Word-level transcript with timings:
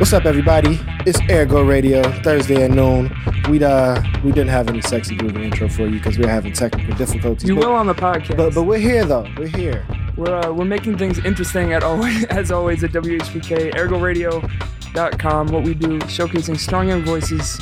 What's 0.00 0.14
up, 0.14 0.24
everybody? 0.24 0.80
It's 1.04 1.20
Ergo 1.30 1.62
Radio, 1.62 2.02
Thursday 2.22 2.64
at 2.64 2.70
noon. 2.70 3.14
We 3.50 3.62
uh 3.62 4.02
we 4.24 4.32
didn't 4.32 4.48
have 4.48 4.66
any 4.70 4.80
sexy 4.80 5.14
groovy 5.14 5.44
intro 5.44 5.68
for 5.68 5.82
you 5.82 5.98
because 5.98 6.16
we 6.16 6.24
are 6.24 6.30
having 6.30 6.54
technical 6.54 6.94
difficulties. 6.96 7.46
You 7.46 7.56
but, 7.56 7.66
will 7.66 7.74
on 7.74 7.86
the 7.86 7.94
podcast. 7.94 8.34
but 8.34 8.54
but 8.54 8.62
we're 8.62 8.78
here 8.78 9.04
though. 9.04 9.28
We're 9.36 9.48
here. 9.48 9.84
we're 10.16 10.34
uh, 10.34 10.52
we're 10.52 10.64
making 10.64 10.96
things 10.96 11.18
interesting 11.18 11.74
at 11.74 11.82
always 11.82 12.24
as 12.30 12.50
always 12.50 12.82
at 12.82 12.92
WHPK 12.92 13.74
ergoradio.com. 13.74 15.48
What 15.48 15.64
we 15.64 15.74
do 15.74 15.98
showcasing 15.98 16.58
strong 16.58 16.88
young 16.88 17.04
voices 17.04 17.60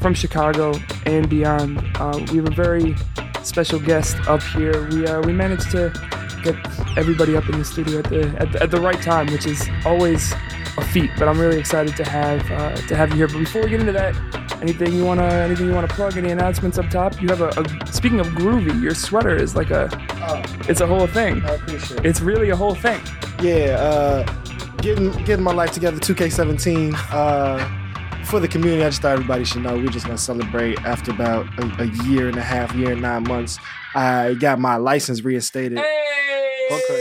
from 0.00 0.14
Chicago 0.14 0.72
and 1.04 1.28
beyond. 1.28 1.78
Uh, 1.96 2.24
we 2.30 2.38
have 2.38 2.48
a 2.48 2.54
very 2.54 2.96
special 3.42 3.78
guest 3.78 4.16
up 4.28 4.42
here. 4.42 4.88
We 4.88 5.06
uh, 5.06 5.20
we 5.20 5.34
managed 5.34 5.70
to 5.72 5.92
get 6.42 6.56
everybody 6.96 7.36
up 7.36 7.46
in 7.50 7.58
the 7.58 7.66
studio 7.66 7.98
at 7.98 8.08
the 8.08 8.28
at 8.38 8.52
the, 8.52 8.62
at 8.62 8.70
the 8.70 8.80
right 8.80 9.02
time, 9.02 9.26
which 9.26 9.44
is 9.44 9.68
always 9.84 10.32
a 10.78 10.84
feat. 10.84 11.10
But 11.18 11.28
I'm 11.28 11.38
really 11.38 11.58
excited 11.58 11.96
to 11.96 12.04
have 12.04 12.50
uh, 12.50 12.74
to 12.74 12.96
have 12.96 13.10
you 13.10 13.16
here. 13.16 13.28
But 13.28 13.38
before 13.38 13.62
we 13.62 13.70
get 13.70 13.80
into 13.80 13.92
that, 13.92 14.14
anything 14.60 14.92
you 14.92 15.04
wanna 15.04 15.24
anything 15.24 15.66
you 15.66 15.74
wanna 15.74 15.88
plug? 15.88 16.16
Any 16.16 16.30
announcements 16.30 16.78
up 16.78 16.88
top? 16.90 17.20
You 17.20 17.28
have 17.28 17.40
a, 17.40 17.48
a 17.48 17.92
speaking 17.92 18.20
of 18.20 18.28
groovy, 18.28 18.80
your 18.80 18.94
sweater 18.94 19.34
is 19.34 19.56
like 19.56 19.70
a 19.70 19.88
oh, 20.22 20.42
it's 20.68 20.80
a 20.80 20.86
whole 20.86 21.06
thing. 21.06 21.44
I 21.44 21.54
appreciate 21.54 22.00
it. 22.00 22.06
It's 22.06 22.20
really 22.20 22.50
a 22.50 22.56
whole 22.56 22.74
thing. 22.74 23.00
Yeah, 23.42 23.76
uh, 23.78 24.24
getting 24.78 25.12
getting 25.24 25.44
my 25.44 25.52
life 25.52 25.72
together. 25.72 25.98
2K17. 25.98 26.94
Uh, 27.10 27.82
for 28.24 28.40
the 28.40 28.48
community, 28.48 28.82
I 28.82 28.88
just 28.88 29.02
thought 29.02 29.12
everybody 29.12 29.44
should 29.44 29.62
know 29.62 29.76
we're 29.76 29.86
just 29.86 30.06
gonna 30.06 30.18
celebrate 30.18 30.80
after 30.80 31.12
about 31.12 31.46
a, 31.60 31.82
a 31.82 31.86
year 32.08 32.28
and 32.28 32.36
a 32.36 32.42
half, 32.42 32.74
year 32.74 32.92
and 32.92 33.02
nine 33.02 33.22
months. 33.22 33.58
I 33.94 34.34
got 34.34 34.58
my 34.58 34.76
license 34.76 35.22
reinstated. 35.22 35.78
Okay. 35.78 36.06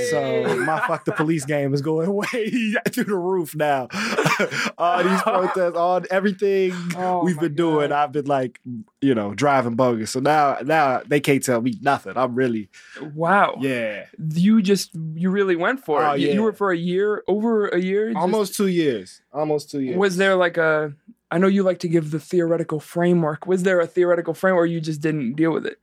So 0.09 0.57
my 0.65 0.79
fuck 0.87 1.05
the 1.05 1.11
police 1.11 1.45
game 1.45 1.73
is 1.73 1.81
going 1.81 2.11
way 2.13 2.73
through 2.91 3.03
the 3.05 3.15
roof 3.17 3.55
now. 3.55 3.87
all 4.77 5.03
these 5.03 5.21
protests, 5.23 5.75
all 5.75 6.01
everything 6.11 6.73
Oh 6.95 7.23
we've 7.23 7.39
been 7.39 7.55
doing, 7.55 7.91
I've 7.91 8.11
been 8.11 8.25
like, 8.25 8.59
you 9.01 9.15
know, 9.15 9.33
driving 9.33 9.75
bogus. 9.75 10.11
So 10.11 10.19
now, 10.19 10.57
now 10.63 11.01
they 11.05 11.19
can't 11.19 11.43
tell 11.43 11.61
me 11.61 11.75
nothing. 11.81 12.13
I'm 12.15 12.35
really, 12.35 12.69
wow. 13.13 13.55
yeah, 13.59 14.05
You 14.33 14.61
just 14.61 14.91
you 15.15 15.29
really 15.29 15.55
went 15.55 15.83
for 15.83 16.01
it. 16.03 16.07
Oh, 16.07 16.13
You- 16.13 16.29
You 16.35 16.43
were 16.43 16.53
for 16.53 16.71
a 16.71 16.77
year, 16.77 17.23
over 17.27 17.67
a 17.67 17.79
year. 17.79 18.09
just- 18.09 18.19
almost 18.21 18.55
two 18.55 18.67
years, 18.67 19.21
almost 19.33 19.71
two 19.71 19.79
years. 19.81 19.97
Was 19.97 20.17
there 20.17 20.35
like 20.35 20.57
a? 20.57 20.93
I 21.31 21.37
know 21.39 21.47
you 21.47 21.63
like 21.63 21.79
to 21.79 21.87
give 21.87 22.11
the 22.11 22.19
theoretical 22.19 22.79
framework. 22.79 23.47
Was 23.47 23.63
there 23.63 23.79
a 23.79 23.87
theoretical 23.87 24.33
framework, 24.33 24.63
or 24.63 24.65
you 24.67 24.79
just 24.79 25.01
didn't 25.01 25.33
deal 25.33 25.51
with 25.51 25.65
it? 25.65 25.79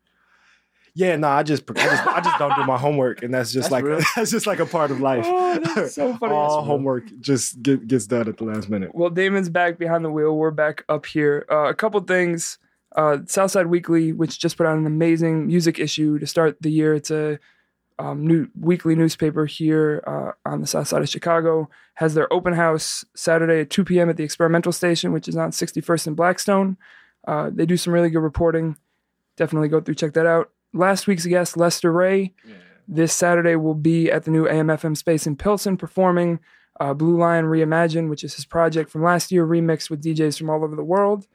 Yeah, 0.94 1.16
no, 1.16 1.28
I 1.28 1.42
just, 1.42 1.64
I 1.70 1.74
just, 1.74 2.06
I 2.06 2.20
just 2.20 2.38
don't 2.38 2.54
do 2.54 2.64
my 2.64 2.76
homework, 2.76 3.22
and 3.22 3.32
that's 3.32 3.50
just 3.50 3.70
That's 3.70 3.72
like, 3.72 3.84
real. 3.84 4.00
that's 4.16 4.30
just 4.30 4.46
like 4.46 4.58
a 4.58 4.66
part 4.66 4.90
of 4.90 5.00
life. 5.00 5.24
Oh, 5.26 5.86
so 5.86 6.14
funny. 6.18 6.34
All 6.34 6.62
homework 6.62 7.04
just 7.20 7.62
get, 7.62 7.86
gets 7.88 8.06
done 8.06 8.28
at 8.28 8.36
the 8.36 8.44
last 8.44 8.68
minute. 8.68 8.94
Well, 8.94 9.08
Damon's 9.08 9.48
back 9.48 9.78
behind 9.78 10.04
the 10.04 10.10
wheel. 10.10 10.36
We're 10.36 10.50
back 10.50 10.84
up 10.90 11.06
here. 11.06 11.46
Uh, 11.50 11.64
a 11.64 11.74
couple 11.74 12.00
things. 12.00 12.58
Uh, 12.94 13.18
Southside 13.26 13.68
Weekly, 13.68 14.12
which 14.12 14.38
just 14.38 14.58
put 14.58 14.66
out 14.66 14.76
an 14.76 14.84
amazing 14.84 15.46
music 15.46 15.78
issue 15.78 16.18
to 16.18 16.26
start 16.26 16.58
the 16.60 16.70
year. 16.70 16.94
It's 16.94 17.10
a 17.10 17.38
um, 17.98 18.26
new 18.26 18.48
weekly 18.58 18.94
newspaper 18.94 19.46
here 19.46 20.02
uh, 20.06 20.32
on 20.44 20.60
the 20.60 20.66
south 20.66 20.88
side 20.88 21.00
of 21.00 21.08
Chicago. 21.08 21.70
Has 21.94 22.12
their 22.12 22.30
open 22.30 22.52
house 22.52 23.04
Saturday 23.14 23.60
at 23.60 23.70
2 23.70 23.84
p.m. 23.84 24.10
at 24.10 24.18
the 24.18 24.24
Experimental 24.24 24.72
Station, 24.72 25.12
which 25.12 25.26
is 25.26 25.36
on 25.36 25.52
61st 25.52 26.08
and 26.08 26.16
Blackstone. 26.16 26.76
Uh, 27.26 27.50
they 27.50 27.64
do 27.64 27.78
some 27.78 27.94
really 27.94 28.10
good 28.10 28.22
reporting. 28.22 28.76
Definitely 29.36 29.68
go 29.68 29.80
through, 29.80 29.94
check 29.94 30.12
that 30.14 30.26
out. 30.26 30.50
Last 30.72 31.06
week's 31.06 31.26
guest, 31.26 31.56
Lester 31.56 31.92
Rey, 31.92 32.32
this 32.88 33.12
Saturday 33.12 33.56
will 33.56 33.74
be 33.74 34.10
at 34.10 34.24
the 34.24 34.30
new 34.30 34.46
AMFM 34.46 34.96
space 34.96 35.26
in 35.26 35.36
Pilsen 35.36 35.76
performing 35.76 36.40
uh, 36.80 36.94
Blue 36.94 37.18
Lion 37.18 37.44
Reimagine, 37.44 38.08
which 38.08 38.24
is 38.24 38.34
his 38.34 38.44
project 38.44 38.90
from 38.90 39.02
last 39.02 39.30
year, 39.30 39.46
remixed 39.46 39.90
with 39.90 40.02
DJs 40.02 40.38
from 40.38 40.50
all 40.50 40.64
over 40.64 40.74
the 40.74 40.84
world. 40.84 41.26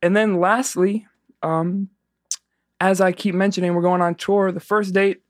And 0.00 0.16
then 0.16 0.40
lastly, 0.40 1.06
um, 1.42 1.88
as 2.80 3.00
I 3.00 3.12
keep 3.12 3.34
mentioning, 3.34 3.74
we're 3.74 3.82
going 3.82 4.02
on 4.02 4.14
tour. 4.14 4.50
The 4.50 4.60
first 4.60 4.92
date, 4.92 5.22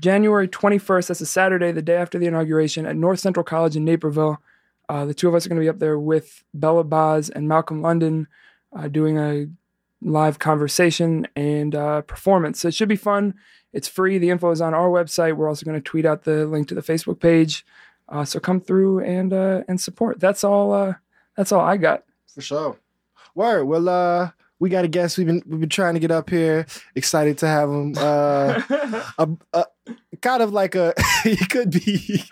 January 0.00 0.48
21st, 0.48 1.08
that's 1.08 1.20
a 1.20 1.26
Saturday, 1.26 1.70
the 1.70 1.82
day 1.82 1.96
after 1.96 2.18
the 2.18 2.26
inauguration 2.26 2.86
at 2.86 2.96
North 2.96 3.20
Central 3.20 3.44
College 3.44 3.76
in 3.76 3.84
Naperville. 3.84 4.38
Uh, 4.88 5.04
the 5.04 5.14
two 5.14 5.28
of 5.28 5.34
us 5.34 5.46
are 5.46 5.48
going 5.48 5.60
to 5.60 5.64
be 5.64 5.68
up 5.68 5.78
there 5.78 5.98
with 5.98 6.42
Bella 6.54 6.84
BAHHS 6.84 7.30
and 7.34 7.48
Malcolm 7.48 7.82
London 7.82 8.26
uh, 8.76 8.88
doing 8.88 9.18
a 9.18 9.46
live 10.02 10.38
conversation 10.38 11.26
and 11.34 11.74
uh, 11.74 12.02
performance. 12.02 12.60
So 12.60 12.68
it 12.68 12.74
should 12.74 12.88
be 12.88 12.96
fun. 12.96 13.34
It's 13.72 13.88
free. 13.88 14.18
The 14.18 14.30
info 14.30 14.50
is 14.50 14.60
on 14.60 14.74
our 14.74 14.88
website. 14.88 15.36
We're 15.36 15.48
also 15.48 15.66
going 15.66 15.78
to 15.78 15.84
tweet 15.84 16.06
out 16.06 16.24
the 16.24 16.46
link 16.46 16.68
to 16.68 16.74
the 16.74 16.82
Facebook 16.82 17.20
page. 17.20 17.64
Uh, 18.08 18.24
so 18.24 18.38
come 18.38 18.60
through 18.60 19.00
and 19.00 19.32
uh, 19.32 19.62
and 19.68 19.80
support. 19.80 20.20
That's 20.20 20.44
all. 20.44 20.72
Uh, 20.72 20.94
that's 21.36 21.52
all 21.52 21.60
I 21.60 21.76
got. 21.76 22.04
For 22.32 22.40
sure. 22.40 22.76
Word. 23.34 23.64
Well, 23.64 23.88
uh, 23.88 24.30
we 24.58 24.70
got 24.70 24.84
a 24.84 24.88
guest. 24.88 25.18
We've 25.18 25.26
been 25.26 25.42
we've 25.46 25.60
been 25.60 25.68
trying 25.68 25.94
to 25.94 26.00
get 26.00 26.10
up 26.10 26.30
here. 26.30 26.66
Excited 26.94 27.38
to 27.38 27.48
have 27.48 27.68
him. 27.68 27.94
Uh, 27.96 28.62
a, 29.18 29.28
a 29.52 29.64
kind 30.20 30.42
of 30.42 30.52
like 30.52 30.74
a 30.74 30.94
he 31.24 31.36
could 31.36 31.70
be 31.70 32.24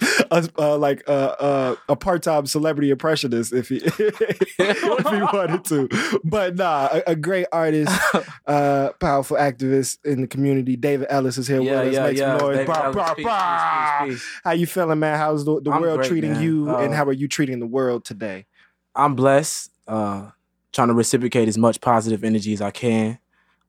a, 0.30 0.48
uh, 0.58 0.76
like 0.78 1.02
a, 1.08 1.76
a, 1.88 1.92
a 1.92 1.96
part 1.96 2.22
time 2.22 2.46
celebrity 2.46 2.90
impressionist 2.90 3.52
if 3.52 3.68
he 3.68 3.76
if 3.84 5.08
he 5.08 5.22
wanted 5.22 5.64
to. 5.66 6.20
But 6.24 6.56
nah, 6.56 6.88
a, 6.92 7.02
a 7.08 7.16
great 7.16 7.46
artist, 7.52 7.92
uh, 8.46 8.90
powerful 9.00 9.36
activist 9.36 9.98
in 10.04 10.20
the 10.22 10.26
community. 10.26 10.76
David 10.76 11.06
Ellis 11.10 11.38
is 11.38 11.46
here 11.48 11.60
Yeah, 11.60 11.80
with 11.80 11.88
us. 11.88 11.94
yeah, 11.94 12.02
Make 12.06 12.16
yeah. 12.18 12.38
some 12.38 12.46
noise. 12.48 12.56
David 12.58 12.66
Bah, 12.66 12.92
bah, 12.92 13.14
peace, 13.14 13.24
bah. 13.26 13.98
peace, 14.04 14.12
peace, 14.12 14.22
peace. 14.22 14.40
How 14.44 14.52
you 14.52 14.66
feeling, 14.66 14.98
man? 14.98 15.18
How's 15.18 15.44
the, 15.44 15.60
the 15.60 15.70
I'm 15.70 15.80
world 15.82 15.98
great, 16.00 16.08
treating 16.08 16.32
man. 16.32 16.42
you, 16.42 16.68
and 16.76 16.92
Uh, 16.92 16.96
how 16.96 17.04
are 17.04 17.12
you 17.12 17.28
treating 17.28 17.60
the 17.60 17.66
world 17.66 18.04
today? 18.04 18.46
I'm 18.94 19.14
blessed. 19.14 19.70
Uh, 19.86 20.30
trying 20.72 20.88
to 20.88 20.94
reciprocate 20.94 21.48
as 21.48 21.58
much 21.58 21.80
positive 21.80 22.22
energy 22.22 22.52
as 22.52 22.60
I 22.60 22.70
can 22.70 23.18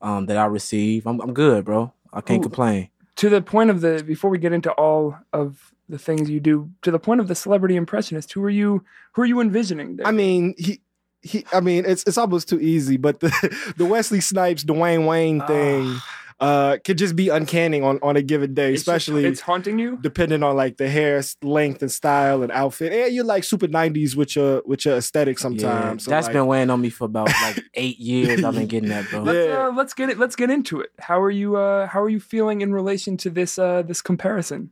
um, 0.02 0.28
that 0.28 0.38
I 0.38 0.46
receive. 0.46 1.08
I'm, 1.08 1.20
I'm 1.20 1.34
good, 1.34 1.66
bro. 1.66 1.94
I 2.14 2.22
can't 2.22 2.40
Ooh. 2.41 2.44
complain. 2.50 2.90
to 3.16 3.30
the 3.30 3.41
point 3.41 3.70
of 3.70 3.81
the 3.81 4.03
before 4.06 4.30
we 4.30 4.38
get 4.38 4.52
into 4.53 4.72
all 4.74 5.18
of 5.34 5.71
the 5.91 6.00
things 6.00 6.29
you 6.29 6.40
do, 6.40 6.72
to 6.81 6.90
the 6.91 7.00
point 7.00 7.22
of 7.22 7.28
the 7.28 7.35
celebrity 7.35 7.75
impressionist, 7.75 8.34
who 8.34 8.44
are 8.44 8.50
you? 8.50 8.84
Who 9.13 9.22
are 9.22 9.25
you 9.25 9.40
envisioning? 9.41 9.97
There? 9.97 10.07
I 10.07 10.12
mean, 10.12 10.56
he 10.57 10.81
he. 11.22 11.46
I 11.53 11.59
mean, 11.59 11.84
it's 11.85 12.03
it's 12.07 12.18
almost 12.18 12.50
too 12.50 12.59
easy. 12.59 12.97
But 12.97 13.19
the 13.19 13.74
the 13.78 13.85
Wesley 13.85 14.22
Snipes, 14.22 14.63
Dwayne 14.63 15.06
Wayne 15.06 15.41
thing, 15.46 15.97
uh, 16.40 16.78
could 16.84 16.97
just 16.97 17.16
be 17.16 17.29
uncanny 17.29 17.81
on 17.81 18.00
on 18.02 18.16
a 18.18 18.22
given 18.24 18.56
day, 18.56 18.74
It's 18.74 18.84
just- 18.84 18.88
especially 18.88 19.25
it's 19.25 19.41
haunting 19.41 19.78
you. 19.78 20.00
depending 20.02 20.41
on 20.41 20.56
like 20.56 20.78
the 20.78 20.90
hair 20.90 21.22
length 21.44 21.84
and 21.84 21.91
style 21.91 22.41
and 22.41 22.52
outfit. 22.52 22.91
And 22.91 23.13
you're 23.13 23.23
like 23.23 23.44
super 23.44 23.68
'90s 23.68 24.16
with 24.16 24.35
your 24.35 24.63
with 24.66 24.85
your 24.85 24.96
aesthetic 24.97 25.38
Yeah, 25.38 25.41
sometimes. 25.44 26.06
So, 26.06 26.09
that's 26.12 26.25
like, 26.28 26.34
been 26.34 26.47
weighing 26.47 26.72
on 26.72 26.81
me 26.81 26.90
for 26.90 27.06
about 27.06 27.28
like 27.28 27.62
eight 27.75 28.00
years. 28.00 28.44
I've 28.44 28.56
been 28.56 28.66
getting 28.66 28.90
that, 28.90 29.08
bro. 29.12 29.22
Let's, 29.23 29.47
Yeah. 29.47 29.68
uh, 29.68 29.72
let's 29.73 29.94
get 29.94 30.09
it. 30.09 30.18
Let's 30.18 30.35
get 30.35 30.50
into 30.50 30.81
it. 30.81 30.90
How 31.00 31.22
are 31.22 31.29
you? 31.29 31.58
Uh, 31.58 31.85
how 31.85 32.02
are 32.02 32.09
you 32.09 32.19
feeling 32.19 32.62
in 32.62 32.73
relation 32.73 33.18
to 33.18 33.29
this? 33.29 33.59
Uh, 33.59 33.84
this 33.84 34.02
comparison. 34.02 34.72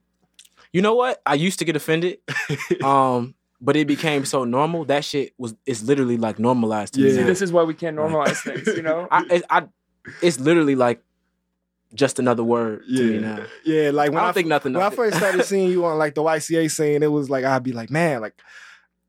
You 0.74 0.82
know 0.82 0.96
what? 0.96 1.22
I 1.26 1.34
used 1.36 1.60
to 1.60 1.66
get 1.66 1.76
offended, 1.76 2.20
um, 2.84 3.36
but 3.60 3.76
it 3.76 3.88
became 3.88 4.24
so 4.26 4.44
normal. 4.44 4.86
That 4.86 5.04
shit 5.04 5.34
was 5.38 5.56
it's 5.66 5.82
literally 5.84 6.18
like 6.18 6.38
normalized 6.40 6.94
to 6.94 7.02
me. 7.02 7.10
Yeah. 7.10 7.16
See, 7.16 7.24
this 7.24 7.42
is 7.42 7.52
why 7.52 7.64
we 7.64 7.74
can't 7.74 7.98
normalize 7.98 8.44
things. 8.44 8.68
You 8.68 8.84
know. 8.84 9.08
I, 9.12 9.26
it, 9.30 9.44
I, 9.50 9.64
it's 10.22 10.40
literally 10.40 10.76
like 10.76 11.02
just 11.96 12.20
another 12.20 12.44
word 12.44 12.84
to 12.86 12.92
me 13.04 13.16
Yeah, 13.16 13.20
now. 13.20 13.44
yeah. 13.66 13.90
Like 13.92 14.10
I 14.12 14.14
when 14.14 14.22
don't 14.22 14.30
I, 14.30 14.32
think 14.32 14.48
nothing. 14.48 14.74
when 14.74 14.84
I 14.84 14.88
of 14.88 14.94
it. 14.94 14.96
first 14.96 15.18
started 15.18 15.44
seeing 15.46 15.70
you 15.72 15.86
on 15.86 15.98
like 15.98 16.14
the 16.14 16.22
YCA 16.22 16.70
scene, 16.70 17.02
it 17.02 17.12
was 17.12 17.30
like 17.32 17.44
I'd 17.46 17.64
be 17.64 17.72
like, 17.72 17.90
man, 17.90 18.22
like 18.22 18.36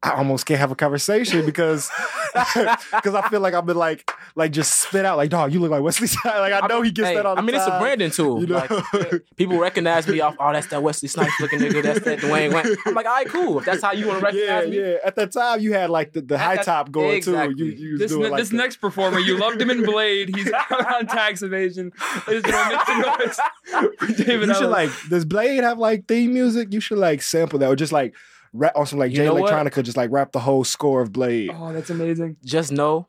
I 0.03 0.13
almost 0.13 0.47
can't 0.47 0.59
have 0.59 0.71
a 0.73 0.75
conversation 0.75 1.45
because 1.45 1.91
because 2.33 3.15
I 3.15 3.29
feel 3.29 3.41
like 3.41 3.53
I've 3.53 3.67
been 3.67 3.77
like 3.77 4.11
like 4.35 4.51
just 4.51 4.81
spit 4.81 5.05
out 5.05 5.19
like, 5.19 5.29
dog, 5.29 5.53
you 5.53 5.61
look 5.61 5.71
like 5.71 5.83
Wesley 5.83 6.07
Snipes. 6.07 6.39
Like 6.41 6.53
I 6.55 6.67
know 6.69 6.81
he 6.81 6.91
gets 6.91 7.09
Hey, 7.09 7.15
that 7.17 7.27
all 7.27 7.35
the 7.35 7.43
I 7.43 7.45
mean, 7.45 7.55
time. 7.55 7.69
it's 7.69 7.77
a 7.77 7.79
branding 7.79 8.11
tool. 8.11 8.41
You 8.41 8.47
know? 8.47 8.55
Like, 8.71 9.23
people 9.37 9.59
recognize 9.59 10.09
me 10.09 10.21
off. 10.21 10.37
Oh, 10.41 10.53
that's 10.55 10.69
that 10.69 10.83
Wesley 10.83 11.09
Snipes 11.09 11.35
looking 11.41 11.59
nigga. 11.59 11.83
That's 11.83 12.01
that 12.01 12.21
Dwayne 12.21 12.55
Wayne. 12.55 12.77
I'm 12.87 12.95
like, 12.95 13.05
all 13.05 13.13
right, 13.13 13.29
cool. 13.29 13.59
If 13.59 13.67
that's 13.67 13.83
how 13.83 13.93
you 13.93 14.07
want 14.09 14.25
to 14.25 14.35
yeah, 14.35 14.43
recognize 14.55 14.71
me, 14.71 14.91
yeah. 14.93 14.97
At 15.05 15.17
that 15.17 15.33
time, 15.33 15.61
you 15.61 15.75
had 15.75 15.91
like 15.91 16.13
the, 16.15 16.23
the 16.23 16.39
high 16.39 16.57
that- 16.57 16.65
top 16.65 16.91
going 16.91 17.17
exactly. 17.17 17.55
too. 17.57 17.65
You, 17.67 17.73
you 17.91 17.99
This, 17.99 18.11
doing 18.11 18.23
ne- 18.23 18.29
like 18.31 18.41
this 18.41 18.53
next 18.53 18.77
performer, 18.77 19.19
you 19.19 19.37
loved 19.37 19.61
him 19.61 19.69
in 19.69 19.85
Blade. 19.85 20.35
He's 20.35 20.51
on 20.71 21.07
tax 21.09 21.43
evasion. 21.43 21.93
Ladies 22.27 22.45
and 22.45 22.53
gentlemen, 22.87 23.29
noise 23.29 24.17
David 24.17 24.49
You 24.49 24.55
should 24.55 24.63
Ellis. 24.65 24.71
like. 24.71 24.91
Does 25.11 25.25
Blade 25.27 25.63
have 25.63 25.79
like 25.79 26.07
theme 26.09 26.33
music? 26.33 26.73
You 26.73 26.81
should 26.81 26.99
like 26.99 27.21
sample 27.21 27.59
that 27.59 27.69
or 27.69 27.77
just 27.77 27.93
like 27.93 28.15
rap 28.53 28.73
on 28.77 28.87
some 28.87 28.99
like 28.99 29.11
You 29.11 29.19
Jay 29.19 29.25
know 29.27 29.35
what? 29.35 29.53
Electronica. 29.53 29.83
Just 29.83 29.97
like 29.97 30.11
rap 30.11 30.33
the 30.33 30.41
whole 30.41 30.65
score 30.65 31.01
of 31.03 31.13
Blade 31.13 31.51
Oh, 31.55 31.73
that's 31.73 31.91
amazing. 31.91 32.37
just 32.45 32.73
know, 32.73 33.07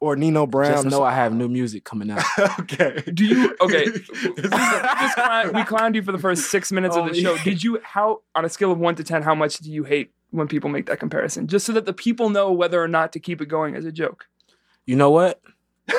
or 0.00 0.16
Nino 0.16 0.46
Brown. 0.46 0.72
just 0.72 0.86
know 0.86 1.02
I 1.02 1.12
have 1.14 1.32
new 1.34 1.48
music 1.48 1.84
coming 1.84 2.10
out. 2.10 2.22
okay. 2.60 3.02
Do 3.12 3.24
you? 3.24 3.56
Okay. 3.60 3.84
We, 3.86 3.90
this- 4.36 4.50
just 4.50 5.14
clown, 5.16 5.46
we 5.54 5.60
clowned 5.62 5.94
you 5.94 6.02
for 6.02 6.12
the 6.12 6.18
first 6.18 6.50
six 6.50 6.70
minutes 6.72 6.96
of 6.96 7.04
Oh, 7.04 7.08
the 7.08 7.14
show. 7.20 7.34
yeah. 7.34 7.42
Did 7.44 7.62
you? 7.64 7.80
How 7.82 8.20
on 8.34 8.44
a 8.44 8.48
scale 8.48 8.70
of 8.72 8.78
one 8.78 8.94
to 8.96 9.04
ten, 9.04 9.22
how 9.22 9.34
much 9.34 9.58
do 9.58 9.70
you 9.70 9.84
hate 9.84 10.12
when 10.30 10.48
people 10.48 10.68
make 10.70 10.86
that 10.86 11.00
comparison? 11.00 11.46
Just 11.46 11.64
so 11.66 11.72
that 11.72 11.86
the 11.86 11.92
people 11.92 12.28
know 12.30 12.52
whether 12.52 12.82
or 12.82 12.88
not 12.88 13.12
to 13.12 13.20
keep 13.20 13.40
it 13.40 13.46
going 13.46 13.74
as 13.76 13.84
a 13.84 13.92
joke. 13.92 14.26
You 14.86 14.96
know 14.96 15.10
what? 15.10 15.40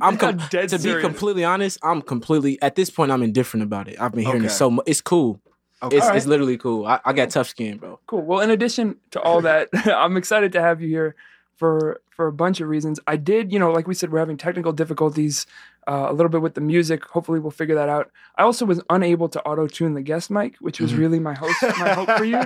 I'm 0.00 0.16
com- 0.16 0.38
dead 0.50 0.68
to 0.70 0.78
be 0.78 1.00
completely 1.00 1.44
honest. 1.44 1.78
I'm 1.82 2.02
completely 2.02 2.60
at 2.62 2.74
this 2.76 2.90
point. 2.90 3.10
I'm 3.10 3.22
indifferent 3.22 3.62
about 3.64 3.88
it. 3.88 4.00
I've 4.00 4.12
been 4.12 4.24
hearing 4.24 4.42
Okay. 4.42 4.46
it 4.46 4.50
so 4.56 4.70
much. 4.70 4.84
It's 4.86 5.00
cool. 5.00 5.40
Okay. 5.86 5.96
It's 5.96 6.06
right. 6.06 6.16
it's 6.16 6.26
literally 6.26 6.56
cool. 6.58 6.86
I, 6.86 7.00
I 7.04 7.12
got 7.12 7.30
tough 7.30 7.48
skin, 7.48 7.78
bro. 7.78 7.98
Cool. 8.06 8.22
Well, 8.22 8.40
in 8.40 8.50
addition 8.50 8.96
to 9.12 9.20
all 9.22 9.40
that, 9.42 9.68
I'm 9.86 10.16
excited 10.16 10.52
to 10.52 10.60
have 10.60 10.80
you 10.80 10.88
here 10.88 11.14
for 11.56 12.00
for 12.10 12.26
a 12.26 12.32
bunch 12.32 12.60
of 12.60 12.68
reasons. 12.68 12.98
I 13.06 13.16
did, 13.16 13.52
you 13.52 13.58
know, 13.58 13.70
like 13.72 13.86
we 13.86 13.94
said, 13.94 14.10
we're 14.10 14.18
having 14.20 14.36
technical 14.38 14.72
difficulties 14.72 15.46
uh, 15.86 16.06
a 16.08 16.12
little 16.12 16.30
bit 16.30 16.40
with 16.42 16.54
the 16.54 16.60
music. 16.62 17.04
Hopefully, 17.04 17.38
we'll 17.40 17.50
figure 17.50 17.74
that 17.76 17.88
out. 17.88 18.10
I 18.36 18.42
also 18.42 18.64
was 18.66 18.80
unable 18.90 19.28
to 19.30 19.42
auto 19.44 19.66
tune 19.66 19.94
the 19.94 20.02
guest 20.02 20.30
mic, 20.30 20.56
which 20.56 20.80
was 20.80 20.92
Mhm. 20.92 20.98
really 20.98 21.20
my 21.20 21.34
hope 21.34 21.52
my 21.78 21.92
hope 21.94 22.10
for 22.10 22.24
you, 22.24 22.42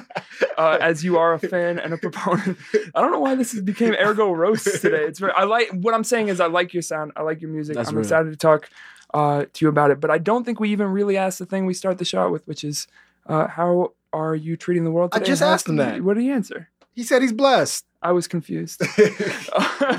uh, 0.58 0.78
as 0.80 1.02
you 1.04 1.18
are 1.18 1.32
a 1.34 1.38
fan 1.38 1.78
and 1.78 1.92
a 1.94 1.98
proponent. 1.98 2.58
I 2.94 3.00
don't 3.00 3.12
know 3.12 3.20
why 3.20 3.34
this 3.36 3.52
has 3.52 3.62
became 3.62 3.94
ergo 3.94 4.32
roast 4.32 4.80
today. 4.82 5.04
It's 5.04 5.18
very. 5.18 5.32
I 5.32 5.44
like 5.44 5.70
what 5.70 5.94
I'm 5.94 6.04
saying 6.04 6.28
is 6.28 6.40
I 6.40 6.46
like 6.46 6.74
your 6.74 6.82
sound. 6.82 7.12
I 7.16 7.22
like 7.22 7.40
your 7.40 7.50
music. 7.50 7.76
That's 7.76 7.88
I'm 7.88 7.94
real. 7.96 8.02
excited 8.04 8.30
to 8.30 8.36
talk 8.36 8.68
uh, 9.14 9.46
to 9.52 9.64
you 9.64 9.68
about 9.68 9.90
it. 9.90 10.00
But 10.00 10.10
I 10.10 10.18
don't 10.18 10.44
think 10.44 10.60
we 10.60 10.70
even 10.70 10.88
really 10.88 11.16
asked 11.16 11.38
the 11.38 11.46
thing 11.46 11.64
we 11.66 11.74
start 11.74 11.98
the 11.98 12.04
show 12.04 12.30
with, 12.30 12.46
which 12.46 12.62
is 12.64 12.86
uh, 13.26 13.46
how 13.48 13.92
are 14.12 14.34
you 14.34 14.56
treating 14.56 14.84
the 14.84 14.90
world 14.90 15.12
Today? 15.12 15.24
I 15.24 15.26
just 15.26 15.42
asked 15.42 15.68
him 15.68 15.76
that. 15.76 16.02
What 16.02 16.14
did 16.14 16.22
he 16.22 16.30
answer? 16.30 16.68
He 16.94 17.02
said 17.04 17.22
he's 17.22 17.32
blessed. 17.32 17.84
I 18.02 18.12
was 18.12 18.26
confused. 18.26 18.80
you 18.98 19.04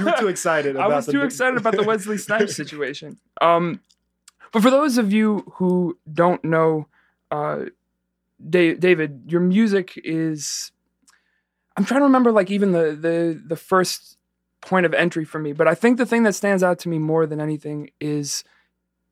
were 0.05 0.15
too 0.19 0.27
excited. 0.27 0.75
I 0.75 0.85
About 0.85 0.95
was 0.97 1.05
the- 1.05 1.11
too 1.13 1.21
excited 1.23 1.57
about 1.57 1.75
the 1.75 1.83
Wesley 1.83 2.17
Snipes 2.27 2.55
situation. 2.55 3.19
Um, 3.41 3.79
but 4.51 4.61
for 4.61 4.69
those 4.71 4.97
of 4.97 5.13
you 5.13 5.45
who 5.55 5.97
don't 6.11 6.43
know, 6.43 6.87
uh, 7.29 7.65
Da- 8.49 8.73
David, 8.75 9.23
your 9.27 9.41
music 9.41 9.93
is. 10.03 10.71
I'm 11.77 11.85
trying 11.85 12.01
to 12.01 12.05
remember, 12.05 12.31
like 12.31 12.49
even 12.51 12.71
the 12.71 12.91
the 12.99 13.41
the 13.47 13.55
first 13.55 14.17
point 14.61 14.85
of 14.85 14.93
entry 14.93 15.23
for 15.25 15.39
me. 15.39 15.53
But 15.53 15.67
I 15.67 15.75
think 15.75 15.97
the 15.97 16.05
thing 16.05 16.23
that 16.23 16.33
stands 16.33 16.63
out 16.63 16.79
to 16.79 16.89
me 16.89 16.97
more 16.99 17.25
than 17.25 17.39
anything 17.39 17.91
is 18.01 18.43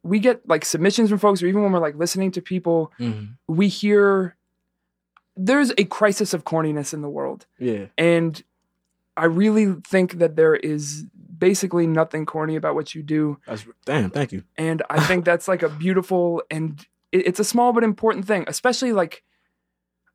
we 0.04 0.20
get 0.20 0.48
like 0.48 0.64
submissions 0.66 1.10
from 1.10 1.20
folks, 1.20 1.42
or 1.44 1.48
even 1.48 1.62
when 1.64 1.72
we're 1.72 1.80
like 1.80 1.96
listening 1.96 2.32
to 2.32 2.42
people, 2.42 2.92
Mhm. 3.00 3.30
we 3.48 3.68
hear 3.68 4.36
there's 5.36 5.72
a 5.78 5.86
crisis 5.86 6.34
of 6.34 6.44
corniness 6.44 6.94
in 6.94 7.02
the 7.02 7.10
world. 7.10 7.46
Yeah. 7.60 7.86
And 7.98 8.42
I 9.16 9.26
really 9.26 9.76
think 9.88 10.20
that 10.20 10.36
there 10.36 10.56
is 10.56 11.06
basically 11.38 11.88
nothing 11.88 12.26
corny 12.26 12.56
about 12.58 12.76
what 12.76 12.94
you 12.94 13.02
do. 13.04 13.38
That's 13.48 13.66
damn. 13.86 14.10
Thank 14.10 14.32
you. 14.34 14.44
And 14.58 14.82
I 14.90 15.00
think 15.06 15.24
that's 15.26 15.48
like 15.48 15.64
a 15.64 15.70
beautiful 15.70 16.44
and 16.52 16.86
it- 17.12 17.26
it's 17.28 17.40
a 17.40 17.44
small 17.46 17.72
but 17.74 17.84
important 17.84 18.26
thing, 18.26 18.44
especially 18.48 18.92
like, 18.94 19.24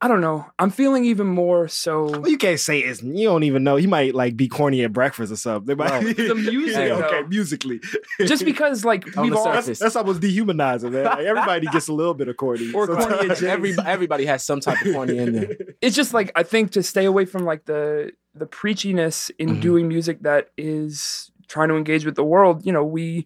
I 0.05 0.07
don't 0.07 0.21
know. 0.21 0.45
I'm 0.59 0.69
feeling 0.69 1.03
even 1.05 1.25
more 1.25 1.67
so. 1.67 2.05
Well, 2.05 2.29
you 2.29 2.37
can't 2.37 2.59
say 2.59 2.79
it's. 2.79 3.01
You 3.01 3.27
don't 3.27 3.41
even 3.41 3.63
know. 3.63 3.75
He 3.75 3.87
might 3.87 4.13
like 4.13 4.37
be 4.37 4.47
corny 4.47 4.83
at 4.83 4.93
breakfast 4.93 5.31
or 5.31 5.35
something. 5.35 5.65
They 5.65 5.73
might, 5.73 5.89
Right. 6.03 6.15
The 6.15 6.35
music, 6.51 6.87
Yeah, 6.89 6.95
okay, 7.05 7.23
musically. 7.27 7.79
Just 8.19 8.45
because, 8.45 8.85
like, 8.85 9.05
On 9.17 9.23
we've 9.23 9.31
the 9.33 9.37
all. 9.39 9.45
surface. 9.45 9.65
That's, 9.65 9.79
that's 9.79 9.95
almost 9.95 10.21
dehumanizing, 10.21 10.91
man. 10.91 11.05
Like, 11.05 11.19
everybody 11.25 11.65
gets 11.67 11.87
a 11.87 11.93
little 11.93 12.13
bit 12.13 12.27
of 12.27 12.37
corny. 12.37 12.71
Or 12.71 12.85
corny 12.85 13.01
sometimes. 13.03 13.41
Every, 13.43 13.75
everybody 13.83 14.25
has 14.27 14.43
some 14.43 14.59
type 14.59 14.79
of 14.85 14.93
corny 14.93 15.17
in 15.17 15.33
there. 15.33 15.49
It's 15.81 15.95
just 15.95 16.13
like, 16.13 16.31
I 16.35 16.43
think 16.43 16.71
to 16.73 16.83
stay 16.83 17.05
away 17.05 17.25
from 17.25 17.43
like 17.43 17.65
the 17.65 18.11
the 18.35 18.45
preachiness 18.45 19.31
in 19.39 19.49
Mhm. 19.57 19.61
doing 19.61 19.87
music 19.87 20.21
that 20.21 20.49
is 20.57 21.31
trying 21.47 21.69
to 21.69 21.75
engage 21.77 22.05
with 22.05 22.15
the 22.15 22.23
world, 22.23 22.65
you 22.65 22.71
know, 22.71 22.83
we 22.83 23.25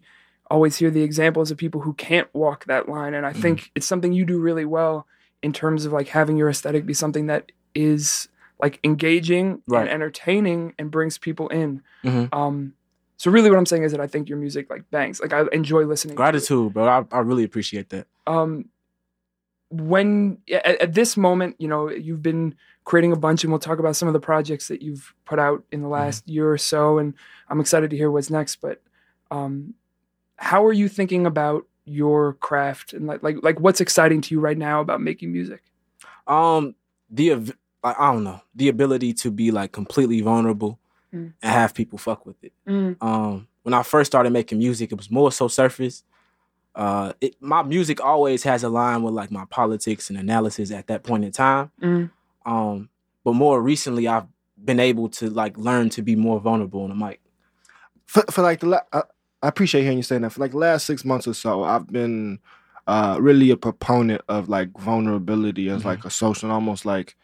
always 0.50 0.76
hear 0.76 0.90
the 0.90 1.02
examples 1.02 1.50
of 1.50 1.58
people 1.58 1.80
who 1.82 1.92
can't 1.94 2.28
walk 2.32 2.64
that 2.66 2.88
line. 2.88 3.12
And 3.14 3.26
I 3.26 3.32
Mm-hmm. 3.32 3.42
think 3.42 3.70
it's 3.74 3.86
something 3.86 4.12
you 4.12 4.24
do 4.24 4.38
really 4.38 4.64
well 4.64 5.06
in 5.42 5.52
terms 5.52 5.84
of 5.86 5.92
like 5.92 6.08
having 6.08 6.36
your 6.36 6.48
aesthetic 6.48 6.84
be 6.86 6.94
something 6.94 7.26
that 7.26 7.50
is 7.74 8.28
like 8.60 8.78
engaging 8.84 9.62
Right. 9.66 9.82
and 9.82 9.90
entertaining 9.90 10.74
and 10.78 10.90
brings 10.90 11.16
people 11.18 11.48
in. 11.48 11.82
Mhm. 12.04 12.28
Um, 12.34 12.74
so 13.16 13.30
really 13.30 13.48
what 13.50 13.56
I'm 13.58 13.66
saying 13.66 13.84
is 13.84 13.92
that 13.92 14.00
I 14.00 14.06
think 14.06 14.28
your 14.28 14.38
music 14.38 14.68
like 14.70 14.90
bangs. 14.90 15.20
Like 15.20 15.32
I 15.32 15.44
enjoy 15.52 15.84
listening. 15.84 16.10
to 16.10 16.14
it. 16.14 16.24
Gratitude, 16.24 16.74
bro. 16.74 16.86
I, 16.86 17.04
I 17.10 17.20
really 17.20 17.44
appreciate 17.44 17.88
that. 17.90 18.06
Um, 18.26 18.66
when 19.70 20.38
at, 20.52 20.66
at 20.82 20.94
this 20.94 21.16
moment, 21.16 21.56
you 21.58 21.68
know, 21.68 21.88
you've 21.90 22.22
been 22.22 22.54
creating 22.84 23.12
a 23.12 23.16
bunch, 23.16 23.44
and 23.44 23.52
we'll 23.52 23.60
talk 23.60 23.78
about 23.78 23.94
some 23.94 24.08
of 24.08 24.14
the 24.14 24.20
projects 24.20 24.68
that 24.68 24.82
you've 24.82 25.14
put 25.24 25.38
out 25.38 25.62
in 25.70 25.80
the 25.82 25.88
last 25.88 26.26
year 26.28 26.50
or 26.50 26.58
so, 26.58 26.98
and 26.98 27.14
I'm 27.48 27.60
excited 27.60 27.90
to 27.90 27.96
hear 27.96 28.10
what's 28.10 28.30
next. 28.30 28.56
But 28.56 28.82
um, 29.30 29.74
how 30.36 30.64
are 30.66 30.72
you 30.72 30.88
thinking 30.88 31.24
about 31.24 31.66
your 31.90 32.34
craft 32.34 32.92
and 32.92 33.06
like 33.06 33.22
like 33.22 33.36
like 33.42 33.58
what's 33.60 33.80
exciting 33.80 34.20
to 34.22 34.34
you 34.34 34.40
right 34.40 34.56
now 34.58 34.80
about 34.80 35.00
making 35.00 35.32
music? 35.32 35.62
Um, 36.26 36.74
the 37.10 37.32
av- 37.32 37.56
I 37.82 38.12
don't 38.12 38.24
know 38.24 38.40
the 38.54 38.68
ability 38.68 39.14
to 39.14 39.30
be 39.30 39.50
like 39.50 39.72
completely 39.72 40.20
vulnerable 40.20 40.78
Mm. 41.12 41.32
and 41.42 41.52
have 41.52 41.74
people 41.74 41.98
fuck 41.98 42.24
with 42.24 42.36
it. 42.44 42.52
Um, 42.68 43.48
when 43.64 43.74
I 43.74 43.82
first 43.82 44.12
started 44.12 44.30
making 44.32 44.58
music, 44.58 44.92
it 44.92 44.94
was 44.96 45.10
more 45.10 45.32
so 45.32 45.48
surface. 45.48 46.04
Uh, 46.72 47.14
it, 47.20 47.34
my 47.40 47.64
music 47.64 48.00
always 48.00 48.44
has 48.44 48.62
a 48.62 48.68
line 48.68 49.02
with 49.02 49.12
like 49.12 49.32
my 49.32 49.44
politics 49.46 50.08
and 50.08 50.16
analysis 50.16 50.70
at 50.70 50.86
that 50.86 51.02
point 51.02 51.24
in 51.24 51.32
time. 51.32 51.72
Mm. 51.82 52.10
Um, 52.46 52.88
but 53.24 53.32
more 53.32 53.60
recently, 53.60 54.06
I've 54.06 54.28
been 54.64 54.78
able 54.78 55.08
to 55.08 55.28
like 55.30 55.58
learn 55.58 55.88
to 55.90 56.02
be 56.02 56.14
more 56.14 56.38
vulnerable 56.38 56.82
on 56.84 56.90
the 56.90 56.94
mic. 56.94 57.20
for, 58.06 58.22
for 58.30 58.42
like 58.42 58.60
the 58.60 58.66
la- 58.68 58.86
I, 58.92 59.02
I 59.42 59.48
appreciate 59.48 59.82
hearing 59.82 59.96
you 59.98 60.02
saying 60.02 60.22
that. 60.22 60.32
For 60.32 60.40
like 60.40 60.50
the 60.52 60.58
last 60.58 60.86
six 60.86 61.04
months 61.04 61.26
or 61.26 61.34
so, 61.34 61.62
I've 61.64 61.86
been 61.86 62.38
uh, 62.86 63.18
really 63.20 63.50
a 63.50 63.56
proponent 63.56 64.20
of 64.28 64.48
like 64.48 64.70
vulnerability 64.78 65.68
as 65.68 65.82
Mhm. 65.82 65.86
like 65.86 66.04
a 66.04 66.10
social, 66.10 66.50
almost 66.50 66.84
like 66.84 67.16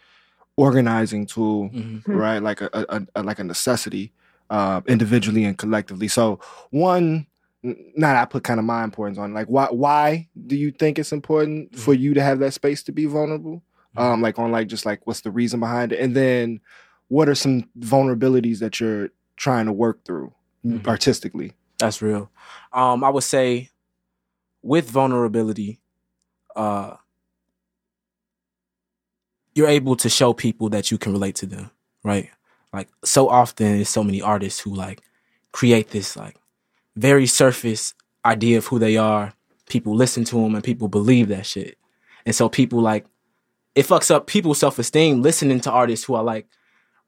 organizing 0.57 1.27
tool, 1.27 1.71
Mhm. 1.71 2.05
Hmm. 2.05 2.13
right? 2.13 2.43
Like 2.43 2.61
a, 2.61 2.71
a, 2.73 3.07
a 3.17 3.23
like 3.23 3.39
a 3.39 3.45
necessity, 3.45 4.13
uh, 4.49 4.81
individually 4.87 5.45
and 5.45 5.57
collectively. 5.59 6.09
So 6.09 6.41
one. 6.71 7.27
n- 7.65 7.77
Now 7.97 8.13
that 8.13 8.23
I 8.23 8.25
put 8.27 8.45
kind 8.45 8.61
of 8.61 8.67
my 8.67 8.85
importance 8.85 9.19
on, 9.19 9.35
like, 9.35 9.49
why 9.49 9.67
why 9.71 10.29
do 10.47 10.55
you 10.57 10.71
think 10.71 10.99
it's 10.99 11.13
important 11.13 11.75
for 11.77 11.95
you 11.95 12.15
to 12.15 12.23
have 12.23 12.39
that 12.39 12.53
space 12.55 12.83
to 12.85 12.93
be 12.93 13.07
vulnerable? 13.07 13.63
Mhm. 13.97 14.01
Um, 14.03 14.23
like 14.23 14.39
on 14.39 14.53
like 14.53 14.69
just 14.69 14.87
like 14.87 15.01
what's 15.07 15.23
the 15.23 15.31
reason 15.33 15.59
behind 15.59 15.93
it, 15.93 15.99
and 16.01 16.15
then 16.15 16.61
what 17.09 17.29
are 17.29 17.35
some 17.35 17.65
vulnerabilities 17.79 18.59
that 18.61 18.79
you're 18.79 19.09
trying 19.37 19.67
to 19.67 19.73
work 19.73 20.05
through 20.05 20.33
Mhm. 20.65 20.87
artistically? 20.87 21.53
That's 21.79 22.01
real. 22.01 22.31
Um, 22.73 23.05
I 23.05 23.11
would 23.11 23.23
say 23.23 23.71
with 24.63 24.91
vulnerability, 24.91 25.81
uh, 26.55 26.97
you're 29.55 29.69
able 29.69 29.97
to 29.97 30.09
show 30.09 30.33
people 30.33 30.69
that 30.71 30.91
you 30.91 30.99
can 30.99 31.13
relate 31.13 31.35
to 31.37 31.47
them, 31.47 31.71
right? 32.05 32.31
Like 32.73 32.89
so 33.05 33.29
often, 33.29 33.77
there's 33.77 33.89
so 33.89 34.05
many 34.05 34.21
artists 34.21 34.61
who 34.61 34.75
like 34.75 35.01
create 35.53 35.91
this 35.91 36.17
like 36.17 36.37
very 36.97 37.27
surface 37.27 37.95
idea 38.25 38.59
of 38.59 38.67
who 38.67 38.79
they 38.79 38.97
are. 38.97 39.33
People 39.69 39.95
listen 39.95 40.25
to 40.25 40.37
them 40.37 40.55
and 40.55 40.63
people 40.65 40.89
believe 40.89 41.29
that 41.29 41.47
shit, 41.47 41.79
and 42.25 42.35
so 42.35 42.49
people 42.49 42.81
like 42.81 43.07
it 43.75 43.87
fucks 43.87 44.11
up 44.11 44.27
people's 44.27 44.59
self 44.59 44.79
esteem 44.79 45.23
listening 45.23 45.61
to 45.61 45.71
artists 45.71 46.05
who 46.05 46.15
are 46.15 46.25
like 46.25 46.47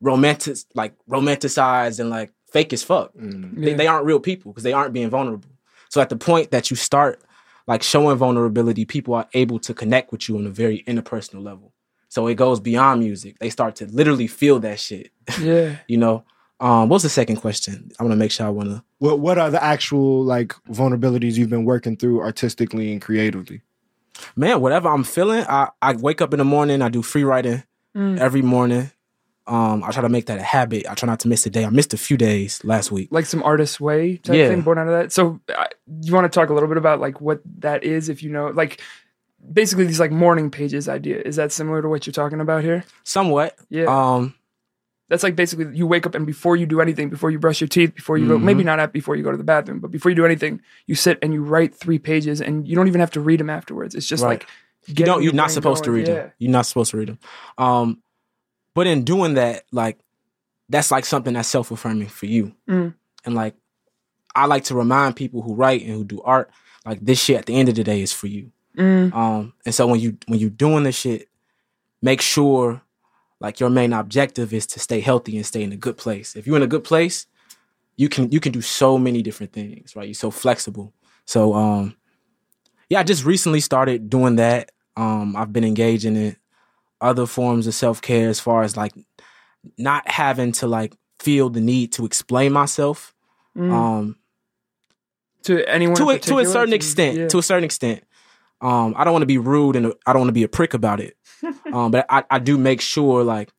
romantic, 0.01 0.57
like 0.75 0.95
romanticized 1.09 2.01
and 2.01 2.11
like 2.11 2.33
fake 2.53 2.73
as 2.73 2.83
fuck 2.83 3.11
they, 3.15 3.71
Yeah. 3.71 3.77
they 3.77 3.87
aren't 3.87 4.07
real 4.07 4.21
people 4.21 4.53
because 4.53 4.65
they 4.65 4.73
aren't 4.73 4.93
being 4.93 5.11
vulnerable. 5.11 5.51
So 5.91 6.01
at 6.01 6.09
the 6.09 6.17
point 6.17 6.51
that 6.51 6.71
you 6.71 6.77
start 6.77 7.21
like 7.67 7.83
showing 7.83 8.17
vulnerability, 8.17 8.85
people 8.85 9.15
are 9.15 9.29
able 9.35 9.59
to 9.61 9.75
connect 9.75 10.13
with 10.13 10.29
you 10.29 10.37
on 10.39 10.47
a 10.47 10.51
very 10.51 10.83
interpersonal 10.87 11.43
level. 11.43 11.73
So 12.09 12.27
it 12.27 12.37
goes 12.37 12.61
beyond 12.61 13.01
music. 13.01 13.39
They 13.39 13.51
start 13.51 13.77
to 13.77 13.87
literally 13.87 14.27
feel 14.27 14.59
that 14.61 14.81
shit. 14.81 15.11
yeah. 15.41 15.77
You 15.89 15.99
know. 15.99 16.25
Um, 16.61 16.89
what's 16.89 17.05
the 17.05 17.09
second 17.11 17.37
question? 17.37 17.93
I 18.01 18.03
want 18.03 18.13
to 18.13 18.17
make 18.17 18.33
sure 18.33 18.45
I 18.47 18.51
want 18.51 18.71
to. 18.71 18.83
What 18.99 19.21
what 19.21 19.39
are 19.39 19.51
the 19.51 19.63
actual 19.63 20.25
like 20.25 20.55
vulnerabilities 20.69 21.35
you've 21.35 21.51
been 21.51 21.65
working 21.65 21.97
through 21.97 22.21
artistically 22.21 22.91
and 22.93 23.01
creatively? 23.01 23.61
Man, 24.35 24.61
whatever 24.61 24.89
I'm 24.89 25.05
feeling, 25.05 25.45
I 25.49 25.69
I 25.81 25.93
wake 25.95 26.21
up 26.21 26.33
in 26.35 26.39
the 26.39 26.45
morning. 26.45 26.83
I 26.83 26.89
do 26.89 27.03
free 27.03 27.23
writing 27.25 27.63
Mm. 27.97 28.19
every 28.19 28.43
morning. 28.43 28.91
Um, 29.49 29.83
I 29.83 29.91
try 29.91 30.03
to 30.03 30.09
make 30.09 30.27
that 30.27 30.39
a 30.39 30.43
habit. 30.43 30.87
I 30.89 30.95
try 30.95 31.07
not 31.07 31.21
to 31.21 31.29
miss 31.29 31.47
a 31.47 31.51
day. 31.51 31.65
I 31.65 31.71
missed 31.71 31.95
a 31.95 31.97
few 31.97 32.17
days 32.17 32.61
last 32.65 32.93
week. 32.93 33.09
Like 33.11 33.25
some 33.27 33.43
artist 33.43 33.81
way 33.81 34.19
type 34.19 34.37
Yeah. 34.37 34.49
thing 34.49 34.61
born 34.61 34.79
out 34.79 34.87
of 34.89 34.93
that. 34.93 35.13
So, 35.13 35.41
uh, 35.57 35.65
you 36.03 36.13
want 36.15 36.31
to 36.31 36.37
talk 36.39 36.51
a 36.51 36.55
little 36.55 36.69
bit 36.69 36.77
about 36.77 37.01
like 37.01 37.21
what 37.21 37.41
that 37.61 37.83
is, 37.83 38.09
if 38.09 38.23
you 38.23 38.31
know, 38.31 38.49
like 38.49 38.81
basically 39.53 39.87
these 39.87 40.01
like 40.01 40.11
morning 40.13 40.51
pages 40.51 40.89
idea. 40.89 41.21
Is 41.25 41.37
that 41.37 41.53
similar 41.53 41.81
to 41.83 41.89
what 41.89 42.07
you're 42.07 42.13
talking 42.13 42.41
about 42.41 42.63
here? 42.63 42.85
Somewhat. 43.05 43.57
Yeah. 43.71 43.85
Um, 43.87 44.35
That's 45.11 45.23
like 45.23 45.37
basically 45.37 45.75
you 45.75 45.87
wake 45.87 46.05
up 46.05 46.15
and 46.15 46.27
before 46.27 46.55
you 46.55 46.67
do 46.67 46.83
anything, 46.83 47.09
before 47.09 47.31
you 47.31 47.39
brush 47.39 47.63
your 47.63 47.69
teeth, 47.69 47.95
before 47.95 48.19
you 48.19 48.29
go, 48.29 48.37
Mhm. 48.37 48.43
maybe 48.43 48.63
not 48.63 48.79
at 48.79 48.93
before 48.93 49.17
you 49.17 49.23
go 49.23 49.31
to 49.31 49.39
the 49.39 49.43
bathroom, 49.45 49.79
but 49.81 49.91
before 49.91 50.11
you 50.11 50.15
do 50.17 50.27
anything, 50.27 50.61
you 50.87 50.95
sit 50.95 51.19
and 51.23 51.33
you 51.33 51.43
write 51.43 51.75
three 51.75 51.99
pages 51.99 52.43
and 52.43 52.69
you 52.69 52.77
don't 52.77 52.89
even 52.89 53.01
have 53.01 53.13
to 53.13 53.21
read 53.23 53.41
them 53.41 53.49
afterwards. 53.49 53.95
It's 53.95 54.07
just 54.07 54.23
Right. 54.23 54.41
like 54.41 54.47
you 54.87 55.07
don't, 55.07 55.23
you're 55.23 55.33
not 55.33 55.47
brain 55.47 55.55
supposed 55.55 55.85
to 55.85 55.93
read 55.93 56.09
Yeah. 56.09 56.15
them 56.15 56.33
you're 56.39 56.51
not 56.53 56.67
supposed 56.67 56.91
to 56.91 56.97
read 56.99 57.09
them 57.09 57.19
um 57.57 58.03
but 58.79 58.87
in 58.87 59.03
doing 59.03 59.35
that 59.35 59.65
like 59.73 59.99
that's 60.69 60.93
like 60.93 61.05
something 61.05 61.35
that's 61.35 61.49
self-affirming 61.49 62.07
for 62.07 62.27
you. 62.27 62.55
Mm. 62.69 62.95
and 63.25 63.35
like 63.35 63.57
i 64.37 64.47
like 64.47 64.63
to 64.63 64.77
remind 64.77 65.17
people 65.17 65.43
who 65.43 65.57
write 65.57 65.83
and 65.83 65.91
who 65.91 66.05
do 66.05 66.23
art 66.23 66.49
like 66.87 67.01
this 67.01 67.21
shit 67.21 67.39
at 67.39 67.47
the 67.47 67.57
end 67.57 67.69
of 67.69 67.75
the 67.75 67.83
day 67.83 68.01
is 68.03 68.13
for 68.13 68.29
you. 68.29 68.53
Mm, 68.77 69.13
um 69.13 69.53
and 69.67 69.75
so 69.75 69.85
when 69.89 69.99
you 69.99 70.17
when 70.29 70.39
you're 70.39 70.49
doing 70.49 70.85
this 70.85 70.95
shit 70.95 71.29
make 72.03 72.21
sure 72.21 72.81
like 73.41 73.59
your 73.59 73.69
main 73.69 73.93
objective 73.93 74.53
is 74.53 74.65
to 74.69 74.79
stay 74.79 75.01
healthy 75.01 75.37
and 75.37 75.45
stay 75.45 75.65
in 75.65 75.73
a 75.73 75.77
good 75.77 75.97
place. 75.97 76.37
If 76.37 76.47
you're 76.47 76.55
in 76.57 76.63
a 76.63 76.69
good 76.69 76.85
place 76.85 77.27
you 77.97 78.09
can 78.09 78.31
you 78.31 78.39
can 78.39 78.53
do 78.53 78.63
so 78.63 78.97
many 78.97 79.23
different 79.23 79.53
things 79.53 79.97
right? 79.97 80.07
You're 80.07 80.15
so 80.15 80.31
flexible. 80.31 80.93
So 81.25 81.53
um 81.55 81.97
yeah 82.89 83.01
i 83.01 83.03
just 83.03 83.25
recently 83.25 83.59
started 83.59 84.09
doing 84.09 84.37
that. 84.37 84.71
Um 84.97 85.35
i've 85.35 85.53
been 85.53 85.65
engaging 85.65 86.15
it 86.15 86.37
other 87.01 87.27
forms 87.27 87.67
of 87.67 87.75
self 87.75 88.03
care 88.03 88.29
as 88.29 88.41
far 88.41 88.63
as 88.63 88.77
like 88.77 88.93
not 89.77 90.09
having 90.09 90.53
to 90.53 90.67
like 90.67 90.95
feel 91.21 91.51
the 91.51 91.61
need 91.61 91.93
to 91.93 92.05
explain 92.07 92.53
myself. 92.53 93.15
Mm. 93.57 93.73
Um, 93.73 94.17
to 95.45 95.69
anyone 95.69 95.97
to 95.97 96.11
a, 96.11 96.19
to 96.19 96.39
a 96.39 96.47
certain 96.47 96.75
extent. 96.75 97.17
Yeah. 97.17 97.29
To 97.29 97.39
a 97.39 97.43
certain 97.43 97.65
extent. 97.65 98.05
Um, 98.61 98.95
I 98.97 99.05
don't 99.05 99.13
want 99.13 99.23
to 99.23 99.27
be 99.27 99.39
rude 99.39 99.77
and 99.77 99.93
I 100.07 100.13
don't 100.13 100.21
want 100.21 100.29
to 100.29 100.33
be 100.33 100.43
a 100.43 100.49
prick 100.49 100.75
about 100.75 101.01
it. 101.01 101.17
um, 101.73 101.93
but 101.93 102.07
I, 102.09 102.25
I 102.29 102.39
do 102.39 102.59
make 102.59 102.81
sure 102.81 103.23
like 103.23 103.53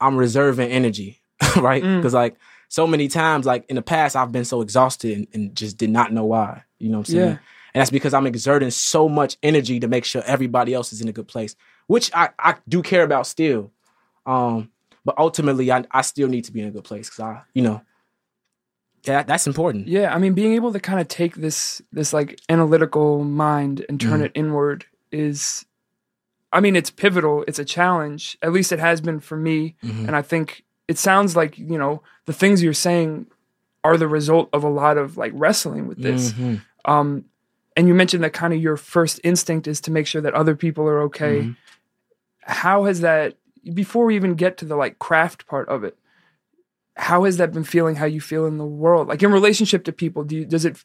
I'm 0.00 0.16
reserving 0.16 0.70
energy, 0.70 1.20
right? 1.56 1.82
Mm. 1.82 1.96
Because 1.96 2.14
like 2.14 2.36
so 2.68 2.86
many 2.86 3.08
times, 3.08 3.46
like 3.46 3.66
in 3.68 3.76
the 3.76 3.82
past, 3.82 4.14
I've 4.16 4.32
been 4.32 4.44
so 4.44 4.60
exhausted 4.62 5.18
and, 5.18 5.26
and 5.32 5.54
just 5.54 5.76
did 5.76 5.90
not 5.90 6.12
know 6.12 6.24
why. 6.24 6.62
You 6.78 6.88
know 6.90 6.98
what 6.98 7.08
I'm 7.08 7.14
saying? 7.14 7.28
Yeah. 7.30 7.38
And 7.74 7.80
that's 7.80 7.90
because 7.90 8.14
I'm 8.14 8.26
exerting 8.26 8.70
so 8.70 9.08
much 9.08 9.36
energy 9.42 9.80
to 9.80 9.88
make 9.88 10.04
sure 10.04 10.22
everybody 10.26 10.74
else 10.74 10.92
is 10.92 11.00
in 11.00 11.08
a 11.08 11.12
good 11.12 11.28
place, 11.28 11.54
which 11.90 12.10
I, 12.14 12.28
I 12.38 12.54
do 12.68 12.82
care 12.82 13.02
about 13.02 13.26
still. 13.26 13.72
Um, 14.24 14.70
but 15.04 15.16
ultimately, 15.18 15.72
I, 15.72 15.84
I 15.90 16.02
still 16.02 16.28
need 16.28 16.44
to 16.44 16.52
be 16.52 16.60
in 16.60 16.68
a 16.68 16.70
good 16.70 16.84
place 16.84 17.08
because 17.08 17.18
I, 17.20 17.42
you 17.52 17.62
know, 17.62 17.80
that, 19.04 19.26
that's 19.26 19.46
important. 19.46 19.88
Yeah, 19.88 20.14
I 20.14 20.18
mean, 20.18 20.34
being 20.34 20.54
able 20.54 20.72
to 20.72 20.78
kind 20.80 21.00
of 21.00 21.08
take 21.08 21.34
this 21.36 21.82
this 21.92 22.12
like 22.12 22.38
analytical 22.48 23.24
mind 23.24 23.84
and 23.88 24.00
turn 24.00 24.20
Mhm. 24.20 24.24
it 24.26 24.32
inward 24.34 24.84
is, 25.10 25.64
I 26.52 26.60
mean, 26.60 26.76
it's 26.76 26.90
pivotal. 26.90 27.44
It's 27.48 27.58
a 27.58 27.64
challenge. 27.64 28.36
At 28.42 28.52
least 28.52 28.72
it 28.72 28.78
has 28.78 29.00
been 29.00 29.18
for 29.20 29.36
me. 29.36 29.74
Mhm. 29.82 30.06
And 30.06 30.14
I 30.14 30.22
think 30.22 30.64
it 30.86 30.98
sounds 30.98 31.34
like 31.34 31.58
you 31.58 31.78
know 31.78 32.02
the 32.26 32.32
things 32.32 32.62
you're 32.62 32.72
saying 32.74 33.26
are 33.82 33.96
the 33.96 34.06
result 34.08 34.48
of 34.52 34.62
a 34.62 34.68
lot 34.68 34.96
of 34.98 35.16
like 35.16 35.32
wrestling 35.34 35.88
with 35.88 35.98
this. 36.02 36.32
Mhm. 36.34 36.60
Um, 36.84 37.24
and 37.76 37.88
you 37.88 37.94
mentioned 37.94 38.22
that 38.24 38.34
kind 38.34 38.52
of 38.52 38.60
your 38.60 38.76
first 38.76 39.18
instinct 39.24 39.66
is 39.66 39.80
to 39.80 39.90
make 39.90 40.06
sure 40.06 40.20
that 40.20 40.34
other 40.34 40.54
people 40.54 40.84
are 40.86 41.00
okay. 41.02 41.40
Mhm. 41.40 41.56
How 42.42 42.84
has 42.84 43.00
that? 43.00 43.36
Before 43.74 44.06
we 44.06 44.16
even 44.16 44.34
get 44.34 44.56
to 44.58 44.64
the 44.64 44.76
like 44.76 44.98
craft 44.98 45.46
part 45.46 45.68
of 45.68 45.84
it, 45.84 45.96
how 46.96 47.24
has 47.24 47.36
that 47.36 47.52
been 47.52 47.64
feeling? 47.64 47.96
How 47.96 48.06
you 48.06 48.20
feel 48.20 48.46
in 48.46 48.58
the 48.58 48.64
world, 48.64 49.08
like 49.08 49.22
in 49.22 49.30
relationship 49.32 49.84
to 49.84 49.92
people? 49.92 50.24
Do 50.24 50.36
you, 50.36 50.44
does 50.46 50.64
it? 50.64 50.82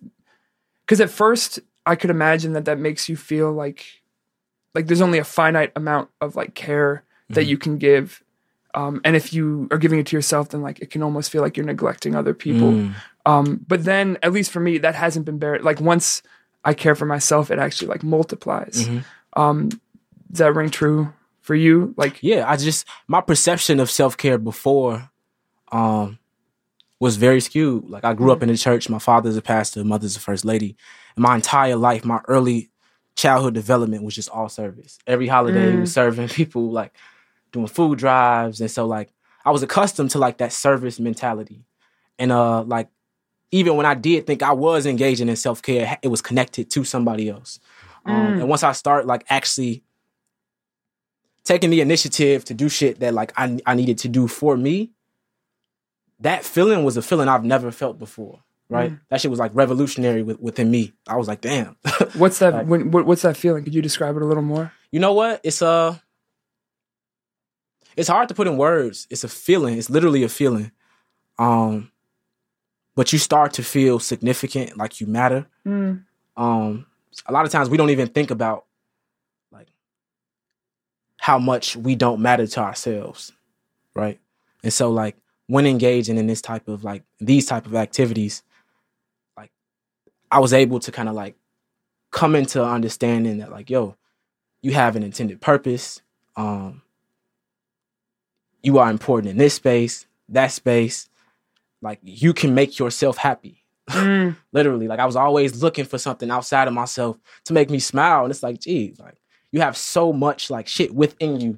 Because 0.85 0.99
at 1.01 1.09
first, 1.09 1.59
I 1.85 1.95
could 1.95 2.09
imagine 2.09 2.53
that 2.53 2.65
that 2.65 2.79
makes 2.79 3.07
you 3.09 3.15
feel 3.15 3.51
like, 3.51 3.85
like 4.73 4.87
there's 4.87 5.01
only 5.01 5.19
a 5.19 5.23
finite 5.23 5.71
amount 5.75 6.09
of 6.21 6.35
like 6.35 6.53
care 6.53 7.03
that 7.29 7.45
Mhm. 7.45 7.47
you 7.47 7.57
can 7.57 7.77
give, 7.77 8.23
um, 8.75 9.01
and 9.03 9.15
if 9.15 9.33
you 9.33 9.67
are 9.71 9.77
giving 9.77 9.99
it 9.99 10.05
to 10.07 10.15
yourself, 10.15 10.49
then 10.49 10.61
like 10.61 10.79
it 10.79 10.91
can 10.91 11.01
almost 11.01 11.31
feel 11.31 11.41
like 11.41 11.55
you're 11.57 11.65
neglecting 11.65 12.13
other 12.13 12.33
people. 12.33 12.71
Mm. 12.71 12.93
Um, 13.25 13.65
but 13.67 13.83
then, 13.85 14.17
at 14.21 14.31
least 14.33 14.51
for 14.51 14.59
me, 14.59 14.77
that 14.79 14.93
hasn't 14.95 15.25
been 15.25 15.39
bare. 15.39 15.59
Like 15.59 15.79
once 15.79 16.21
I 16.63 16.73
care 16.73 16.93
for 16.93 17.05
myself, 17.05 17.49
it 17.49 17.57
actually 17.57 17.87
like 17.87 18.03
multiplies. 18.03 18.85
Mhm. 18.87 19.03
Um, 19.37 19.69
does 19.69 20.39
that 20.39 20.53
ring 20.53 20.69
true 20.69 21.13
for 21.45 21.55
you? 21.55 21.93
Like, 21.95 22.15
yeah 22.21 22.49
i 22.49 22.57
just 22.57 22.87
my 23.07 23.21
perception 23.21 23.79
of 23.79 23.89
self-care 23.89 24.37
before 24.37 25.09
um 25.71 26.17
was 26.99 27.17
very 27.17 27.41
skewed. 27.41 27.89
Like 27.89 28.03
i 28.03 28.13
grew 28.13 28.31
up 28.31 28.41
in 28.43 28.49
the 28.49 28.57
church. 28.57 28.89
My 28.89 28.99
father's 28.99 29.37
a 29.37 29.41
pastor 29.41 29.83
mother's 29.83 30.15
a 30.17 30.19
first 30.19 30.43
lady. 30.45 30.75
And 31.15 31.23
my 31.23 31.35
entire 31.35 31.75
life 31.75 32.03
my 32.05 32.19
early 32.27 32.69
childhood 33.15 33.53
development 33.53 34.03
was 34.03 34.15
just 34.15 34.29
all 34.29 34.49
service. 34.49 34.97
Every 35.07 35.27
holiday 35.27 35.73
Mm. 35.75 35.81
was 35.81 35.93
serving 35.93 36.29
people 36.41 36.71
like 36.71 36.93
doing 37.51 37.67
food 37.67 37.99
drives. 37.99 38.59
And 38.61 38.71
so 38.71 38.85
like 38.87 39.09
i 39.45 39.51
was 39.51 39.61
accustomed 39.63 40.11
to 40.11 40.19
like 40.19 40.37
that 40.39 40.51
service 40.53 40.99
mentality. 40.99 41.63
And 42.17 42.31
uh 42.31 42.63
like 42.63 42.89
even 43.51 43.75
when 43.77 43.85
i 43.85 43.93
did 43.93 44.25
think 44.25 44.41
i 44.41 44.51
was 44.51 44.85
engaging 44.85 45.29
in 45.29 45.35
self-care 45.35 45.99
it 46.01 46.07
was 46.07 46.21
connected 46.21 46.69
to 46.71 46.83
somebody 46.83 47.29
else. 47.29 47.59
Um, 48.07 48.15
Mm. 48.15 48.39
and 48.41 48.49
once 48.49 48.63
i 48.63 48.71
start 48.73 49.05
like 49.05 49.23
actually 49.29 49.83
taking 51.45 51.69
the 51.69 51.79
initiative 51.79 52.43
to 52.45 52.53
do 52.53 52.67
shit 52.67 52.99
that 52.99 53.13
like 53.13 53.31
I, 53.37 53.57
I 53.65 53.75
needed 53.75 53.99
to 53.99 54.09
do 54.09 54.27
for 54.27 54.57
me, 54.57 54.91
that 56.19 56.43
feeling 56.43 56.83
was 56.83 56.97
a 56.97 57.01
feeling 57.01 57.29
I've 57.29 57.45
never 57.45 57.71
felt 57.71 57.97
before. 57.97 58.41
Right? 58.67 58.91
Mm. 58.91 58.99
That 59.09 59.21
shit 59.21 59.29
was 59.29 59.39
like 59.39 59.51
revolutionary 59.53 60.23
with, 60.23 60.39
within 60.39 60.71
me. 60.71 60.91
I 61.07 61.17
was 61.17 61.27
like, 61.27 61.39
damn. 61.41 61.77
what's 62.15 62.39
that? 62.39 62.53
Like- 62.53 62.67
when, 62.67 62.89
what, 62.89 63.05
what's 63.05 63.21
that 63.21 63.37
feeling? 63.37 63.63
Could 63.63 63.75
you 63.75 63.81
describe 63.81 64.15
it 64.15 64.23
a 64.23 64.25
little 64.25 64.43
more? 64.43 64.71
you 64.91 64.99
know 64.99 65.13
what? 65.13 65.41
It's 65.43 65.61
uh 65.61 65.97
it's 67.95 68.09
hard 68.09 68.27
to 68.29 68.33
put 68.35 68.47
in 68.47 68.57
words. 68.57 69.07
It's 69.09 69.23
a 69.23 69.27
feeling. 69.29 69.77
It's 69.77 69.89
literally 69.89 70.23
a 70.23 70.29
feeling. 70.29 70.71
Um 71.37 71.91
but 72.95 73.11
you 73.13 73.19
start 73.19 73.53
to 73.53 73.63
feel 73.63 73.99
significant, 73.99 74.77
like 74.77 74.99
you 74.99 75.07
matter. 75.07 75.45
Mm. 75.65 76.03
um 76.37 76.85
a 77.27 77.31
lot 77.31 77.45
of 77.45 77.51
times 77.51 77.69
we 77.69 77.77
don't 77.77 77.91
even 77.91 78.07
think 78.07 78.31
about 78.31 78.64
how 81.25 81.39
much 81.39 81.75
we 81.75 81.95
don't 81.95 82.21
matter 82.21 82.45
to 82.45 82.59
ourselves 82.59 83.31
right 83.95 84.19
and 84.61 84.71
so 84.71 84.91
like 84.91 85.15
when 85.47 85.65
engaging 85.65 86.17
in 86.19 86.27
this 86.27 86.39
type 86.39 86.67
of 86.67 86.83
like 86.83 87.01
these 87.19 87.47
type 87.47 87.65
of 87.65 87.73
activities 87.73 88.43
like 89.35 89.49
i 90.29 90.37
was 90.37 90.53
able 90.53 90.79
to 90.79 90.91
kind 90.91 91.09
of 91.09 91.15
like 91.15 91.35
come 92.11 92.35
into 92.35 92.63
understanding 92.63 93.39
that 93.39 93.49
like 93.49 93.71
yo 93.71 93.95
you 94.61 94.71
have 94.73 94.95
an 94.95 95.01
intended 95.01 95.41
purpose 95.41 95.99
um 96.35 96.83
you 98.61 98.77
are 98.77 98.91
important 98.91 99.31
in 99.31 99.37
this 99.37 99.55
space 99.55 100.05
that 100.29 100.51
space 100.51 101.09
like 101.81 101.97
you 102.03 102.35
can 102.35 102.53
make 102.53 102.77
yourself 102.77 103.17
happy 103.17 103.63
Mm. 103.89 104.35
literally 104.51 104.87
like 104.87 104.99
i 104.99 105.05
was 105.05 105.15
always 105.15 105.61
looking 105.61 105.85
for 105.85 105.99
something 105.99 106.31
outside 106.31 106.67
of 106.67 106.73
myself 106.73 107.17
to 107.45 107.53
make 107.53 107.69
me 107.69 107.77
smile 107.77 108.23
and 108.23 108.31
it's 108.31 108.41
like 108.41 108.59
gee 108.59 108.95
like 108.99 109.17
you 109.55 109.61
have 109.61 109.77
so 109.77 110.11
much 110.11 110.49
like 110.49 110.67
shit 110.67 110.93
within 110.93 111.39
you 111.39 111.57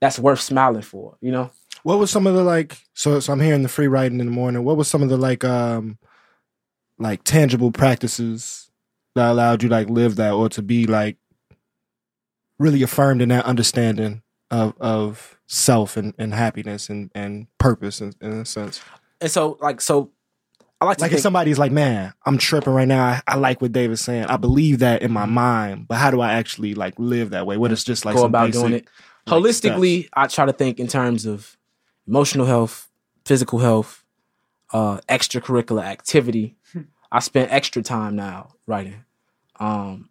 that's 0.00 0.18
worth 0.18 0.40
smiling 0.40 0.82
for 0.82 1.16
you 1.20 1.30
know 1.30 1.50
What 1.82 1.98
was 1.98 2.10
some 2.10 2.26
of 2.26 2.34
the 2.34 2.42
like? 2.42 2.78
So, 2.94 3.20
so 3.20 3.32
I'm 3.32 3.40
hearing 3.40 3.62
the 3.62 3.68
free 3.68 3.86
writing 3.86 4.20
in 4.20 4.26
the 4.26 4.32
morning. 4.32 4.64
What 4.64 4.76
was 4.76 4.88
some 4.88 5.02
of 5.02 5.08
the 5.08 5.16
like, 5.16 5.44
um, 5.44 5.98
like 6.98 7.24
tangible 7.24 7.72
practices 7.72 8.70
that 9.14 9.30
allowed 9.30 9.62
you 9.62 9.68
like 9.68 9.88
live 9.88 10.16
that 10.16 10.32
or 10.32 10.48
to 10.50 10.62
be 10.62 10.86
like 10.86 11.16
really 12.58 12.82
affirmed 12.82 13.22
in 13.22 13.30
that 13.30 13.46
understanding 13.46 14.22
of 14.50 14.74
of 14.80 15.38
self 15.46 15.96
and, 15.96 16.14
and 16.18 16.34
happiness 16.34 16.90
and 16.90 17.10
and 17.14 17.46
purpose 17.58 18.00
in, 18.00 18.12
in 18.20 18.32
a 18.32 18.44
sense. 18.44 18.82
and 19.20 19.30
so 19.30 19.56
like 19.60 19.80
so 19.80 20.10
i 20.80 20.84
like 20.86 20.96
to 20.98 21.02
Like 21.04 21.12
if 21.12 21.20
somebody's 21.20 21.58
like, 21.58 21.72
"Man, 21.72 22.12
I'm 22.24 22.38
tripping 22.38 22.72
right 22.72 22.88
now. 22.88 23.04
I, 23.04 23.22
I 23.26 23.36
like 23.36 23.60
what 23.60 23.72
David's 23.72 24.00
saying. 24.00 24.24
I 24.24 24.36
believe 24.36 24.78
that 24.80 25.02
in 25.02 25.12
my 25.12 25.26
mind, 25.26 25.86
but 25.88 25.96
how 25.98 26.10
do 26.10 26.20
I 26.20 26.32
actually 26.34 26.74
like 26.74 26.94
live 26.98 27.30
that 27.30 27.46
way? 27.46 27.56
What 27.56 27.70
is 27.72 27.84
just 27.84 28.04
like 28.04 28.14
go 28.14 28.22
some 28.22 28.30
about 28.30 28.46
basic, 28.46 28.60
doing 28.60 28.72
it 28.74 28.86
like, 29.26 29.42
holistically 29.42 30.08
i 30.14 30.26
try 30.26 30.46
to 30.46 30.52
think 30.52 30.80
in 30.80 30.86
terms 30.88 31.26
of 31.26 31.56
emotional 32.08 32.46
health 32.46 32.88
physical 33.26 33.58
health 33.58 34.02
uh 34.72 34.96
extracurricular 35.08 35.82
activity 35.84 36.56
i 37.12 37.18
spend 37.20 37.50
extra 37.50 37.82
time 37.82 38.16
now 38.16 38.54
writing 38.66 39.04
um 39.60 40.08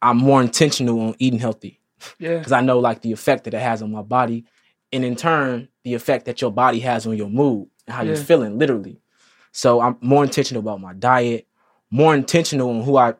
i'm 0.00 0.16
more 0.16 0.40
intentional 0.40 0.98
on 1.00 1.14
eating 1.18 1.38
healthy 1.38 1.78
Yeah. 2.18 2.38
because 2.38 2.52
I 2.52 2.62
know 2.62 2.78
like 2.78 3.02
the 3.02 3.12
effect 3.12 3.44
that 3.44 3.54
it 3.54 3.60
has 3.60 3.82
on 3.82 3.92
my 3.92 4.02
body, 4.02 4.44
and 4.92 5.04
in 5.04 5.14
turn 5.16 5.68
the 5.84 5.94
effect 5.94 6.24
that 6.24 6.40
your 6.40 6.50
body 6.52 6.80
has 6.80 7.06
on 7.06 7.16
your 7.16 7.28
mood 7.28 7.68
and 7.86 7.94
how 7.94 8.02
you're 8.02 8.16
feeling, 8.16 8.58
literally. 8.58 9.00
So 9.58 9.80
I'm 9.80 9.96
more 10.00 10.22
intentional 10.22 10.60
about 10.60 10.80
my 10.80 10.92
diet, 10.92 11.48
more 11.90 12.14
intentional 12.14 12.70
on 12.70 12.84
who 12.84 12.96
I 12.96 13.14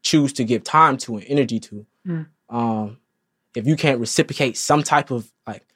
choose 0.00 0.32
to 0.32 0.42
give 0.42 0.64
time 0.64 0.96
to 0.96 1.16
and 1.16 1.26
energy 1.28 1.60
to. 1.60 1.86
Mm. 2.08 2.26
Um, 2.48 2.96
if 3.54 3.66
you 3.66 3.76
can't 3.76 4.00
reciprocate 4.00 4.56
some 4.56 4.82
type 4.82 5.10
of 5.10 5.30
like 5.46 5.66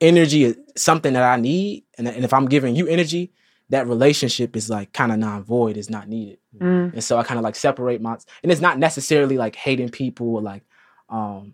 energy, 0.00 0.44
is 0.44 0.56
something 0.74 1.12
that 1.12 1.22
I 1.22 1.38
need, 1.38 1.84
and, 1.98 2.08
and 2.08 2.24
if 2.24 2.32
I'm 2.32 2.46
giving 2.46 2.76
you 2.76 2.86
energy, 2.86 3.30
that 3.68 3.86
relationship 3.86 4.56
is 4.56 4.70
like 4.70 4.94
kind 4.94 5.12
of 5.12 5.18
non 5.18 5.44
void, 5.44 5.76
is 5.76 5.90
not 5.90 6.08
needed. 6.08 6.38
Mm. 6.58 6.94
And 6.94 7.04
so 7.04 7.18
I 7.18 7.22
kind 7.22 7.36
of 7.36 7.44
like 7.44 7.56
separate 7.56 8.00
my 8.00 8.16
and 8.42 8.50
it's 8.50 8.62
not 8.62 8.78
necessarily 8.78 9.36
like 9.36 9.54
hating 9.54 9.90
people 9.90 10.36
or 10.36 10.40
like 10.40 10.62
um 11.10 11.52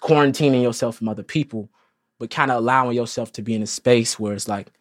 quarantining 0.00 0.62
yourself 0.62 0.96
from 0.96 1.10
other 1.10 1.22
people, 1.22 1.68
but 2.18 2.30
kind 2.30 2.50
of 2.50 2.56
allowing 2.56 2.96
yourself 2.96 3.30
to 3.32 3.42
be 3.42 3.54
in 3.54 3.62
a 3.62 3.66
space 3.66 4.18
where 4.18 4.32
it's 4.32 4.48
like 4.48 4.72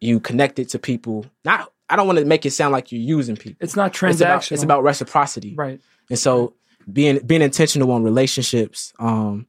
you 0.00 0.20
connected 0.20 0.68
to 0.70 0.78
people. 0.78 1.26
Not 1.44 1.72
I 1.88 1.96
don't 1.96 2.06
want 2.06 2.18
to 2.20 2.24
make 2.24 2.46
it 2.46 2.52
sound 2.52 2.72
like 2.72 2.92
you're 2.92 3.00
using 3.00 3.36
people. 3.36 3.58
It's 3.60 3.74
not 3.76 3.90
It's 3.90 3.98
transactional. 3.98 4.20
about, 4.20 4.52
it's 4.52 4.62
about 4.62 4.82
reciprocity. 4.84 5.54
right. 5.54 5.80
And 6.08 6.18
so 6.18 6.54
being 6.90 7.18
being 7.26 7.42
intentional 7.42 7.90
on 7.92 8.02
relationships, 8.02 8.92
um 8.98 9.46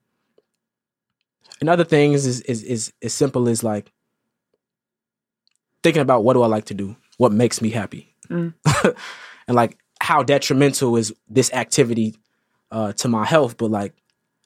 and 1.59 1.69
other 1.69 1.83
things 1.83 2.25
is 2.25 2.41
is 2.41 2.63
is 2.63 2.93
as 3.03 3.13
simple 3.13 3.47
as 3.47 3.63
like 3.63 3.91
thinking 5.83 6.01
about 6.01 6.23
what 6.23 6.33
do 6.33 6.41
I 6.41 6.47
like 6.47 6.65
to 6.65 6.73
do? 6.73 6.95
What 7.17 7.31
makes 7.31 7.61
me 7.61 7.69
happy? 7.69 8.13
Mm. 8.29 8.53
and 9.47 9.55
like 9.55 9.77
how 9.99 10.23
detrimental 10.23 10.97
is 10.97 11.13
this 11.29 11.51
activity 11.53 12.15
uh 12.71 12.93
to 12.93 13.07
my 13.07 13.25
health, 13.25 13.57
but 13.57 13.69
like 13.71 13.93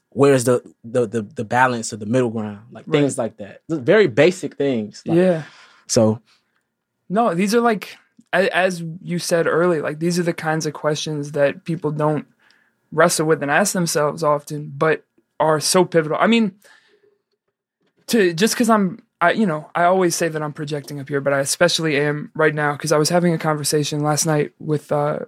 where's 0.10 0.44
the 0.46 0.62
the 0.84 1.06
the, 1.08 1.22
the 1.22 1.46
balance 1.46 1.92
of 1.94 2.00
the 2.00 2.06
middle 2.06 2.30
ground? 2.30 2.60
Like 2.72 2.86
things 2.86 3.18
like 3.18 3.38
that. 3.38 3.62
Very 3.70 4.08
basic 4.08 4.56
things. 4.58 5.02
Like, 5.06 5.18
yeah. 5.18 5.44
So 5.88 6.22
No, 7.10 7.34
these 7.34 7.54
are 7.56 7.62
like 7.62 7.98
as 8.34 8.84
you 9.02 9.18
said 9.20 9.48
early, 9.48 9.80
like 9.82 10.00
these 10.00 10.20
are 10.20 10.24
the 10.24 10.34
kinds 10.34 10.66
of 10.66 10.74
questions 10.74 11.32
that 11.32 11.64
people 11.64 11.92
don't 11.92 12.26
wrestle 12.92 13.26
with 13.28 13.42
and 13.42 13.52
ask 13.52 13.74
themselves 13.74 14.24
often, 14.24 14.74
but 14.76 15.06
are 15.40 15.60
so 15.60 15.86
pivotal. 15.86 16.18
I 16.20 16.28
mean, 16.28 16.56
to 18.08 18.34
just 18.34 18.54
because 18.54 18.70
I'm, 18.70 19.02
I 19.22 19.32
you 19.32 19.46
know, 19.46 19.70
I 19.74 19.84
always 19.86 20.16
say 20.16 20.28
that 20.28 20.42
I'm 20.42 20.54
projecting 20.54 21.00
up 21.00 21.10
here, 21.10 21.22
but 21.22 21.34
I 21.34 21.40
especially 21.40 21.98
am 21.98 22.32
right 22.36 22.54
now 22.54 22.74
because 22.74 22.92
I 22.92 22.98
was 22.98 23.10
having 23.10 23.34
a 23.34 23.38
conversation 23.38 24.02
last 24.02 24.26
night 24.26 24.52
with 24.60 24.92
uh 24.92 25.20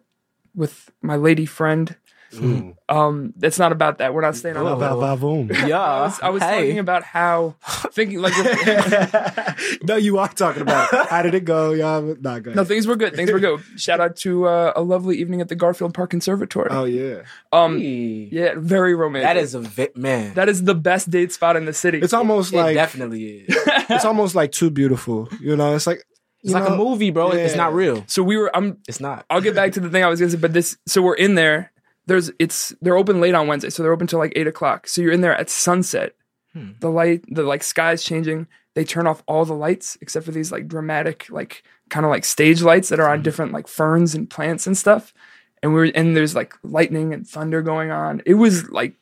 with 0.55 0.91
my 1.01 1.15
lady 1.15 1.45
friend. 1.45 1.95
Mm. 2.33 2.75
Um, 2.89 3.33
it's 3.41 3.57
not 3.59 3.71
about 3.71 3.99
that. 3.99 4.13
We're 4.13 4.21
not 4.21 4.35
staying 4.35 4.57
on. 4.57 4.63
What 4.65 4.79
that 4.79 4.91
about 4.93 5.19
Vavoom? 5.19 5.51
Yeah, 5.67 5.79
I 5.81 6.01
was, 6.03 6.19
I 6.21 6.29
was 6.29 6.43
hey. 6.43 6.49
talking 6.61 6.79
about 6.79 7.03
how 7.03 7.55
thinking 7.91 8.19
like 8.21 8.33
no, 9.83 9.95
you 9.95 10.17
are 10.17 10.27
talking 10.29 10.61
about 10.61 10.91
it. 10.93 11.07
How 11.07 11.21
did 11.21 11.33
it 11.35 11.45
go? 11.45 11.71
Y'all, 11.73 12.15
not 12.19 12.43
good. 12.43 12.55
no 12.55 12.63
things 12.63 12.87
were 12.87 12.95
good. 12.95 13.15
Things 13.15 13.31
were 13.31 13.39
good. 13.39 13.61
Shout 13.77 13.99
out 13.99 14.15
to 14.17 14.45
uh, 14.47 14.73
a 14.75 14.81
lovely 14.81 15.17
evening 15.17 15.41
at 15.41 15.47
the 15.49 15.55
Garfield 15.55 15.93
Park 15.93 16.09
Conservatory. 16.11 16.67
Oh 16.71 16.85
yeah, 16.85 17.23
Um, 17.51 17.79
Hey. 17.79 18.29
yeah, 18.31 18.53
very 18.57 18.93
romantic. 18.95 19.27
that 19.27 19.37
is 19.37 19.53
a 19.55 19.59
vi- 19.61 19.89
man. 19.95 20.33
that 20.35 20.49
is 20.49 20.63
the 20.63 20.75
best 20.75 21.09
date 21.09 21.31
spot 21.31 21.55
in 21.55 21.65
the 21.65 21.73
city. 21.73 21.99
it's 21.99 22.13
almost 22.13 22.53
it 22.53 22.57
like 22.57 22.75
definitely 22.75 23.23
is. 23.25 23.45
it's 23.89 24.05
almost 24.05 24.35
like 24.35 24.51
too 24.51 24.69
beautiful. 24.69 25.29
You 25.41 25.55
know, 25.55 25.75
it's 25.75 25.87
like 25.87 25.99
It's 26.43 26.49
you 26.49 26.53
like 26.53 26.67
know, 26.67 26.75
a 26.75 26.77
movie, 26.77 27.11
bro. 27.11 27.31
It's 27.31 27.55
not 27.55 27.73
real. 27.73 28.03
so 28.07 28.23
we 28.23 28.37
were. 28.37 28.55
I'm. 28.55 28.77
It's 28.87 28.99
not. 28.99 29.25
I'll 29.29 29.41
get 29.41 29.55
back 29.55 29.71
to 29.73 29.79
the 29.79 29.89
thing 29.89 30.03
I 30.03 30.07
was 30.07 30.19
gonna 30.19 30.31
say, 30.31 30.37
but 30.37 30.53
this. 30.53 30.77
So 30.85 31.01
we're 31.01 31.15
in 31.15 31.35
there. 31.35 31.71
There's. 32.07 32.31
It's. 32.39 32.73
They're 32.81 32.97
open 32.97 33.21
late 33.21 33.35
on 33.35 33.47
Wednesday, 33.47 33.69
so 33.69 33.83
they're 33.83 33.91
open 33.93 34.07
till 34.07 34.19
like 34.19 34.33
eight 34.35 34.47
o'clock. 34.47 34.87
So 34.87 35.01
you're 35.01 35.11
in 35.11 35.21
there 35.21 35.35
at 35.35 35.49
sunset. 35.49 36.15
Hmm. 36.53 36.71
The 36.79 36.89
light. 36.89 37.23
The 37.27 37.43
like 37.43 37.63
sky's 37.63 38.03
changing. 38.03 38.47
They 38.73 38.83
turn 38.83 39.07
off 39.07 39.23
all 39.27 39.43
the 39.45 39.53
lights 39.53 39.97
except 40.01 40.25
for 40.25 40.31
these 40.31 40.51
like 40.51 40.67
dramatic, 40.67 41.27
like 41.29 41.63
kind 41.89 42.05
of 42.05 42.09
like 42.09 42.25
stage 42.25 42.61
lights 42.61 42.89
that 42.89 42.99
are 42.99 43.09
on 43.09 43.23
different 43.23 43.51
like 43.51 43.67
ferns 43.67 44.15
and 44.15 44.29
plants 44.29 44.65
and 44.67 44.77
stuff. 44.77 45.13
And 45.61 45.73
we're 45.73 45.91
and 45.93 46.15
there's 46.15 46.35
like 46.35 46.53
lightning 46.63 47.13
and 47.13 47.27
thunder 47.27 47.61
going 47.61 47.91
on. 47.91 48.21
It 48.25 48.35
was 48.35 48.69
like. 48.69 48.95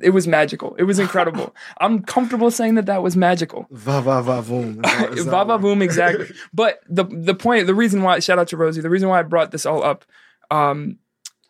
It 0.00 0.10
was 0.10 0.26
magical. 0.26 0.74
It 0.74 0.82
was 0.82 0.98
incredible. 0.98 1.54
I'm 1.80 2.02
comfortable 2.02 2.50
saying 2.50 2.74
that 2.74 2.86
that 2.86 3.02
was 3.02 3.16
magical. 3.16 3.68
va 3.70 4.02
va 4.02 4.22
va 4.22 4.42
boom. 4.42 4.82
Va 4.82 5.44
va 5.44 5.56
boom, 5.56 5.80
exactly. 5.80 6.26
But 6.52 6.80
the 6.88 7.04
the 7.04 7.34
point, 7.34 7.68
the 7.68 7.76
reason 7.76 8.02
why, 8.02 8.18
shout 8.18 8.38
out 8.40 8.48
to 8.48 8.56
Rosie, 8.56 8.80
the 8.80 8.90
reason 8.90 9.08
why 9.08 9.20
I 9.20 9.22
brought 9.22 9.52
this 9.52 9.64
all 9.64 9.84
up, 9.84 10.04
um, 10.50 10.98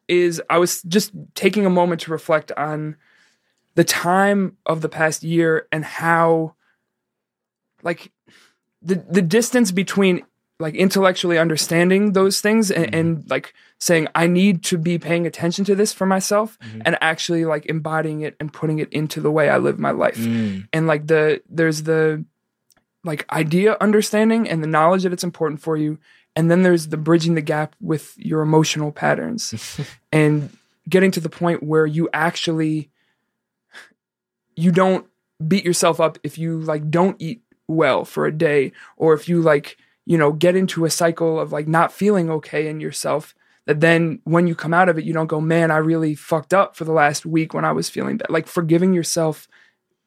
is 0.08 0.42
I 0.50 0.58
was 0.58 0.82
just 0.82 1.12
taking 1.34 1.66
a 1.66 1.70
moment 1.70 2.02
to 2.02 2.10
reflect 2.10 2.52
on 2.52 2.96
the 3.74 3.84
time 3.84 4.56
of 4.66 4.80
the 4.80 4.88
past 4.88 5.22
year 5.22 5.66
and 5.72 5.84
how, 5.84 6.54
like, 7.82 8.12
the 8.82 9.04
the 9.08 9.22
distance 9.22 9.72
between 9.72 10.22
like 10.60 10.74
intellectually 10.74 11.36
understanding 11.36 12.12
those 12.12 12.40
things 12.40 12.70
and, 12.70 12.94
and 12.94 13.30
like 13.30 13.54
saying 13.80 14.06
I 14.14 14.26
need 14.28 14.62
to 14.64 14.78
be 14.78 14.98
paying 14.98 15.26
attention 15.26 15.64
to 15.64 15.74
this 15.74 15.92
for 15.92 16.06
myself 16.06 16.58
and 16.84 16.96
actually 17.00 17.44
like 17.44 17.66
embodying 17.66 18.20
it 18.20 18.36
and 18.38 18.52
putting 18.52 18.78
it 18.78 18.88
into 18.92 19.20
the 19.20 19.32
way 19.32 19.48
I 19.48 19.58
live 19.58 19.78
my 19.78 19.90
life. 19.90 20.16
Mm. 20.16 20.68
and 20.72 20.86
like 20.86 21.08
the 21.08 21.42
there's 21.48 21.82
the 21.82 22.24
like 23.02 23.30
idea 23.32 23.76
understanding 23.80 24.48
and 24.48 24.62
the 24.62 24.68
knowledge 24.68 25.02
that 25.02 25.12
it's 25.12 25.24
important 25.24 25.60
for 25.60 25.76
you 25.76 25.98
and 26.36 26.50
then 26.50 26.62
there's 26.62 26.88
the 26.88 26.96
bridging 26.96 27.34
the 27.34 27.40
gap 27.40 27.76
with 27.80 28.14
your 28.18 28.40
emotional 28.42 28.92
patterns 28.92 29.80
and 30.12 30.50
getting 30.88 31.10
to 31.12 31.20
the 31.20 31.28
point 31.28 31.62
where 31.62 31.86
you 31.86 32.08
actually 32.12 32.90
you 34.56 34.70
don't 34.70 35.06
beat 35.46 35.64
yourself 35.64 36.00
up 36.00 36.18
if 36.22 36.38
you 36.38 36.60
like 36.60 36.90
don't 36.90 37.16
eat 37.20 37.42
well 37.66 38.04
for 38.04 38.26
a 38.26 38.32
day 38.32 38.72
or 38.96 39.14
if 39.14 39.28
you 39.28 39.40
like 39.40 39.76
you 40.06 40.18
know 40.18 40.32
get 40.32 40.54
into 40.54 40.84
a 40.84 40.90
cycle 40.90 41.40
of 41.40 41.52
like 41.52 41.66
not 41.66 41.92
feeling 41.92 42.30
okay 42.30 42.68
in 42.68 42.80
yourself 42.80 43.34
that 43.66 43.80
then 43.80 44.20
when 44.24 44.46
you 44.46 44.54
come 44.54 44.74
out 44.74 44.88
of 44.88 44.98
it 44.98 45.04
you 45.04 45.12
don't 45.12 45.26
go 45.26 45.40
man 45.40 45.70
i 45.70 45.76
really 45.76 46.14
fucked 46.14 46.52
up 46.54 46.76
for 46.76 46.84
the 46.84 46.92
last 46.92 47.24
week 47.26 47.54
when 47.54 47.64
i 47.64 47.72
was 47.72 47.88
feeling 47.88 48.16
bad 48.18 48.30
like 48.30 48.46
forgiving 48.46 48.92
yourself 48.92 49.48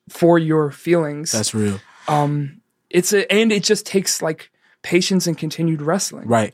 for 0.07 0.37
your 0.39 0.71
feelings 0.71 1.31
That's 1.31 1.53
real. 1.53 1.79
um 2.07 2.61
it's 2.89 3.11
a 3.11 3.29
and 3.31 3.51
it 3.51 3.63
just 3.63 3.85
takes 3.85 4.21
like 4.21 4.51
patience 4.83 5.27
and 5.27 5.37
continued 5.37 5.81
wrestling 5.81 6.27
Right. 6.27 6.53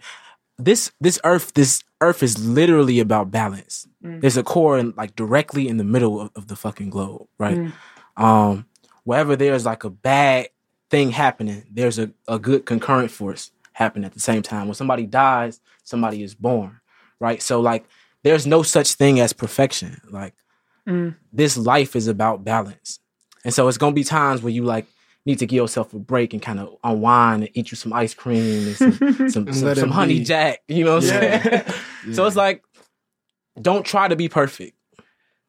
This 0.57 0.91
this 1.01 1.19
earth 1.23 1.53
this 1.53 1.83
earth 1.99 2.21
is 2.21 2.45
literally 2.45 2.99
about 2.99 3.31
balance. 3.31 3.87
Mm. 4.03 4.21
There's 4.21 4.37
a 4.37 4.43
core 4.43 4.77
in, 4.77 4.93
like 4.95 5.15
directly 5.15 5.67
in 5.67 5.77
the 5.77 5.83
middle 5.83 6.21
of, 6.21 6.31
of 6.35 6.47
the 6.47 6.55
fucking 6.55 6.89
globe, 6.91 7.27
right? 7.39 7.57
Mm. 7.57 7.73
Um 8.17 8.65
wherever 9.03 9.35
there's 9.35 9.65
like 9.65 9.83
a 9.83 9.89
bad 9.89 10.49
thing 10.89 11.11
happening, 11.11 11.63
there's 11.71 11.97
a, 11.99 12.11
a 12.27 12.37
good 12.39 12.65
concurrent 12.65 13.09
force 13.11 13.51
happening 13.73 14.05
at 14.05 14.13
the 14.13 14.19
same 14.19 14.41
time. 14.43 14.67
When 14.67 14.75
somebody 14.75 15.05
dies, 15.07 15.59
somebody 15.83 16.21
is 16.21 16.35
born, 16.35 16.79
right? 17.19 17.41
So 17.41 17.59
like 17.59 17.85
there's 18.23 18.45
no 18.45 18.61
such 18.63 18.93
thing 18.93 19.19
as 19.19 19.33
perfection. 19.33 20.01
Like 20.09 20.33
Mm. 20.87 21.15
this 21.31 21.55
life 21.57 21.95
is 21.95 22.07
about 22.09 22.43
balance. 22.43 22.99
And 23.45 23.53
so 23.53 23.67
it's 23.69 23.77
gonna 23.77 23.95
be 23.95 24.03
times 24.03 24.41
where 24.43 24.51
you 24.53 24.63
like 24.63 24.85
need 25.25 25.39
to 25.39 25.45
give 25.45 25.57
yourself 25.57 25.93
a 25.93 25.99
break 25.99 26.33
and 26.33 26.41
kind 26.41 26.59
of 26.59 26.75
unwind 26.83 27.43
and 27.43 27.51
eat 27.57 27.71
you 27.71 27.77
some 27.77 27.93
ice 27.93 28.13
cream 28.13 28.67
and 28.67 28.75
some 28.75 28.91
some, 29.29 29.47
And 29.47 29.55
some, 29.55 29.75
some 29.75 29.91
honey 29.91 30.19
be. 30.19 30.23
jack. 30.25 30.59
You 30.67 30.85
know 30.85 30.95
what 30.95 31.11
I'm 31.13 31.23
Yeah. 31.23 31.73
So 32.13 32.25
it's 32.25 32.35
like, 32.35 32.63
don't 33.61 33.85
try 33.85 34.07
to 34.09 34.15
be 34.15 34.27
perfect. 34.29 34.75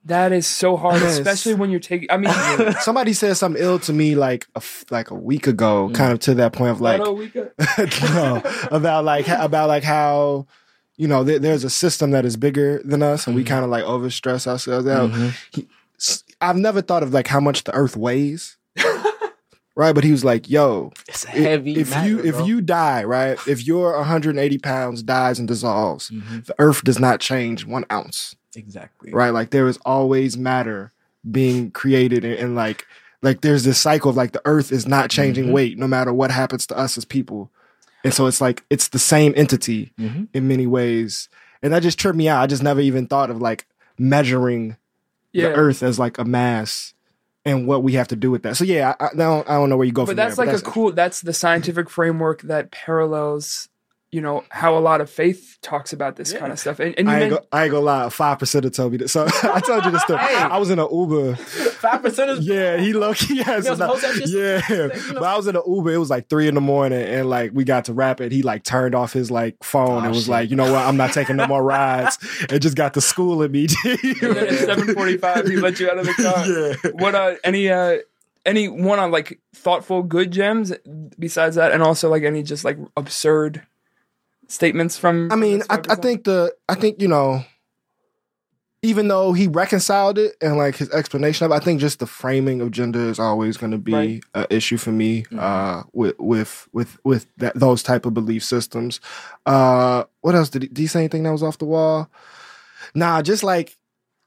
that 0.05 0.33
is 0.33 0.47
so 0.47 0.77
hard 0.77 1.01
Yes. 1.01 1.19
especially 1.19 1.55
when 1.55 1.71
you're 1.71 1.81
taking 1.81 2.11
i 2.11 2.19
mean 2.19 2.31
somebody 2.81 3.15
said 3.15 3.35
something 3.39 3.61
ill 3.63 3.79
to 3.81 3.93
me 3.95 4.15
like 4.15 4.47
a 4.55 4.59
f- 4.59 4.85
like 4.91 5.11
a 5.11 5.15
week 5.15 5.47
ago, 5.47 5.91
kind 5.95 6.13
of 6.13 6.19
to 6.21 6.35
that 6.35 6.53
point 6.53 6.71
of 6.73 6.81
like 6.83 7.01
Hello, 7.01 7.17
Wika. 7.17 7.51
no, 8.15 8.77
about 8.77 9.05
like 9.07 9.27
about 9.29 9.69
like 9.69 9.83
how 9.83 10.47
you 10.99 11.09
know 11.09 11.25
there, 11.25 11.39
there's 11.39 11.65
a 11.65 11.71
system 11.71 12.11
that 12.13 12.25
is 12.27 12.37
bigger 12.37 12.83
than 12.85 13.03
us, 13.03 13.27
and 13.27 13.35
we 13.35 13.43
Mhm. 13.43 13.47
kind 13.49 13.65
of 13.65 13.71
like 13.71 13.85
overstress 13.85 14.47
ourselves 14.47 14.87
out. 14.87 15.11
Mhm. 15.11 15.67
S- 15.99 16.23
I've 16.41 16.57
never 16.59 16.83
thought 16.83 17.03
of 17.03 17.13
like 17.15 17.27
how 17.27 17.41
much 17.41 17.65
the 17.65 17.73
Earth 17.75 17.97
weighs, 17.97 18.59
right? 19.77 19.95
But 19.95 20.05
he 20.05 20.13
was 20.13 20.25
like, 20.25 20.49
"Yo, 20.49 20.93
It's 21.09 21.25
heavy. 21.25 21.73
if 21.77 21.89
you 22.05 22.17
matter, 22.17 22.27
if 22.27 22.47
you 22.47 22.61
die, 22.61 23.05
right? 23.05 23.39
If 23.47 23.67
your 23.67 23.97
180 23.97 24.59
pounds 24.59 25.03
dies 25.03 25.39
and 25.39 25.49
dissolves, 25.49 26.11
Mhm. 26.11 26.47
the 26.47 26.55
Earth 26.59 26.85
does 26.85 26.99
not 26.99 27.21
change 27.21 27.65
one 27.67 27.85
ounce, 27.91 28.37
exactly 28.55 29.13
right? 29.13 29.31
Like 29.31 29.51
there 29.51 29.69
is 29.69 29.79
always 29.85 30.37
matter 30.37 30.93
being 31.31 31.71
created, 31.71 32.25
and, 32.25 32.35
and 32.35 32.55
like 32.55 32.87
like 33.23 33.41
there's 33.41 33.65
this 33.65 33.79
cycle 33.79 34.11
of 34.11 34.17
like 34.17 34.33
the 34.33 34.43
Earth 34.45 34.71
is 34.71 34.87
not 34.87 35.09
changing 35.11 35.47
Mhm. 35.47 35.53
weight 35.53 35.79
no 35.79 35.89
matter 35.89 36.13
what 36.13 36.31
happens 36.31 36.67
to 36.67 36.77
us 36.77 36.99
as 36.99 37.05
people, 37.07 37.51
and 38.05 38.13
so 38.13 38.27
it's 38.27 38.41
like 38.41 38.63
it's 38.71 38.89
the 38.89 38.99
same 38.99 39.33
entity 39.37 39.93
Mhm. 39.99 40.29
in 40.35 40.47
many 40.47 40.67
ways, 40.67 41.29
and 41.63 41.73
that 41.73 41.83
just 41.83 41.99
tripped 41.99 42.19
me 42.19 42.29
out. 42.29 42.43
I 42.43 42.47
just 42.47 42.63
never 42.63 42.81
even 42.81 43.07
thought 43.07 43.31
of 43.31 43.41
like 43.41 43.67
measuring 43.99 44.77
yeah 45.33 45.49
the 45.49 45.55
Earth 45.55 45.83
as 45.83 45.99
like 45.99 46.19
a 46.19 46.25
mass. 46.25 46.93
And 47.47 47.67
what 47.67 47.83
we 47.83 47.93
have 47.93 48.09
to 48.09 48.17
do 48.17 48.31
with 48.31 48.43
that. 48.45 48.57
So 48.57 48.65
yeah, 48.65 48.95
I, 48.99 49.07
I 49.07 49.09
don't. 49.15 49.49
I 49.49 49.55
don't 49.55 49.69
know 49.69 49.77
where 49.77 49.87
you 49.87 49.93
go 49.93 50.03
but 50.03 50.11
from 50.13 50.17
that's 50.17 50.37
there. 50.37 50.47
like 50.47 50.57
a 50.57 50.63
cool 50.63 50.93
that's 50.93 51.21
the 51.21 51.35
scientific 51.35 51.91
framework 51.91 52.41
that 52.43 52.71
parallels 52.71 53.69
you 54.15 54.21
know 54.21 54.45
how 54.51 54.79
a 54.79 54.83
lot 54.91 55.01
of 55.01 55.11
faith 55.11 55.59
talks 55.61 55.93
about 55.93 56.15
this 56.17 56.33
kind 56.33 56.53
of 56.53 56.59
stuff 56.59 56.79
and, 56.79 56.95
and 56.99 57.09
you 57.09 57.15
I 57.15 57.21
ain't, 57.21 57.31
men- 57.33 57.41
go, 57.41 57.47
I 57.53 57.63
ain't 57.65 57.73
gonna 57.73 57.85
lie. 57.85 58.09
Five 58.11 58.39
percent 58.39 58.73
told 58.75 58.93
me 58.93 58.99
that. 58.99 59.09
So 59.09 59.27
I 59.43 59.61
told 59.61 59.85
you 59.85 59.91
this 59.91 60.03
story. 60.03 60.21
Hey. 60.21 60.35
I 60.37 60.57
was 60.59 60.71
in 60.71 60.79
an 60.79 60.89
Uber. 60.91 61.35
Five 61.37 62.03
percent 62.03 62.31
is 62.31 62.47
Yeah, 62.47 62.77
he 62.79 62.93
low 62.93 63.13
key 63.15 63.43
has. 63.43 63.65
You 63.65 63.71
know, 63.71 63.87
enough- 63.87 64.01
some 64.01 64.11
hoes 64.11 64.21
have 64.21 64.29
yeah, 64.31 64.61
shit- 64.61 64.95
you 65.09 65.13
know. 65.15 65.21
but 65.21 65.25
I 65.25 65.37
was 65.37 65.47
in 65.49 65.57
an 65.57 65.63
Uber. 65.67 65.93
It 65.93 65.99
was 65.99 66.11
like 66.11 66.29
three 66.29 66.47
in 66.49 66.55
the 66.55 66.61
morning, 66.61 67.03
and 67.03 67.29
like 67.29 67.51
we 67.55 67.65
got 67.65 67.87
to 67.87 67.93
rap 67.93 68.21
it. 68.21 68.31
He 68.33 68.43
like 68.43 68.63
turned 68.63 68.95
off 68.95 69.13
his 69.13 69.31
like 69.31 69.57
phone 69.65 69.91
Oh, 70.03 70.07
and 70.07 70.09
was 70.11 70.21
shit. 70.25 70.29
like, 70.29 70.51
you 70.51 70.57
know 70.57 70.71
what? 70.73 70.87
I'm 70.87 70.97
not 70.97 71.13
taking 71.13 71.37
no 71.37 71.47
more 71.47 71.63
rides. 71.63 72.19
and 72.49 72.63
just 72.63 72.77
got 72.77 72.95
to 72.95 73.01
school 73.01 73.43
at 73.43 73.51
me. 73.51 73.65
at 73.65 73.71
745 73.71 75.47
he 75.49 75.57
let 75.57 75.81
you 75.81 75.91
out 75.91 75.99
of 75.99 76.07
the 76.07 76.15
car 76.23 76.47
yeah. 76.47 76.91
what 77.03 77.15
uh 77.15 77.35
any 77.45 77.69
uh 77.69 77.99
any 78.47 78.69
one 78.69 78.99
on 78.99 79.11
like 79.11 79.41
thoughtful 79.55 80.03
good 80.03 80.31
gems 80.31 80.73
besides 81.19 81.57
that 81.57 81.73
and 81.73 81.83
also 81.83 82.11
like 82.11 82.23
any 82.23 82.43
just 82.43 82.65
like 82.65 82.79
absurd 82.97 83.63
statements 84.49 84.97
from 84.99 85.31
I 85.33 85.37
mean, 85.37 85.63
I, 85.71 85.81
I 85.89 85.95
think 85.95 86.25
the 86.25 86.55
I 86.69 86.75
think 86.75 87.01
you 87.01 87.09
know, 87.09 87.45
even 88.83 89.09
though 89.09 89.33
he 89.33 89.47
reconciled 89.49 90.19
it 90.19 90.37
and 90.43 90.59
like 90.59 90.77
his 90.77 90.91
explanation 90.91 91.47
of, 91.47 91.53
it, 91.53 91.55
I 91.55 91.59
think 91.61 91.81
just 91.81 92.01
the 92.01 92.07
framing 92.07 92.61
of 92.61 92.71
gender 92.71 93.01
is 93.09 93.19
always 93.19 93.57
going 93.57 93.73
to 93.73 93.79
be 93.79 93.93
Right. 93.93 94.23
an 94.35 94.47
issue 94.51 94.77
for 94.77 94.93
me 94.93 95.23
Mhm. 95.31 95.39
uh, 95.41 95.85
with 95.93 96.15
with 96.19 96.69
with 96.73 96.99
with 97.05 97.27
that, 97.39 97.59
those 97.59 97.83
type 97.83 98.05
of 98.05 98.13
belief 98.15 98.45
systems. 98.45 99.01
Uh, 99.47 100.05
what 100.21 100.35
else 100.35 100.51
did 100.51 100.63
he, 100.63 100.69
did 100.69 100.79
he 100.79 100.87
say? 100.87 101.01
Anything 101.01 101.23
that 101.23 101.33
was 101.33 101.43
off 101.43 101.59
the 101.59 101.65
wall? 101.65 102.11
Nah, 102.95 103.23
just 103.23 103.43
like 103.43 103.77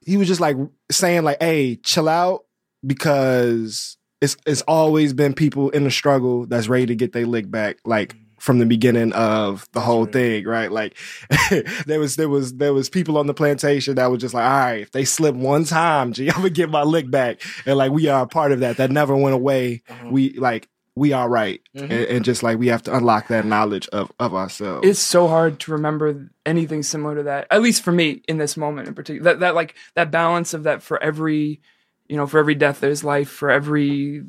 he 0.04 0.16
was 0.16 0.26
just 0.26 0.40
like 0.40 0.56
saying 0.90 1.22
like, 1.22 1.40
"Hey, 1.40 1.76
chill 1.76 2.08
out," 2.08 2.44
because 2.84 3.96
it's 4.20 4.36
it's 4.46 4.62
always 4.62 5.12
been 5.12 5.34
people 5.34 5.70
in 5.70 5.84
the 5.84 5.90
struggle 5.90 6.46
that's 6.46 6.68
ready 6.68 6.86
to 6.86 6.96
get 6.96 7.12
their 7.12 7.26
lick 7.26 7.48
back, 7.50 7.76
like 7.84 8.16
from 8.38 8.58
the 8.58 8.66
beginning 8.66 9.12
of 9.12 9.68
the 9.72 9.80
whole 9.80 10.06
thing, 10.06 10.44
right? 10.46 10.70
Like 10.70 10.96
there 11.86 12.00
was 12.00 12.16
there 12.16 12.28
was 12.28 12.54
there 12.54 12.72
was 12.74 12.88
people 12.88 13.18
on 13.18 13.26
the 13.26 13.34
plantation 13.34 13.96
that 13.96 14.10
was 14.10 14.20
just 14.20 14.34
like, 14.34 14.44
all 14.44 14.50
right, 14.50 14.80
if 14.82 14.92
they 14.92 15.04
slip 15.04 15.34
one 15.34 15.64
time, 15.64 16.12
gee, 16.12 16.28
I'm 16.30 16.36
gonna 16.36 16.50
get 16.50 16.70
my 16.70 16.82
lick 16.82 17.10
back, 17.10 17.42
and 17.66 17.76
like 17.76 17.92
we 17.92 18.08
are 18.08 18.22
a 18.22 18.26
part 18.28 18.52
of 18.52 18.60
that. 18.60 18.76
That 18.78 18.90
never 18.90 19.16
went 19.16 19.34
away. 19.34 19.82
Mhm. 19.88 20.10
We 20.12 20.32
like 20.34 20.68
we 20.94 21.12
are 21.12 21.28
right, 21.28 21.60
Mhm. 21.76 21.82
and, 21.82 21.92
and 21.92 22.24
just 22.24 22.42
like 22.42 22.58
we 22.58 22.66
have 22.68 22.82
to 22.84 22.96
unlock 22.96 23.28
that 23.28 23.44
knowledge 23.44 23.86
of 23.88 24.10
of 24.18 24.34
ourselves. 24.34 24.86
it's 24.86 24.98
so 24.98 25.28
hard 25.28 25.60
to 25.60 25.72
remember 25.72 26.28
anything 26.44 26.82
similar 26.82 27.14
to 27.14 27.22
that 27.24 27.46
at 27.52 27.62
least 27.62 27.82
for 27.82 27.92
me 27.92 28.22
in 28.26 28.38
this 28.38 28.56
moment 28.56 28.88
in 28.88 28.94
particular 28.94 29.22
that, 29.32 29.40
that 29.40 29.54
like 29.54 29.76
that 29.94 30.10
balance 30.10 30.54
of 30.54 30.64
that 30.64 30.82
for 30.82 31.00
every 31.02 31.60
you 32.08 32.16
know, 32.16 32.26
for 32.26 32.38
every 32.38 32.54
death 32.54 32.80
there's 32.80 33.04
life, 33.04 33.28
for 33.28 33.50
every 33.50 34.24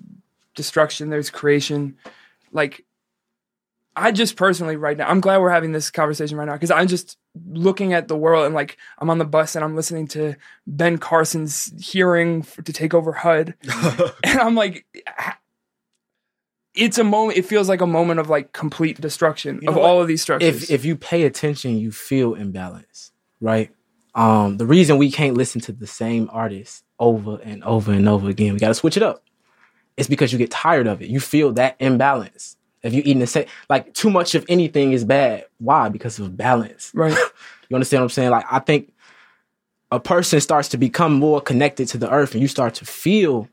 destruction 0.54 1.10
there's 1.10 1.30
creation. 1.30 1.96
Like 2.52 2.84
I 4.00 4.12
just 4.12 4.36
personally 4.36 4.76
right 4.76 4.98
now, 4.98 5.08
I'm 5.08 5.20
glad 5.20 5.40
we're 5.40 5.50
having 5.50 5.72
this 5.72 5.92
conversation 5.92 6.38
right 6.38 6.46
now 6.46 6.54
because 6.54 6.72
I'm 6.72 6.88
just 6.88 7.18
looking 7.48 7.94
at 7.94 8.08
the 8.08 8.18
world 8.18 8.46
and 8.46 8.56
like 8.56 8.78
I'm 8.98 9.10
on 9.10 9.18
the 9.18 9.26
bus 9.26 9.56
and 9.56 9.64
I'm 9.64 9.76
listening 9.76 10.08
to 10.10 10.36
Ben 10.66 10.98
Carson's 10.98 11.72
hearing 11.80 12.42
for, 12.42 12.62
to 12.62 12.74
take 12.74 12.94
over 12.94 13.12
HUD, 13.12 13.56
and 14.24 14.40
I'm 14.40 14.56
like, 14.56 14.86
it's 16.74 16.98
a 16.98 17.04
moment. 17.04 17.38
It 17.38 17.46
feels 17.46 17.70
like 17.70 17.82
a 17.82 17.88
moment 17.88 18.20
of 18.20 18.30
like 18.30 18.54
complete 18.54 19.00
destruction 19.00 19.60
You 19.62 19.70
of 19.70 19.78
all 19.78 20.02
of 20.02 20.08
these 20.08 20.22
structures. 20.22 20.64
if 20.64 20.72
if 20.72 20.86
you 20.86 20.96
pay 20.96 21.24
attention, 21.24 21.78
you 21.78 21.92
feel 21.92 22.36
imbalance, 22.36 23.12
right? 23.42 23.72
Um, 24.16 24.58
the 24.58 24.66
reason 24.66 24.98
we 24.98 25.12
can't 25.12 25.38
listen 25.38 25.62
to 25.62 25.72
the 25.72 25.88
same 25.88 26.30
artist 26.32 26.84
over 27.00 27.40
and 27.44 27.64
over 27.64 27.92
and 27.92 28.10
over 28.10 28.30
again, 28.30 28.54
we 28.54 28.60
got 28.60 28.70
to 28.70 28.74
switch 28.74 28.98
it 28.98 29.04
up. 29.04 29.24
It's 29.98 30.10
because 30.10 30.32
you 30.32 30.40
get 30.40 30.52
tired 30.52 30.88
of 30.88 31.02
it. 31.02 31.10
You 31.10 31.20
feel 31.20 31.54
that 31.54 31.76
imbalance. 31.80 32.58
If 32.82 32.94
you 32.94 33.02
eating 33.02 33.20
the 33.20 33.28
same, 33.28 33.46
like 33.70 33.94
too 33.94 34.10
much 34.10 34.36
of 34.36 34.46
anything 34.48 34.94
is 34.94 35.04
bad. 35.04 35.46
Why? 35.60 35.90
Because 35.90 36.20
of 36.20 36.36
balance. 36.36 36.92
right. 36.94 37.18
You 37.70 37.76
understand 37.76 38.02
what 38.02 38.06
I'm 38.06 38.10
saying? 38.10 38.32
Like 38.32 38.46
I 38.50 38.58
think 38.58 38.92
a 39.92 40.00
person 40.00 40.42
starts 40.42 40.70
to 40.70 40.78
become 40.78 41.14
more 41.14 41.40
connected 41.40 41.88
to 41.90 42.00
the 42.00 42.12
earth, 42.12 42.34
and 42.34 42.42
you 42.42 42.48
start 42.48 42.74
to 42.76 42.86
feel 42.86 43.48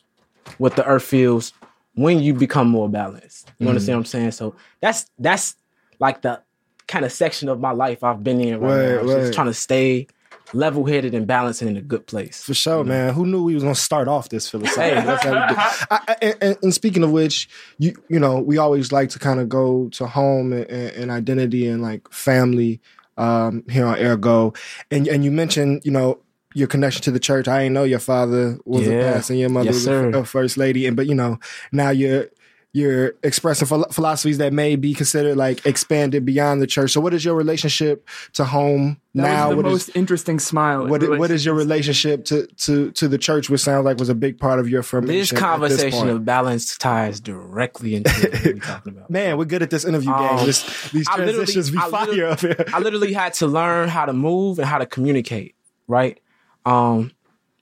what 0.57 0.75
the 0.75 0.87
earth 0.87 1.03
feels 1.03 1.53
when 1.95 2.21
you 2.21 2.33
become 2.33 2.69
more 2.69 2.89
balanced. 2.89 3.49
You 3.59 3.65
mm-hmm. 3.65 3.69
understand 3.69 3.97
what 3.99 4.01
I'm 4.01 4.07
saying? 4.07 4.31
So 4.31 4.55
that's 4.81 5.11
that's 5.19 5.57
like 5.99 6.23
the 6.23 6.41
kind 6.87 7.05
of 7.05 7.13
section 7.13 7.49
of 7.49 7.61
my 7.61 7.73
life 7.73 8.05
I've 8.05 8.23
been 8.23 8.41
in 8.41 8.61
right, 8.61 8.71
Right, 8.71 9.05
now. 9.05 9.13
Right. 9.13 9.21
Just 9.21 9.35
trying 9.35 9.49
to 9.49 9.55
stay 9.55 10.07
level 10.53 10.85
headed 10.85 11.15
and 11.15 11.27
balanced 11.27 11.63
and 11.63 11.71
in 11.71 11.77
a 11.77 11.83
good 11.83 12.07
place. 12.07 12.43
For 12.43 12.55
sure, 12.55 12.85
man. 12.85 13.15
Who 13.15 13.27
knew 13.27 13.43
we 13.43 13.55
was 13.55 13.63
gonna 13.63 13.75
start 13.75 14.09
off 14.09 14.29
this 14.29 14.49
philosophy? 14.49 14.81
Hey. 14.81 14.95
That's 14.95 15.25
how 15.25 15.33
we 15.33 15.55
do. 15.55 15.55
I, 15.59 16.01
I, 16.09 16.35
and, 16.41 16.59
and 16.63 16.75
speaking 16.75 17.03
of 17.03 17.11
which, 17.11 17.49
you 17.79 17.95
you 18.09 18.19
know, 18.19 18.41
we 18.41 18.59
always 18.59 18.93
like 18.93 19.11
to 19.11 19.19
kind 19.19 19.41
of 19.41 19.49
go 19.49 19.89
to 19.91 20.07
home 20.07 20.53
and, 20.53 20.69
and, 20.71 21.11
identity 21.11 21.67
and 21.67 21.83
like 21.83 22.09
family 22.11 22.81
um, 23.17 23.65
here 23.69 23.87
on 23.87 23.99
Ergo, 23.99 24.53
and 24.91 25.09
and 25.09 25.25
you 25.25 25.31
mentioned 25.31 25.83
you 25.85 25.91
know 25.91 26.21
your 26.55 26.69
connection 26.69 27.03
to 27.03 27.11
the 27.11 27.21
church. 27.21 27.49
I 27.49 27.65
didn't 27.65 27.75
know 27.75 27.85
your 27.85 27.99
father 27.99 28.59
was 28.65 28.87
a 28.87 28.91
pastor 28.91 29.33
and 29.33 29.41
your 29.41 29.51
mother 29.51 29.67
Yes, 29.67 29.75
was 29.75 29.87
a, 29.87 30.09
a 30.09 30.25
first 30.25 30.57
lady, 30.57 30.87
and 30.87 30.97
but 30.97 31.07
you 31.07 31.15
know 31.15 31.39
now 31.73 31.91
you're. 31.91 32.29
You're 32.77 33.15
expressing 33.23 33.67
philo- 33.67 33.89
philosophies 33.91 34.37
that 34.37 34.53
may 34.53 34.77
be 34.77 34.93
considered 34.93 35.35
like 35.39 35.65
expanded 35.65 36.27
beyond 36.27 36.61
the 36.61 36.67
church. 36.67 36.91
So, 36.91 37.01
what 37.01 37.15
is 37.15 37.25
your 37.25 37.35
relationship 37.35 38.07
to 38.35 38.45
home 38.45 38.99
That 39.15 39.23
now? 39.23 39.47
was 39.49 39.51
the 39.51 39.57
What 39.57 39.67
is- 39.67 39.73
most 39.73 39.97
interesting 39.97 40.39
smile. 40.39 40.87
what 40.87 41.03
i- 41.03 41.09
what 41.17 41.31
is 41.31 41.43
your 41.47 41.55
relationship 41.55 42.27
to 42.27 42.47
to 42.67 42.91
to 42.91 43.09
the 43.09 43.17
church, 43.17 43.49
which 43.49 43.63
sounds 43.63 43.87
like 43.87 43.99
was 43.99 44.11
a 44.11 44.15
big 44.15 44.39
part 44.39 44.59
of 44.59 44.69
your 44.69 44.83
formation? 44.83 45.35
This 45.37 45.41
conversation 45.41 45.91
point? 46.01 46.11
of 46.11 46.25
balance 46.27 46.77
ties 46.77 47.19
directly 47.19 47.95
into 47.95 48.11
what 48.11 48.45
we're 48.45 48.55
talking 48.73 48.93
about. 48.93 49.09
man, 49.11 49.39
we're 49.39 49.47
good 49.47 49.63
at 49.63 49.71
this 49.71 49.87
interview 49.87 50.13
game. 50.13 50.39
Um, 50.41 50.45
This, 50.45 50.91
these 50.91 51.09
I 51.09 51.13
literally- 51.13 51.33
transitions 51.33 51.71
be 51.71 51.79
fire 51.79 51.91
literally- 52.07 52.23
up 52.25 52.41
here. 52.41 52.65
I 52.75 52.79
literally 52.81 53.15
had 53.15 53.33
to 53.41 53.47
learn 53.47 53.89
how 53.89 54.05
to 54.05 54.13
move 54.13 54.59
and 54.59 54.69
how 54.69 54.77
to 54.77 54.85
communicate, 54.87 55.55
right? 55.89 56.21
Um, 56.67 57.11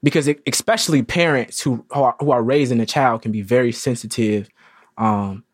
because 0.03 0.27
it, 0.29 0.40
especially 0.46 1.03
parents 1.05 1.61
who 1.62 1.85
who 1.94 2.03
are, 2.03 2.16
who 2.18 2.33
are 2.33 2.42
raising 2.42 2.81
a 2.81 2.87
child 2.87 3.22
can 3.22 3.31
be 3.33 3.42
very 3.42 3.70
sensitive 3.70 4.48
um, 4.99 5.45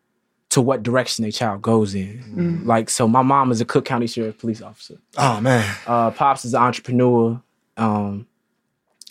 to 0.49 0.61
what 0.61 0.83
direction 0.83 1.23
their 1.23 1.31
child 1.31 1.61
goes 1.61 1.95
in. 1.95 2.63
Like, 2.65 2.89
so 2.89 3.07
my 3.07 3.21
mom 3.21 3.51
is 3.51 3.61
a 3.61 3.65
Cook 3.65 3.85
County 3.85 4.07
Sheriff 4.07 4.37
police 4.37 4.61
officer. 4.61 4.97
Oh 5.17 5.39
man, 5.41 5.63
Uh, 5.87 6.11
Pops 6.11 6.43
is 6.45 6.53
an 6.53 6.61
entrepreneur 6.61 7.41
um, 7.77 8.27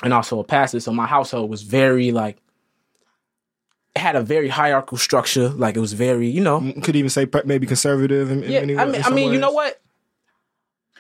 and 0.03 0.13
also 0.13 0.39
a 0.39 0.45
pastor. 0.45 0.81
So 0.81 0.93
my 0.93 1.07
household 1.07 1.49
was 1.51 1.63
very 1.63 2.13
like 2.13 2.37
it 3.97 4.01
had 4.01 4.15
a 4.17 4.23
very 4.23 4.49
hierarchical 4.49 4.99
structure. 4.99 5.49
Like 5.49 5.77
it 5.77 5.81
was 5.81 5.95
very, 5.95 6.29
you 6.29 6.41
know. 6.41 6.61
Could 6.83 6.95
even 6.95 7.11
say 7.11 7.27
maybe 7.45 7.67
conservative. 7.67 8.31
In, 8.31 8.45
in 8.45 8.51
Yeah, 8.53 8.61
many 8.61 8.77
I 8.77 8.85
ways- 8.85 8.87
mean, 8.87 8.95
in 8.97 9.01
I 9.01 9.05
some 9.05 9.15
mean, 9.15 9.33
you 9.33 9.39
know 9.41 9.51
what? 9.53 9.81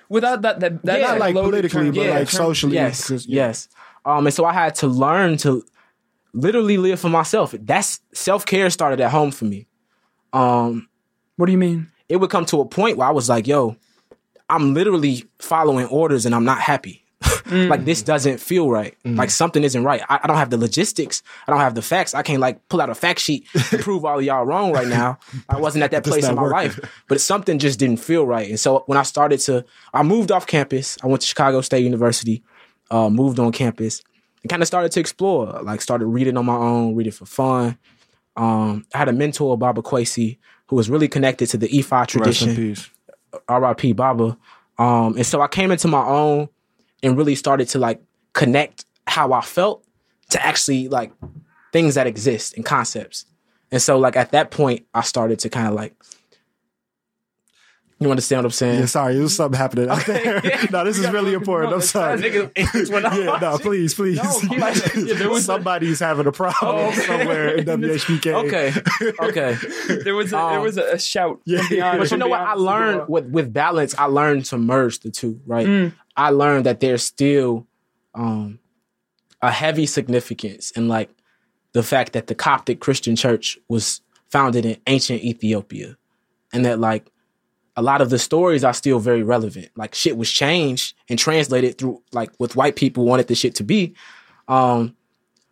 Without 0.08 0.42
that, 0.42 0.58
that, 0.60 0.82
that 0.84 0.98
Yeah, 1.00 1.06
Not 1.08 1.18
like 1.20 1.34
politically, 1.34 1.68
term. 1.86 1.94
but 1.94 2.02
Yeah, 2.04 2.10
like 2.18 2.28
term- 2.28 2.38
socially. 2.46 2.74
Yes, 2.74 3.08
yeah. 3.10 3.18
yes. 3.46 3.68
Um, 4.04 4.26
and 4.26 4.34
so 4.34 4.44
I 4.44 4.52
had 4.52 4.74
to 4.76 4.88
learn 4.88 5.36
to 5.38 5.64
literally 6.32 6.78
live 6.78 7.00
for 7.00 7.08
myself. 7.08 7.54
That's 7.58 8.00
self 8.12 8.46
care 8.46 8.70
started 8.70 9.00
at 9.00 9.10
home 9.10 9.30
for 9.30 9.44
me. 9.44 9.66
Um, 10.32 10.88
What 11.36 11.46
do 11.46 11.52
you 11.52 11.58
mean? 11.58 11.90
it 12.08 12.16
would 12.16 12.30
come 12.30 12.44
to 12.46 12.60
a 12.60 12.64
point 12.66 12.96
where 12.96 13.06
I 13.06 13.12
was 13.12 13.28
like, 13.28 13.46
"Yo, 13.46 13.76
I'm 14.48 14.74
literally 14.74 15.24
following 15.38 15.86
orders 15.86 16.26
and 16.26 16.34
I'm 16.34 16.44
not 16.44 16.60
happy. 16.60 17.04
like 17.50 17.84
this 17.84 18.02
doesn't 18.02 18.38
feel 18.38 18.68
right. 18.70 18.96
Like 19.04 19.30
something 19.30 19.62
isn't 19.62 19.84
right. 19.84 20.02
I, 20.08 20.20
I 20.22 20.26
don't 20.26 20.36
have 20.38 20.50
the 20.50 20.56
logistics. 20.56 21.22
I 21.46 21.50
don't 21.52 21.60
have 21.60 21.74
the 21.74 21.82
facts. 21.82 22.14
I 22.14 22.22
can't 22.22 22.40
like 22.40 22.66
pull 22.68 22.80
out 22.80 22.90
a 22.90 22.94
fact 22.94 23.20
sheet 23.20 23.46
to 23.70 23.78
prove 23.86 24.04
all 24.04 24.18
of 24.18 24.24
y'all 24.24 24.44
wrong 24.44 24.72
right 24.72 24.88
now. 24.88 25.18
I 25.48 25.58
wasn't 25.60 25.84
at 25.84 25.90
that 25.92 26.02
place 26.10 26.26
in 26.26 26.34
my 26.34 26.42
working. 26.42 26.56
life, 26.56 27.02
but 27.08 27.20
something 27.20 27.58
just 27.58 27.78
didn't 27.78 27.98
feel 27.98 28.26
right. 28.26 28.48
And 28.48 28.58
so 28.58 28.82
when 28.86 28.96
I 28.98 29.02
started 29.02 29.38
to, 29.40 29.64
I 29.92 30.02
moved 30.02 30.32
off 30.32 30.46
campus. 30.46 30.96
I 31.02 31.06
went 31.06 31.20
to 31.20 31.26
Chicago 31.28 31.60
State 31.60 31.84
University. 31.84 32.42
Uh, 32.90 33.08
moved 33.08 33.38
on 33.38 33.52
campus 33.52 34.02
kind 34.48 34.62
of 34.62 34.66
started 34.66 34.92
to 34.92 35.00
explore. 35.00 35.60
Like 35.62 35.80
started 35.80 36.06
reading 36.06 36.36
on 36.36 36.46
my 36.46 36.56
own, 36.56 36.94
reading 36.94 37.12
for 37.12 37.26
fun. 37.26 37.78
Um, 38.36 38.86
I 38.94 38.98
had 38.98 39.08
a 39.08 39.12
mentor, 39.12 39.58
Baba 39.58 39.82
Quasi, 39.82 40.38
who 40.68 40.76
was 40.76 40.88
really 40.88 41.08
connected 41.08 41.48
to 41.50 41.56
the 41.56 41.68
Ifa 41.68 42.06
tradition. 42.06 42.76
RIP 43.48 43.96
Baba. 43.96 44.36
Um, 44.78 45.16
and 45.16 45.26
so 45.26 45.40
I 45.40 45.48
came 45.48 45.70
into 45.70 45.88
my 45.88 46.04
own 46.04 46.48
and 47.02 47.16
really 47.16 47.34
started 47.34 47.68
to 47.68 47.78
like 47.78 48.00
connect 48.32 48.84
how 49.06 49.32
I 49.32 49.40
felt 49.40 49.84
to 50.30 50.44
actually 50.44 50.88
like 50.88 51.12
things 51.72 51.96
that 51.96 52.06
exist 52.06 52.56
and 52.56 52.64
concepts. 52.64 53.26
And 53.70 53.82
so 53.82 53.98
like 53.98 54.16
at 54.16 54.32
that 54.32 54.50
point, 54.50 54.86
I 54.94 55.02
started 55.02 55.38
to 55.40 55.48
kind 55.48 55.68
of 55.68 55.74
like, 55.74 55.94
you 58.00 58.10
understand 58.10 58.38
what 58.38 58.46
I'm 58.46 58.50
saying? 58.52 58.80
Yeah, 58.80 58.86
sorry, 58.86 59.12
there 59.14 59.22
was 59.22 59.36
something 59.36 59.58
happening 59.58 59.88
out 59.90 60.06
there. 60.06 60.40
no, 60.72 60.84
this 60.84 60.98
is 60.98 61.08
really 61.12 61.34
important. 61.34 61.74
I'm 61.74 61.80
sorry. 61.82 62.20
yeah, 62.56 63.38
no, 63.40 63.58
please, 63.58 63.92
please. 63.94 64.16
No, 64.16 64.30
it. 64.42 64.96
Yeah, 65.06 65.14
there 65.14 65.28
was 65.28 65.42
a- 65.42 65.46
Somebody's 65.46 66.00
having 66.00 66.26
a 66.26 66.32
problem 66.32 66.86
Oh. 66.88 66.92
somewhere 66.92 67.56
in 67.56 67.64
WHPK. 67.66 68.32
Okay. 68.46 68.72
Okay. 69.20 70.02
There 70.02 70.14
was 70.14 70.28
a, 70.28 70.36
there 70.36 70.40
Um, 70.58 70.62
was 70.62 70.76
a, 70.78 70.98
shout. 70.98 71.40
Yeah. 71.44 71.96
but 71.98 72.10
you 72.10 72.16
know 72.16 72.28
what? 72.28 72.40
I 72.40 72.54
learned 72.54 73.08
with 73.08 73.26
with 73.26 73.52
balance. 73.52 73.94
I 73.98 74.06
learned 74.06 74.46
to 74.46 74.56
merge 74.58 75.00
the 75.00 75.10
two. 75.10 75.40
Right. 75.46 75.66
Mm. 75.66 75.92
I 76.16 76.30
learned 76.30 76.66
that 76.66 76.80
there's 76.80 77.02
still 77.02 77.66
um, 78.14 78.58
a 79.42 79.50
heavy 79.50 79.86
significance 79.86 80.70
in 80.70 80.88
like 80.88 81.10
the 81.72 81.82
fact 81.82 82.14
that 82.14 82.26
the 82.28 82.34
Coptic 82.34 82.80
Christian 82.80 83.14
Church 83.14 83.58
was 83.68 84.00
founded 84.28 84.64
in 84.66 84.76
ancient 84.86 85.22
Ethiopia, 85.22 85.96
and 86.52 86.64
that 86.64 86.78
like 86.80 87.10
a 87.76 87.82
lot 87.82 88.00
of 88.00 88.10
the 88.10 88.18
stories 88.18 88.64
are 88.64 88.74
still 88.74 88.98
very 88.98 89.22
relevant. 89.22 89.70
Like 89.76 89.94
shit 89.94 90.16
was 90.16 90.30
changed 90.30 90.94
and 91.08 91.18
translated 91.18 91.78
through 91.78 92.02
like 92.12 92.30
what 92.38 92.56
white 92.56 92.76
people 92.76 93.04
wanted 93.04 93.28
the 93.28 93.34
shit 93.34 93.54
to 93.56 93.64
be. 93.64 93.94
Um, 94.48 94.96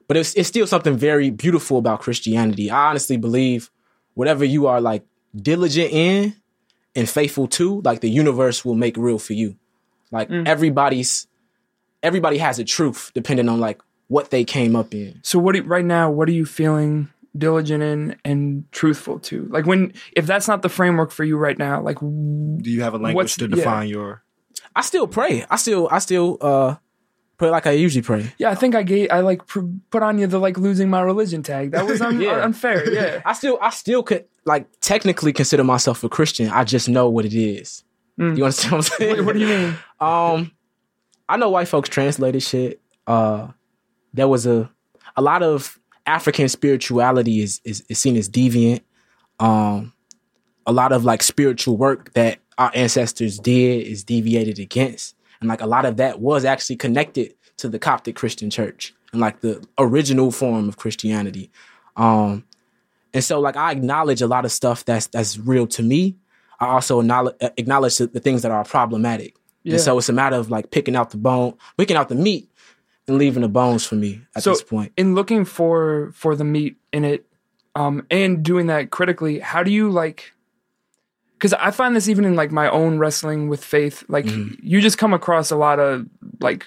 but 0.08 0.16
it's 0.16 0.34
it's 0.34 0.48
still 0.48 0.66
something 0.66 0.96
very 0.96 1.30
beautiful 1.30 1.78
about 1.78 2.00
Christianity. 2.00 2.70
I 2.70 2.90
honestly 2.90 3.16
believe 3.16 3.70
whatever 4.14 4.44
you 4.44 4.66
are 4.66 4.80
like 4.80 5.04
diligent 5.36 5.92
in 5.92 6.34
and 6.96 7.08
faithful 7.08 7.46
to, 7.48 7.80
like 7.82 8.00
the 8.00 8.10
universe 8.10 8.64
will 8.64 8.74
make 8.74 8.96
real 8.96 9.18
for 9.18 9.34
you. 9.34 9.56
Like 10.10 10.30
everybody's 10.30 11.26
everybody 12.02 12.38
has 12.38 12.58
a 12.58 12.64
truth 12.64 13.10
depending 13.14 13.48
on 13.48 13.60
like 13.60 13.80
what 14.08 14.30
they 14.30 14.44
came 14.44 14.74
up 14.74 14.94
in. 14.94 15.20
So 15.22 15.38
what 15.38 15.54
do 15.54 15.62
right 15.62 15.84
now? 15.84 16.10
What 16.10 16.28
are 16.28 16.32
you 16.32 16.46
feeling 16.46 17.10
diligent 17.38 17.82
in 17.82 18.16
and 18.24 18.64
truthful 18.72 19.18
to? 19.20 19.46
Like 19.50 19.66
when 19.66 19.92
if 20.12 20.26
that's 20.26 20.48
not 20.48 20.62
the 20.62 20.68
framework 20.68 21.10
for 21.10 21.24
you 21.24 21.36
right 21.36 21.56
now, 21.58 21.80
like 21.82 21.98
Do 22.00 22.70
you 22.70 22.82
have 22.82 22.94
a 22.94 22.98
language 22.98 23.14
What's- 23.24 23.36
to 23.36 23.48
yeah. 23.48 23.54
define 23.56 23.88
your? 23.88 24.22
I 24.76 24.82
still 24.82 25.06
pray. 25.06 25.44
I 25.50 25.56
still 25.56 25.88
I 25.90 25.98
still 26.00 26.38
uh 26.40 26.76
pray 27.36 27.50
like 27.50 27.66
I 27.66 27.72
usually 27.72 28.02
pray. 28.02 28.32
yeah, 28.38 28.50
I 28.50 28.54
think 28.54 28.74
I 28.74 28.82
gave 28.82 29.10
I 29.10 29.20
like 29.20 29.46
pr- 29.46 29.60
put 29.90 30.02
on 30.02 30.18
you 30.18 30.26
the 30.26 30.38
like 30.38 30.58
losing 30.58 30.90
my 30.90 31.00
religion 31.00 31.42
tag. 31.42 31.70
That 31.72 31.86
was 31.86 32.00
un- 32.08 32.20
Yeah. 32.20 32.44
unfair. 32.44 32.92
Yeah. 32.92 33.22
I 33.26 33.32
still 33.32 33.58
I 33.62 33.70
still 33.70 34.02
could 34.02 34.24
like 34.44 34.66
technically 34.80 35.32
consider 35.32 35.64
myself 35.64 36.02
a 36.04 36.08
Christian. 36.08 36.48
I 36.50 36.64
just 36.64 36.88
know 36.88 37.08
what 37.08 37.24
it 37.24 37.34
is. 37.34 37.84
Mm. 38.18 38.36
You 38.36 38.44
understand 38.44 38.72
what 38.72 38.76
I'm 38.92 38.98
saying? 38.98 39.12
Wait, 39.18 39.24
what 39.24 39.32
do 39.34 39.38
you 39.40 39.46
mean? 39.46 39.74
Um, 40.00 40.52
I 41.28 41.36
know 41.36 41.50
white 41.50 41.68
folks 41.68 41.88
translated 41.88 42.42
shit. 42.42 42.80
Uh, 43.06 43.48
there 44.14 44.26
was 44.28 44.46
a 44.46 44.70
a 45.16 45.22
lot 45.22 45.42
of 45.42 45.77
African 46.08 46.48
spirituality 46.48 47.40
is 47.40 47.60
is, 47.64 47.84
is 47.88 47.98
seen 47.98 48.16
as 48.16 48.28
deviant. 48.28 48.80
Um, 49.38 49.92
a 50.66 50.72
lot 50.72 50.92
of 50.92 51.04
like 51.04 51.22
spiritual 51.22 51.76
work 51.76 52.12
that 52.14 52.38
our 52.56 52.70
ancestors 52.74 53.38
did 53.38 53.86
is 53.86 54.04
deviated 54.04 54.58
against, 54.58 55.14
and 55.40 55.48
like 55.48 55.60
a 55.60 55.66
lot 55.66 55.84
of 55.84 55.98
that 55.98 56.20
was 56.20 56.44
actually 56.44 56.76
connected 56.76 57.34
to 57.58 57.68
the 57.68 57.78
Coptic 57.78 58.16
Christian 58.16 58.50
Church 58.50 58.94
and 59.12 59.20
like 59.20 59.40
the 59.40 59.64
original 59.78 60.30
form 60.30 60.68
of 60.68 60.76
Christianity. 60.76 61.50
Um, 61.96 62.44
and 63.12 63.22
so 63.22 63.40
like 63.40 63.56
I 63.56 63.72
acknowledge 63.72 64.22
a 64.22 64.26
lot 64.26 64.44
of 64.44 64.52
stuff 64.52 64.84
that's 64.84 65.06
that's 65.08 65.38
real 65.38 65.66
to 65.68 65.82
me. 65.82 66.16
I 66.60 66.68
also 66.68 67.00
acknowledge, 67.00 67.36
acknowledge 67.40 67.98
the, 67.98 68.06
the 68.08 68.20
things 68.20 68.42
that 68.42 68.50
are 68.50 68.64
problematic. 68.64 69.36
Yeah. 69.62 69.74
And 69.74 69.80
so 69.80 69.98
it's 69.98 70.08
a 70.08 70.12
matter 70.12 70.36
of 70.36 70.50
like 70.50 70.70
picking 70.70 70.96
out 70.96 71.10
the 71.10 71.16
bone, 71.18 71.54
picking 71.76 71.96
out 71.96 72.08
the 72.08 72.14
meat 72.14 72.50
leaving 73.08 73.42
the 73.42 73.48
bones 73.48 73.84
for 73.86 73.94
me 73.96 74.20
at 74.36 74.42
So- 74.42 74.50
this 74.52 74.62
point. 74.62 74.92
in 74.96 75.14
looking 75.14 75.44
for 75.44 76.10
for 76.14 76.36
the 76.36 76.44
meat 76.44 76.76
in 76.92 77.04
it 77.04 77.24
um 77.74 78.06
and 78.10 78.42
doing 78.42 78.66
that 78.68 78.90
critically 78.90 79.38
how 79.40 79.62
do 79.62 79.70
you 79.70 79.90
like 79.90 80.32
because 81.34 81.52
i 81.54 81.70
find 81.70 81.94
this 81.96 82.08
even 82.08 82.24
in 82.24 82.34
like 82.36 82.50
my 82.50 82.68
own 82.70 82.98
wrestling 82.98 83.48
with 83.48 83.62
faith 83.64 84.04
like 84.08 84.26
you 84.62 84.80
just 84.80 84.98
come 84.98 85.12
across 85.14 85.50
a 85.50 85.56
lot 85.56 85.78
of 85.78 86.06
like 86.40 86.66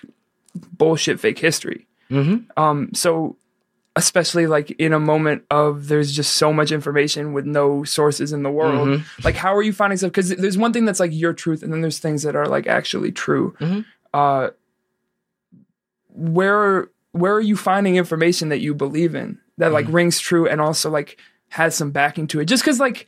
bullshit 0.77 1.19
fake 1.19 1.39
history 1.39 1.88
Mm-hmm. 2.10 2.60
um 2.62 2.89
so 2.93 3.38
especially 3.95 4.47
like 4.47 4.71
in 4.71 4.93
a 4.93 4.99
moment 4.99 5.43
of 5.51 5.88
there's 5.88 6.12
just 6.13 6.36
so 6.36 6.51
much 6.54 6.71
information 6.71 7.34
with 7.34 7.45
no 7.45 7.84
sources 7.84 8.32
in 8.34 8.43
the 8.43 8.51
world 8.51 8.88
Mm-hmm. 8.88 9.21
like 9.23 9.36
how 9.36 9.56
are 9.56 9.62
you 9.63 9.73
finding 9.73 9.97
stuff 9.97 10.12
because 10.12 10.30
there's 10.30 10.58
one 10.58 10.71
thing 10.73 10.86
that's 10.86 10.99
like 10.99 11.12
your 11.13 11.34
truth 11.34 11.63
and 11.63 11.71
then 11.73 11.82
there's 11.82 11.99
things 11.99 12.23
that 12.23 12.36
are 12.36 12.47
like 12.47 12.67
actually 12.67 13.12
true 13.12 13.56
Mhm. 13.60 13.86
uh 14.13 14.49
where 16.13 16.89
where 17.12 17.34
are 17.34 17.41
you 17.41 17.58
finding 17.58 17.97
information 17.97 18.50
that 18.50 18.60
you 18.60 18.74
believe 18.74 19.15
in 19.15 19.39
that 19.58 19.71
like 19.71 19.86
rings 19.89 20.19
true 20.19 20.47
and 20.47 20.62
also 20.62 20.89
like 20.89 21.19
has 21.50 21.76
some 21.76 21.91
backing 21.91 22.28
to 22.28 22.39
it? 22.39 22.45
Just 22.45 22.63
because 22.63 22.80
like 22.80 23.08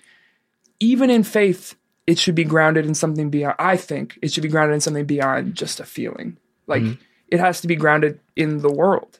even 0.79 1.09
in 1.09 1.23
faith 1.23 1.75
it 2.05 2.19
should 2.19 2.35
be 2.35 2.43
grounded 2.43 2.85
in 2.85 2.93
something 2.93 3.29
beyond 3.29 3.55
i 3.59 3.77
think 3.77 4.19
it 4.21 4.29
should 4.33 4.43
be 4.43 4.49
grounded 4.49 4.73
in 4.73 4.81
something 4.81 5.05
beyond 5.05 5.55
just 5.55 5.79
a 5.79 5.85
feeling. 5.85 6.37
Like 6.67 6.83
it 7.27 7.39
has 7.39 7.61
to 7.61 7.67
be 7.67 7.75
grounded 7.75 8.19
in 8.35 8.59
the 8.59 8.71
world. 8.71 9.19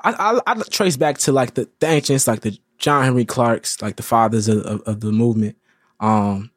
I, 0.00 0.40
I 0.46 0.52
I 0.52 0.62
trace 0.70 0.96
back 0.96 1.18
to 1.18 1.32
like 1.32 1.54
the, 1.54 1.68
the 1.80 1.86
ancients, 1.86 2.26
like 2.26 2.40
the 2.40 2.58
John 2.78 3.04
Henrik 3.04 3.28
Clarkes, 3.28 3.80
like 3.82 3.96
the 3.96 4.02
fathers 4.02 4.48
of, 4.48 4.58
of, 4.58 4.82
of 4.82 5.00
the 5.00 5.10
movement. 5.12 5.56
Um, 5.98 6.50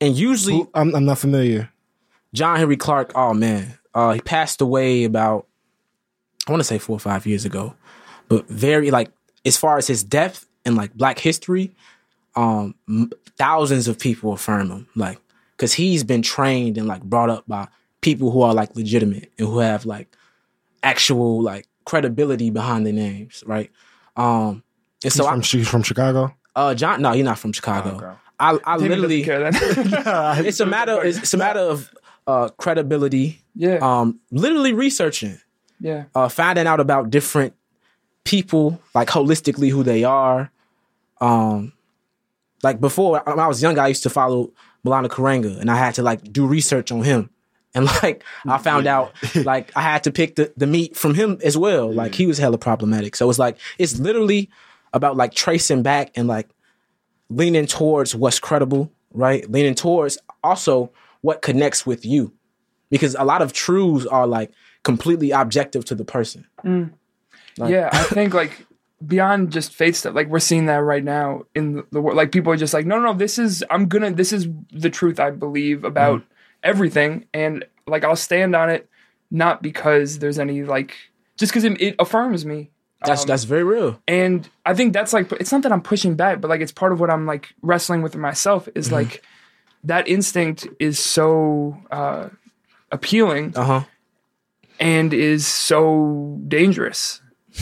and 0.00 0.16
usually 0.16 0.56
Who- 0.56 0.70
I'm, 0.74 0.94
I'm 0.94 1.04
not 1.04 1.18
familiar. 1.18 1.70
John 2.34 2.58
Henrik 2.58 2.80
Clarke, 2.80 3.12
oh 3.14 3.32
man, 3.32 3.78
uh, 3.94 4.12
he 4.12 4.20
passed 4.20 4.60
away 4.60 5.04
about 5.04 5.46
I 6.46 6.50
want 6.52 6.60
to 6.60 6.64
say 6.64 6.78
four 6.78 6.96
or 6.96 7.00
five 7.00 7.26
years 7.26 7.44
ago, 7.44 7.74
but 8.28 8.48
very 8.48 8.90
like 8.90 9.10
as 9.46 9.56
far 9.56 9.78
as 9.78 9.86
his 9.86 10.02
depth 10.04 10.46
and 10.64 10.76
like 10.76 10.94
Black 10.94 11.18
history, 11.18 11.74
um, 12.36 12.74
thousands 13.38 13.88
of 13.88 13.98
people 13.98 14.32
affirm 14.32 14.70
him, 14.70 14.88
like 14.96 15.18
because 15.56 15.72
he's 15.72 16.04
been 16.04 16.22
trained 16.22 16.76
and 16.78 16.86
like 16.86 17.02
brought 17.02 17.30
up 17.30 17.44
by 17.46 17.68
people 18.00 18.30
who 18.30 18.42
are 18.42 18.52
like 18.54 18.74
legitimate 18.76 19.32
and 19.38 19.48
who 19.48 19.58
have 19.60 19.86
like 19.86 20.14
actual 20.82 21.40
like 21.42 21.66
credibility 21.84 22.50
behind 22.50 22.86
their 22.86 22.92
names, 22.92 23.42
right? 23.46 23.70
Um, 24.16 24.62
and 25.02 25.12
so 25.12 25.22
He's 25.24 25.28
I, 25.28 25.30
from, 25.32 25.42
she's 25.42 25.68
from 25.68 25.82
Chicago. 25.82 26.34
uh, 26.56 26.74
John, 26.74 27.02
no, 27.02 27.12
he's 27.12 27.24
not 27.24 27.38
from 27.38 27.52
Chicago. 27.52 27.96
okay. 27.96 28.12
I, 28.40 28.58
I 28.64 28.76
David 28.78 28.98
literally, 28.98 29.22
care 29.22 29.50
then. 29.50 29.54
it's 30.46 30.60
a 30.60 30.66
matter, 30.66 31.02
it's, 31.04 31.18
it's 31.18 31.34
a 31.34 31.38
matter 31.38 31.60
of 31.60 31.94
uh, 32.26 32.48
credibility 32.56 33.40
yeah 33.54 33.76
um 33.82 34.18
literally 34.30 34.72
researching 34.72 35.38
yeah. 35.80 36.04
Uh 36.14 36.28
finding 36.28 36.66
out 36.66 36.80
about 36.80 37.10
different 37.10 37.54
people 38.24 38.80
like 38.94 39.08
holistically 39.08 39.70
who 39.70 39.82
they 39.82 40.04
are. 40.04 40.50
Um 41.20 41.72
like 42.62 42.80
before 42.80 43.22
when 43.26 43.38
i 43.38 43.46
was 43.46 43.60
young 43.60 43.78
i 43.78 43.88
used 43.88 44.02
to 44.04 44.10
follow 44.10 44.50
Maulana 44.86 45.08
Karenga 45.08 45.60
and 45.60 45.70
i 45.70 45.76
had 45.76 45.94
to 45.96 46.02
like 46.02 46.32
do 46.32 46.46
research 46.46 46.90
on 46.92 47.02
him. 47.02 47.30
And 47.76 47.86
like 47.86 48.22
i 48.46 48.56
found 48.58 48.86
out 48.86 49.12
like 49.34 49.72
i 49.76 49.82
had 49.82 50.04
to 50.04 50.12
pick 50.12 50.36
the, 50.36 50.52
the 50.56 50.66
meat 50.66 50.96
from 50.96 51.14
him 51.14 51.38
as 51.42 51.58
well. 51.58 51.92
Like 51.92 52.14
he 52.14 52.24
was 52.26 52.38
hella 52.38 52.56
problematic. 52.56 53.16
So 53.16 53.28
it's 53.28 53.38
like 53.38 53.58
it's 53.78 53.98
literally 53.98 54.48
about 54.92 55.16
like 55.16 55.34
tracing 55.34 55.82
back 55.82 56.12
and 56.14 56.28
like 56.28 56.48
leaning 57.28 57.66
towards 57.66 58.14
what's 58.14 58.38
credible 58.38 58.92
right? 59.14 59.48
Leaning 59.50 59.74
towards 59.74 60.18
also 60.42 60.92
what 61.22 61.40
connects 61.40 61.86
with 61.86 62.04
you. 62.04 62.32
Because 62.90 63.16
a 63.18 63.24
lot 63.24 63.40
of 63.40 63.52
truths 63.52 64.04
are 64.06 64.26
like 64.26 64.52
completely 64.84 65.32
objective 65.32 65.84
to 65.86 65.94
the 65.96 66.04
person. 66.04 66.46
Like- 67.58 67.70
yeah, 67.70 67.88
I 67.92 68.02
think 68.04 68.34
like 68.34 68.66
beyond 69.04 69.50
just 69.52 69.72
faith 69.74 69.96
stuff, 69.96 70.14
like 70.14 70.28
we're 70.28 70.38
seeing 70.38 70.66
that 70.66 70.76
right 70.78 71.04
now 71.04 71.42
in 71.54 71.74
the, 71.74 71.86
the 71.90 72.00
world. 72.00 72.16
Like 72.16 72.30
people 72.32 72.52
are 72.52 72.56
just 72.56 72.72
like, 72.74 72.86
no, 72.86 72.98
no, 72.98 73.12
no, 73.12 73.18
this 73.18 73.38
is 73.38 73.64
I'm 73.70 73.86
gonna, 73.86 74.12
this 74.12 74.32
is 74.32 74.46
the 74.72 74.90
truth 74.90 75.18
I 75.20 75.30
believe 75.30 75.84
about 75.84 76.20
Mm-hmm. 76.20 76.28
everything, 76.62 77.26
and 77.34 77.64
like 77.86 78.04
I'll 78.04 78.16
stand 78.16 78.54
on 78.56 78.70
it, 78.70 78.88
not 79.30 79.62
because 79.62 80.18
there's 80.20 80.38
any 80.38 80.62
like, 80.62 80.94
just 81.36 81.52
because 81.52 81.64
it, 81.64 81.80
it 81.80 81.96
affirms 81.98 82.44
me. 82.46 82.70
That's 83.04 83.22
Um, 83.22 83.28
that's 83.28 83.44
very 83.44 83.64
real. 83.64 84.00
and 84.08 84.48
I 84.64 84.72
think 84.74 84.94
that's 84.94 85.12
like 85.12 85.30
it's 85.32 85.52
not 85.52 85.62
that 85.62 85.72
I'm 85.72 85.82
pushing 85.82 86.14
back, 86.16 86.40
but 86.40 86.48
like 86.48 86.62
it's 86.62 86.72
part 86.72 86.92
of 86.92 87.00
what 87.00 87.10
I'm 87.10 87.26
like 87.26 87.54
wrestling 87.62 88.00
with 88.02 88.16
myself 88.16 88.68
is 88.74 88.86
Mm-hmm. 88.86 88.94
like 88.94 89.22
that 89.84 90.08
instinct 90.08 90.66
is 90.80 90.98
so 90.98 91.76
uh, 91.90 92.30
appealing 92.90 93.52
Uh 93.56 93.64
huh. 93.64 93.80
And 94.80 95.12
is 95.14 95.46
so 95.46 96.40
dangerous 96.48 97.20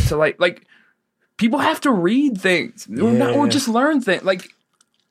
to 0.08 0.16
like 0.16 0.40
like 0.40 0.66
people 1.36 1.58
have 1.58 1.80
to 1.80 1.90
read 1.90 2.38
things 2.40 2.86
or, 2.88 3.12
not, 3.12 3.34
or 3.34 3.46
just 3.48 3.68
learn 3.68 4.00
things 4.00 4.22
like 4.22 4.48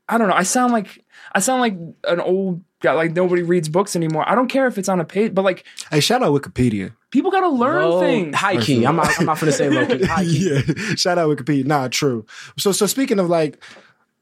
i 0.09 0.17
don't 0.17 0.27
know 0.27 0.33
i 0.33 0.43
sound 0.43 0.73
like 0.73 1.03
i 1.33 1.39
sound 1.39 1.61
like 1.61 1.73
an 2.07 2.19
old 2.19 2.61
guy 2.79 2.93
like 2.93 3.11
nobody 3.11 3.43
reads 3.43 3.69
books 3.69 3.95
anymore 3.95 4.27
i 4.27 4.33
don't 4.33 4.47
care 4.47 4.65
if 4.65 4.77
it's 4.77 4.89
on 4.89 4.99
a 4.99 5.05
page 5.05 5.33
but 5.35 5.43
like 5.43 5.63
Hey, 5.91 5.99
shout 5.99 6.23
out 6.23 6.33
Wikipedia. 6.33 6.93
people 7.11 7.29
gotta 7.29 7.49
learn 7.49 7.99
things 7.99 8.35
High 8.35 8.57
key. 8.57 8.85
I'm 8.85 8.95
not. 8.95 9.09
I'm 9.19 9.25
not 9.25 9.39
gonna 9.39 9.51
say 9.51 9.69
low 9.69 9.85
key. 9.85 10.03
High 10.05 10.23
key. 10.23 10.49
yeah, 10.65 10.95
shout 10.95 11.17
out 11.17 11.29
Wikipedia. 11.29 11.65
Nah, 11.65 11.89
true. 11.89 12.25
So, 12.57 12.71
so 12.71 12.85
speaking 12.87 13.19
of 13.19 13.29
like 13.29 13.61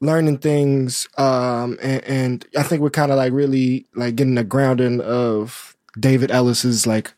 learning 0.02 0.40
things, 0.40 1.08
um, 1.18 1.78
and, 1.82 2.04
and 2.06 2.46
I 2.58 2.64
think 2.64 2.82
we're 2.82 2.90
kind 2.90 3.12
of 3.12 3.18
like 3.18 3.32
really 3.34 3.86
like 3.96 4.16
getting 4.16 4.38
a 4.38 4.44
grounding 4.44 5.00
of 5.02 5.76
David 6.00 6.32
Ellis's 6.32 6.88
like 6.88 7.14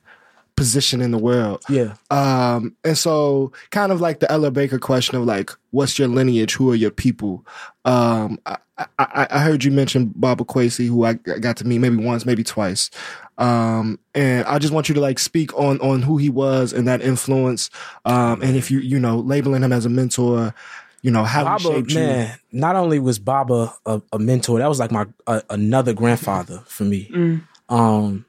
position 0.61 1.01
in 1.01 1.09
the 1.09 1.17
world. 1.17 1.63
Yeah. 1.67 1.95
Um, 2.11 2.75
and 2.83 2.95
so 2.95 3.51
kind 3.71 3.91
of 3.91 3.99
like 3.99 4.19
the 4.19 4.31
Ella 4.31 4.51
Baker 4.51 4.77
question 4.77 5.17
of 5.17 5.25
like, 5.25 5.49
what's 5.71 5.97
your 5.97 6.07
lineage? 6.07 6.53
Who 6.53 6.69
are 6.69 6.75
your 6.75 6.91
people? 6.91 7.43
Um, 7.83 8.37
I, 8.45 8.57
I, 8.99 9.27
I 9.31 9.39
heard 9.39 9.63
you 9.63 9.71
mention 9.71 10.13
Baba 10.15 10.45
Quasi, 10.45 10.85
who 10.85 11.03
I 11.03 11.13
got 11.13 11.57
to 11.57 11.65
meet 11.65 11.79
maybe 11.79 11.95
once, 11.95 12.27
maybe 12.27 12.43
twice. 12.43 12.91
Um, 13.39 13.97
and 14.13 14.45
I 14.45 14.59
just 14.59 14.71
want 14.71 14.87
you 14.87 14.93
to 14.93 15.01
like 15.01 15.17
speak 15.17 15.51
on, 15.57 15.79
on 15.81 16.03
who 16.03 16.17
he 16.17 16.29
was 16.29 16.73
and 16.73 16.87
that 16.87 17.01
influence. 17.01 17.71
Um, 18.05 18.43
and 18.43 18.55
if 18.55 18.69
you, 18.69 18.77
you 18.81 18.99
know, 18.99 19.17
labeling 19.17 19.63
him 19.63 19.73
as 19.73 19.87
a 19.87 19.89
mentor, 19.89 20.53
you 21.01 21.09
know, 21.09 21.23
how 21.23 21.39
he 21.39 21.45
Baba, 21.45 21.75
shaped 21.75 21.89
you. 21.89 21.99
man. 22.01 22.37
Not 22.51 22.75
only 22.75 22.99
was 22.99 23.17
Baba 23.17 23.73
a, 23.87 23.99
a 24.13 24.19
mentor, 24.19 24.59
that 24.59 24.67
was 24.67 24.79
like 24.79 24.91
my 24.91 25.07
uh, 25.25 25.41
another 25.49 25.93
grandfather 25.93 26.61
for 26.67 26.83
me. 26.83 27.09
Mm. 27.11 27.41
Um, 27.67 28.25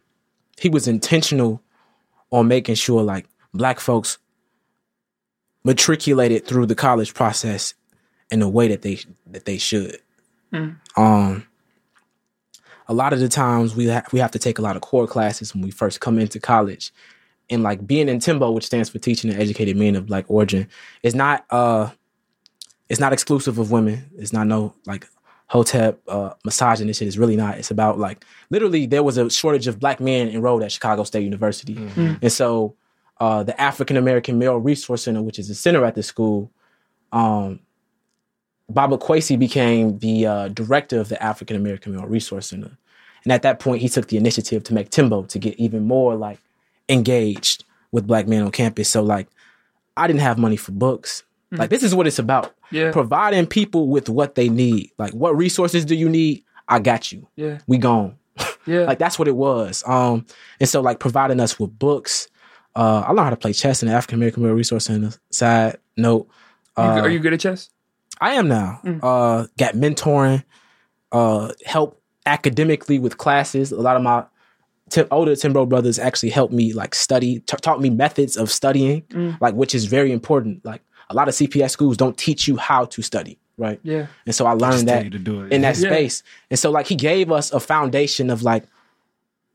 he 0.59 0.71
was 0.71 0.88
intentional 0.88 1.61
on 2.33 2.49
making 2.49 2.75
sure 2.75 3.03
like 3.03 3.27
black 3.55 3.79
folks 3.79 4.18
matriculated 5.64 6.47
through 6.47 6.66
the 6.66 6.75
college 6.75 7.14
process 7.14 7.75
in 8.31 8.40
the 8.40 8.49
way 8.49 8.66
that 8.68 8.83
they 8.83 8.99
that 9.27 9.45
they 9.45 9.59
should. 9.59 9.99
Mm. 10.53 10.77
Um, 10.97 11.47
a 12.88 12.95
lot 12.95 13.12
of 13.12 13.21
the 13.21 13.29
times 13.29 13.77
we 13.77 13.88
ha- 13.88 14.05
we 14.12 14.18
have 14.18 14.33
to 14.33 14.38
take 14.38 14.59
a 14.59 14.62
lot 14.62 14.75
of 14.75 14.83
core 14.83 15.07
classes 15.07 15.55
when 15.55 15.62
we 15.62 15.71
first 15.71 16.01
come 16.01 16.18
into 16.18 16.40
college, 16.40 16.92
and 17.49 17.62
like 17.62 17.87
being 17.87 18.09
in 18.09 18.18
TEMBO, 18.18 18.53
which 18.53 18.66
stands 18.66 18.88
for 18.88 18.99
Teaching 18.99 19.31
and 19.31 19.40
Educated 19.40 19.77
Men 19.77 19.95
of 19.95 20.07
Black 20.07 20.25
Origin, 20.29 20.68
is 21.03 21.14
not 21.14 21.45
uh, 21.51 21.90
it's 22.88 23.01
not 23.01 23.12
exclusive 23.12 23.59
of 23.59 23.71
women. 23.71 24.11
It's 24.16 24.33
not 24.33 24.47
no 24.47 24.75
like 24.87 25.07
hotep 25.53 26.01
uh, 26.09 26.33
misogynist 26.47 26.99
shit. 26.99 27.09
It's 27.09 27.19
really 27.19 27.37
not. 27.37 27.59
It's 27.59 27.71
about 27.71 27.99
like 27.99 28.25
literally 28.49 28.87
there 28.87 29.03
was 29.03 29.19
a 29.19 29.29
shortage 29.29 29.67
of 29.67 29.79
black 29.79 30.01
men 30.01 30.29
enrolled 30.29 30.62
at 30.62 30.73
Chicago 30.73 31.05
State 31.05 31.25
University, 31.25 31.77
and 32.23 32.33
so 32.33 32.75
uh, 33.21 33.43
the 33.43 33.61
African 33.61 33.99
American 33.99 34.38
Male 34.38 34.57
Resource 34.57 35.03
Center, 35.03 35.21
which 35.21 35.38
is 35.38 35.51
a 35.51 35.55
center 35.55 35.85
at 35.85 35.95
the 35.95 36.03
school, 36.03 36.51
um, 37.12 37.61
Baba 38.71 38.97
Quasi 38.97 39.37
became 39.37 39.99
the 39.99 40.27
uh, 40.27 40.49
director 40.49 40.99
of 40.99 41.11
the 41.11 41.23
African 41.23 41.55
American 41.57 41.95
Male 41.95 42.07
Resource 42.07 42.47
Center, 42.47 42.79
and 43.25 43.31
at 43.31 43.43
that 43.43 43.61
point, 43.61 43.83
he 43.83 43.91
took 43.91 44.09
the 44.09 44.17
initiative 44.17 44.65
to 44.65 44.73
make 44.73 44.88
TEMBO 44.88 45.29
to 45.29 45.38
get 45.38 45.59
even 45.59 45.85
more 45.85 46.15
like 46.15 46.38
engaged 46.88 47.65
with 47.91 48.07
black 48.07 48.27
men 48.27 48.43
on 48.43 48.51
campus. 48.53 48.88
So 48.88 49.03
like, 49.03 49.29
I 49.99 50.07
didn't 50.07 50.21
have 50.21 50.38
money 50.38 50.57
for 50.57 50.73
books. 50.73 51.25
Like 51.53 51.71
this 51.71 51.83
is 51.83 51.95
what 51.95 52.07
it's 52.07 52.19
about 52.19 52.55
yeah 52.71 52.91
providing 52.93 53.47
people 53.47 53.88
with 53.88 54.09
what 54.09 54.35
they 54.35 54.49
need. 54.49 54.91
Like, 54.99 55.12
what 55.12 55.37
resources 55.37 55.85
do 55.85 55.95
you 55.95 56.09
need? 56.09 56.45
I 56.69 56.79
got 56.79 57.12
you. 57.12 57.29
yeah 57.37 57.59
We 57.67 57.79
gone. 57.79 58.17
yeah 58.67 58.85
Like 58.85 58.99
that's 58.99 59.19
what 59.19 59.29
it 59.29 59.37
was. 59.37 59.85
Um, 59.87 60.25
and 60.61 60.69
so 60.69 60.81
like 60.81 60.99
providing 60.99 61.41
us 61.41 61.59
with 61.61 61.79
books. 61.79 62.29
Uh, 62.75 63.01
I 63.07 63.09
learned 63.09 63.21
how 63.25 63.31
to 63.31 63.37
play 63.37 63.53
chess 63.53 63.83
in 63.83 63.88
the 63.88 63.95
African 63.95 64.17
American 64.19 64.43
Male 64.43 64.55
Resource 64.55 64.87
Center. 64.87 65.11
Side 65.31 65.77
note, 65.97 66.27
uh, 66.77 67.01
are 67.03 67.11
you 67.11 67.19
good 67.19 67.35
at 67.35 67.41
chess 67.41 67.69
I 68.21 68.33
am 68.35 68.49
now. 68.49 68.81
Uh, 69.03 69.47
got 69.59 69.75
mentoring, 69.75 70.43
uh, 71.11 71.53
help 71.67 72.01
academically 72.25 72.99
with 72.99 73.19
classes. 73.19 73.73
A 73.73 73.81
lot 73.81 73.97
of 73.97 74.03
my 74.03 74.25
Tim, 74.91 75.07
older 75.11 75.33
Timbro 75.33 75.69
brothers 75.69 75.99
actually 75.99 76.31
helped 76.31 76.53
me 76.53 76.73
like 76.73 76.95
study, 76.95 77.41
t- 77.41 77.57
taught 77.61 77.81
me 77.81 77.91
methods 77.91 78.37
of 78.37 78.51
studying, 78.51 79.03
like 79.41 79.55
which 79.55 79.75
is 79.75 79.87
very 79.87 80.12
important. 80.12 80.65
Like 80.65 80.83
a 81.12 81.16
lot 81.16 81.29
of 81.29 81.35
CPS 81.35 81.70
schools 81.70 81.96
don't 81.96 82.16
teach 82.16 82.48
you 82.48 82.57
how 82.57 82.85
to 82.87 83.03
study, 83.03 83.38
right? 83.59 83.79
yeah 83.83 84.07
And 84.27 84.35
so 84.35 84.46
I 84.46 84.53
learned 84.53 84.88
that 84.88 85.11
to 85.12 85.18
do 85.18 85.42
it. 85.42 85.53
in 85.53 85.62
that 85.62 85.77
Yeah. 85.79 85.88
space. 85.90 86.22
And 86.51 86.59
so 86.59 86.70
like 86.70 86.87
he 86.87 86.94
gave 86.96 87.31
us 87.31 87.53
a 87.53 87.61
foundation 87.61 88.31
of 88.31 88.42
like 88.42 88.64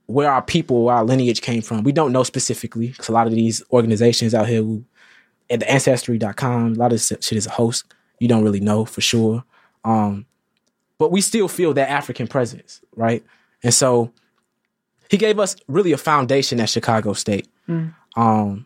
where 0.06 0.32
our 0.32 0.41
people, 0.41 0.84
where 0.86 0.96
our 0.96 1.04
lineage 1.04 1.41
came 1.41 1.62
from. 1.62 1.84
We 1.84 1.91
don't 1.91 2.12
know 2.13 2.24
specifically 2.24 2.88
because 2.89 3.10
a 3.10 3.12
lot 3.12 3.28
of 3.28 3.34
these 3.34 3.62
organizations 3.72 4.34
out 4.34 4.48
here 4.48 4.62
who, 4.62 4.84
at 5.50 5.60
the 5.60 5.70
ancestry.com, 5.72 6.74
a 6.74 6.76
lot 6.76 6.93
of 6.93 7.02
shit 7.02 7.32
is 7.34 7.46
a 7.48 7.50
host. 7.52 7.86
You 8.20 8.28
don't 8.28 8.43
really 8.43 8.60
know 8.62 8.86
for 8.86 9.02
sure. 9.02 9.43
Um, 9.84 10.26
but 10.98 11.12
we 11.12 11.22
still 11.22 11.48
feel 11.48 11.74
that 11.74 11.89
African 11.89 12.28
presence, 12.28 12.82
right? 12.96 13.24
And 13.63 13.74
so 13.74 14.12
he 15.10 15.17
gave 15.17 15.39
us 15.39 15.56
really 15.67 15.91
a 15.91 15.98
foundation 15.98 16.60
at 16.60 16.70
Chicago 16.70 17.13
State. 17.13 17.48
Um, 18.15 18.65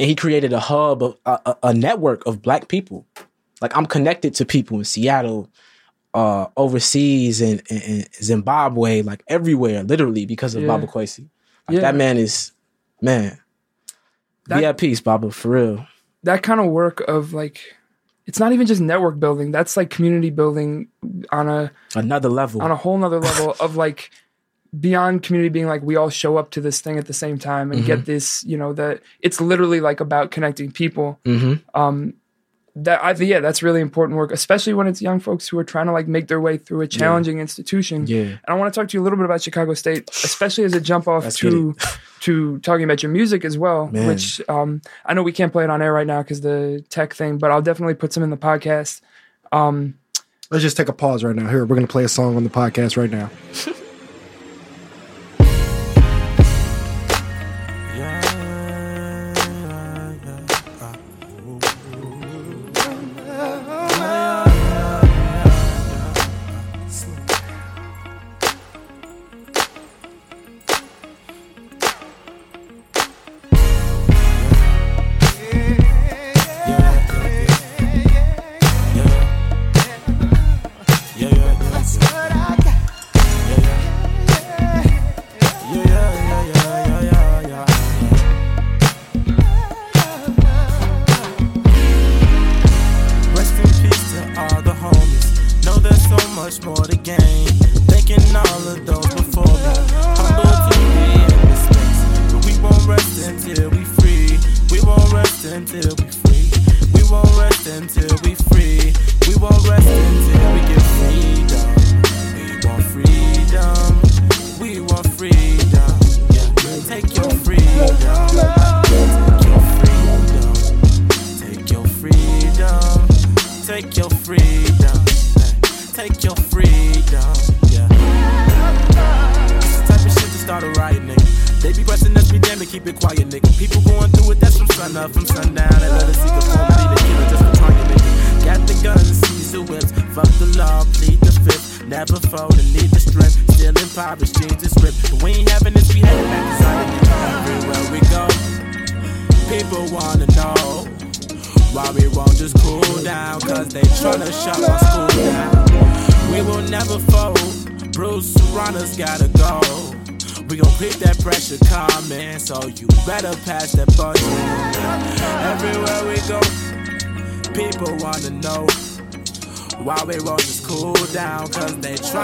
and 0.00 0.08
he 0.08 0.14
created 0.16 0.52
a 0.54 0.58
hub 0.60 1.02
of 1.02 1.18
a, 1.26 1.56
a, 1.62 1.74
network 1.74 2.26
of 2.26 2.40
black 2.40 2.68
people. 2.68 3.06
Like 3.60 3.76
I'm 3.76 3.84
connected 3.84 4.34
to 4.36 4.46
people 4.46 4.78
in 4.78 4.84
Seattle, 4.84 5.50
uh, 6.14 6.46
overseas 6.56 7.42
and, 7.42 7.62
Zimbabwe, 8.14 9.02
like 9.02 9.22
everywhere, 9.28 9.82
literally 9.82 10.24
because 10.24 10.54
of 10.54 10.62
Yeah. 10.62 10.68
Baba 10.68 10.86
Kwesi. 10.86 11.28
Like 11.68 11.74
Yeah. 11.76 11.80
that 11.82 11.94
man 11.96 12.16
is 12.16 12.52
man. 13.02 13.38
That- 14.46 14.60
be 14.60 14.64
at 14.64 14.78
peace, 14.78 15.00
Baba, 15.02 15.30
for 15.30 15.50
real. 15.50 15.86
that 16.22 16.42
kind 16.42 16.60
of 16.60 16.66
work 16.66 17.00
of 17.02 17.32
like 17.34 17.60
it's 18.26 18.38
not 18.40 18.52
even 18.52 18.66
just 18.66 18.80
network 18.80 19.18
building 19.18 19.50
that's 19.52 19.76
like 19.76 19.90
community 19.90 20.30
building 20.30 20.88
on 21.30 21.48
a 21.48 21.70
Another 21.94 22.28
level. 22.30 22.62
on 22.62 22.70
a 22.70 22.76
whole 22.76 22.96
nother 22.98 23.20
level 23.20 23.54
of 23.60 23.76
like 23.76 24.10
beyond 24.78 25.22
community 25.22 25.48
being 25.48 25.66
like 25.66 25.82
we 25.82 25.96
all 25.96 26.10
show 26.10 26.36
up 26.36 26.50
to 26.52 26.60
this 26.60 26.80
thing 26.80 26.96
at 26.98 27.06
the 27.06 27.12
same 27.12 27.38
time 27.38 27.72
and 27.72 27.84
get 27.84 28.04
this 28.06 28.44
you 28.44 28.56
know 28.56 28.72
that 28.72 29.00
it's 29.20 29.40
literally 29.40 29.80
like 29.80 29.98
about 30.00 30.30
connecting 30.30 30.70
people 30.70 31.18
hmm 31.24 31.54
um 31.74 32.14
that 32.76 33.02
I 33.02 33.10
yeah 33.14 33.40
that's 33.40 33.64
really 33.64 33.80
important 33.80 34.16
work 34.16 34.30
especially 34.30 34.74
when 34.74 34.86
it's 34.86 35.02
young 35.02 35.18
folks 35.18 35.48
who 35.48 35.58
are 35.58 35.64
trying 35.64 35.86
to 35.86 35.92
like 35.92 36.06
make 36.06 36.28
their 36.28 36.40
way 36.40 36.56
through 36.56 36.82
a 36.82 36.86
challenging 36.86 37.40
institution 37.40 38.06
Yeah. 38.06 38.20
and 38.20 38.38
I 38.46 38.54
want 38.54 38.72
to 38.72 38.80
talk 38.80 38.88
to 38.90 38.96
you 38.96 39.02
a 39.02 39.04
little 39.04 39.16
bit 39.18 39.24
about 39.24 39.42
Chicago 39.42 39.74
State, 39.74 40.08
especially 40.10 40.62
as 40.62 40.72
a 40.74 40.80
jump 40.80 41.08
off 41.08 41.34
to 41.34 41.74
to 42.20 42.58
talking 42.60 42.84
about 42.84 43.02
your 43.02 43.10
music 43.10 43.44
as 43.44 43.58
well. 43.58 43.88
Man. 43.88 44.06
Which 44.06 44.40
um, 44.48 44.82
I 45.04 45.14
know 45.14 45.24
we 45.24 45.32
can't 45.32 45.50
play 45.50 45.64
it 45.64 45.70
on 45.70 45.82
air 45.82 45.92
right 45.92 46.06
now 46.06 46.22
because 46.22 46.42
the 46.42 46.84
tech 46.90 47.12
thing, 47.12 47.38
but 47.38 47.50
I'll 47.50 47.60
definitely 47.62 47.94
put 47.94 48.12
some 48.12 48.22
in 48.22 48.30
the 48.30 48.36
podcast. 48.36 49.00
Um, 49.50 49.94
Let's 50.50 50.62
just 50.62 50.76
take 50.76 50.88
a 50.88 50.92
pause 50.92 51.24
right 51.24 51.34
now. 51.34 51.48
Here, 51.48 51.64
we're 51.64 51.74
gonna 51.74 51.86
play 51.88 52.04
a 52.04 52.08
song 52.08 52.36
on 52.36 52.44
the 52.44 52.50
podcast 52.50 52.96
right 52.96 53.10
now. 53.10 53.30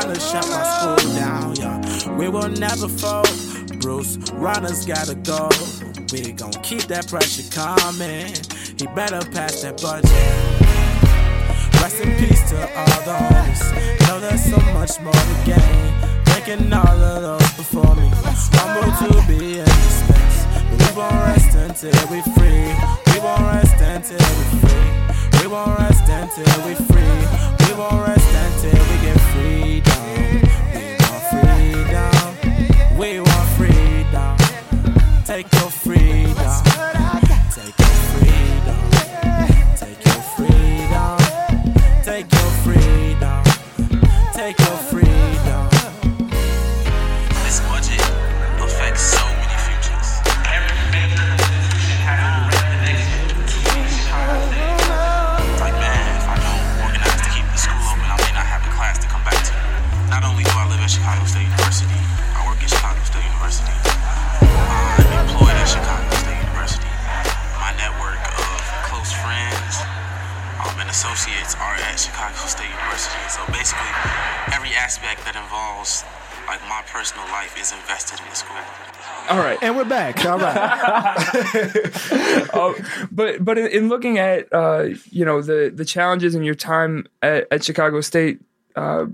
tryna 0.00 0.20
shut 0.30 0.46
my 0.48 0.62
school 0.76 1.14
down, 1.14 1.56
yeah. 1.56 2.16
We 2.16 2.28
will 2.28 2.48
never 2.48 2.88
fold, 2.88 3.80
Bruce 3.80 4.16
Rauner's 4.32 4.84
gotta 4.84 5.14
go. 5.14 5.48
We 6.12 6.32
gon' 6.32 6.52
keep 6.62 6.82
that 6.92 7.08
pressure 7.08 7.48
coming. 7.50 8.34
He 8.76 8.86
better 8.94 9.20
pass 9.30 9.62
that 9.62 9.80
budget. 9.80 10.10
Rest 11.80 12.00
in 12.00 12.14
peace 12.16 12.50
to 12.50 12.60
all 12.76 13.02
homies. 13.08 13.62
Know 14.06 14.20
there's 14.20 14.44
so 14.44 14.58
much 14.76 15.00
more 15.00 15.12
to 15.12 15.36
gain. 15.44 15.92
Thanking 16.26 16.72
all 16.72 16.86
of 16.86 17.22
those 17.22 17.52
before 17.54 17.94
me. 17.96 18.10
Humble 18.52 18.92
to 19.00 19.26
be 19.26 19.58
in 19.58 19.64
this 19.64 19.96
space. 20.04 20.38
But 20.68 20.78
we 20.84 20.90
won't 20.96 21.14
rest 21.24 21.56
until 21.56 22.00
we 22.12 22.20
free. 22.36 22.68
We 23.12 23.18
won't 23.20 23.40
rest 23.40 23.80
until 23.80 24.28
we 24.36 24.44
free. 24.60 25.40
We 25.40 25.46
won't 25.48 25.78
rest 25.78 26.08
until 26.08 26.66
we 26.66 26.74
free. 26.74 27.16
We 27.64 27.74
won't 27.74 28.06
rest 28.06 28.32
until 28.44 28.82
we 28.90 28.96
get 29.02 29.14
freedom. 29.14 29.25
We 32.98 33.20
want 33.20 33.48
freedom. 33.58 34.36
Take 35.26 35.52
your 35.52 35.70
freedom. 35.70 36.25
All 79.28 79.38
right. 79.38 79.58
And 79.62 79.76
we're 79.76 79.84
back. 79.84 80.24
All 80.24 80.38
right. 80.38 80.56
Uh, 82.54 82.72
but 83.12 83.44
but 83.44 83.58
in, 83.58 83.66
in 83.68 83.88
looking 83.88 84.18
at 84.18 84.52
uh, 84.52 84.88
you 85.10 85.24
know 85.24 85.42
the 85.42 85.72
the 85.74 85.84
challenges 85.84 86.34
in 86.34 86.42
your 86.42 86.54
time 86.54 87.06
at, 87.22 87.46
at 87.50 87.64
Chicago 87.64 88.00
State, 88.00 88.40
uh, 88.76 89.06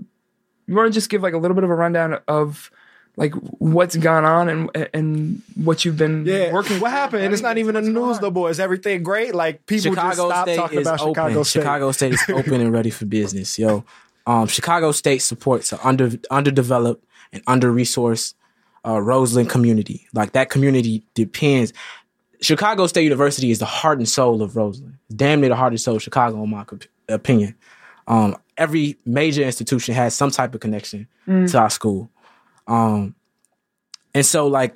you 0.67 0.75
want 0.75 0.87
to 0.87 0.93
just 0.93 1.09
give 1.09 1.21
like 1.23 1.33
a 1.33 1.37
little 1.37 1.55
bit 1.55 1.63
of 1.63 1.69
a 1.69 1.75
rundown 1.75 2.19
of 2.27 2.71
like 3.15 3.33
what's 3.59 3.95
gone 3.95 4.25
on 4.25 4.49
and 4.49 4.89
and 4.93 5.41
what 5.55 5.85
you've 5.85 5.97
been 5.97 6.25
Yeah. 6.25 6.51
working. 6.51 6.79
What 6.79 6.91
happened? 6.91 7.31
It's 7.33 7.41
not 7.43 7.57
even 7.57 7.75
in 7.75 7.85
the 7.85 7.91
news 7.91 8.19
no 8.21 8.31
more. 8.31 8.49
Is 8.49 8.59
everything 8.59 9.03
great? 9.03 9.35
Like 9.35 9.65
people 9.65 9.93
just 9.93 9.95
Chicago 9.95 10.29
stop 10.29 10.45
State 10.47 10.55
talking 10.55 10.79
is 10.79 10.87
about 10.87 11.01
open. 11.01 11.13
Chicago 11.13 11.43
State. 11.43 11.59
Chicago 11.59 11.91
State 11.91 12.13
is 12.13 12.23
open 12.29 12.61
and 12.61 12.71
ready 12.73 12.89
for 12.89 13.05
business, 13.05 13.57
yo. 13.59 13.83
Um, 14.25 14.47
Chicago 14.47 14.91
State 14.93 15.21
supports 15.21 15.71
an 15.73 15.79
under 15.83 16.11
underdeveloped 16.31 17.03
and 17.31 17.43
under 17.45 17.71
resourced 17.71 18.33
uh, 18.85 19.01
Roseland 19.01 19.49
community. 19.49 20.07
Like 20.13 20.33
that 20.33 20.49
community 20.49 21.05
depends. 21.13 21.73
Chicago 22.41 22.87
State 22.87 23.03
University 23.03 23.51
is 23.51 23.59
the 23.59 23.65
heart 23.65 23.99
and 23.99 24.07
soul 24.07 24.41
of 24.41 24.55
Roseland. 24.55 24.97
Damn 25.15 25.41
near 25.41 25.49
the 25.49 25.55
heart 25.55 25.71
and 25.71 25.79
soul 25.79 25.95
of 25.95 26.03
Chicago, 26.03 26.43
in 26.43 26.49
my 26.49 26.65
opinion. 27.07 27.55
Um, 28.07 28.35
every 28.57 28.97
major 29.05 29.43
institution 29.43 29.95
has 29.95 30.13
some 30.13 30.31
type 30.31 30.53
of 30.53 30.59
connection 30.61 31.07
to 31.47 31.57
our 31.57 31.69
school. 31.69 32.09
Um, 32.67 33.15
and 34.13 34.25
so 34.25 34.47
like 34.47 34.75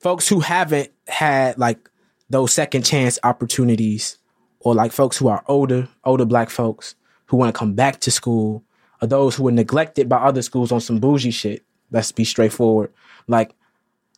folks 0.00 0.28
who 0.28 0.40
haven't 0.40 0.90
had 1.06 1.58
like 1.58 1.88
those 2.28 2.52
second 2.52 2.84
chance 2.84 3.18
opportunities 3.22 4.18
or 4.60 4.74
like 4.74 4.92
folks 4.92 5.16
who 5.16 5.28
are 5.28 5.44
older, 5.46 5.88
older 6.04 6.24
black 6.24 6.50
folks 6.50 6.94
who 7.26 7.36
want 7.36 7.54
to 7.54 7.58
come 7.58 7.74
back 7.74 8.00
to 8.00 8.10
school 8.10 8.64
or 9.00 9.08
those 9.08 9.36
who 9.36 9.44
were 9.44 9.52
neglected 9.52 10.08
by 10.08 10.16
other 10.16 10.42
schools 10.42 10.72
on 10.72 10.80
some 10.80 10.98
bougie 10.98 11.30
shit. 11.30 11.64
Let's 11.92 12.12
be 12.12 12.24
straightforward. 12.24 12.92
Like 13.28 13.54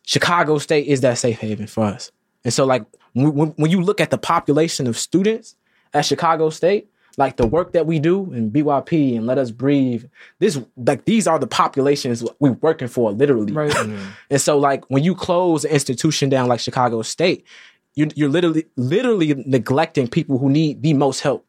Chicago 0.03 0.57
State 0.57 0.87
is 0.87 1.01
that 1.01 1.17
safe 1.17 1.39
haven 1.39 1.67
for 1.67 1.85
us. 1.85 2.11
And 2.43 2.53
so 2.53 2.65
like 2.65 2.85
when, 3.13 3.49
when, 3.49 3.71
you 3.71 3.81
look 3.81 4.01
at 4.01 4.11
the 4.11 4.17
population 4.17 4.87
of 4.87 4.97
students 4.97 5.55
at 5.93 6.05
Chicago 6.05 6.49
State, 6.49 6.89
like 7.17 7.37
the 7.37 7.47
work 7.47 7.73
that 7.73 7.85
we 7.85 7.99
do 7.99 8.31
in 8.33 8.51
BYP 8.51 9.15
and 9.15 9.25
Let 9.25 9.37
Us 9.37 9.51
Breathe, 9.51 10.05
this 10.39 10.59
like 10.75 11.05
these 11.05 11.27
are 11.27 11.39
the 11.39 11.47
populations 11.47 12.23
we're 12.39 12.51
working 12.53 12.87
for 12.87 13.11
literally. 13.11 13.53
Right. 13.53 13.73
And 14.29 14.41
so, 14.41 14.57
like, 14.57 14.83
when 14.89 15.03
you 15.03 15.15
close 15.15 15.65
an 15.65 15.71
institution 15.71 16.29
down 16.29 16.47
like 16.47 16.59
Chicago 16.59 17.01
State, 17.03 17.45
you're, 17.93 18.09
you're 18.15 18.29
literally 18.29 18.65
literally 18.75 19.33
neglecting 19.45 20.07
people 20.07 20.37
who 20.37 20.49
need 20.49 20.81
the 20.81 20.93
most 20.93 21.21
help. 21.21 21.45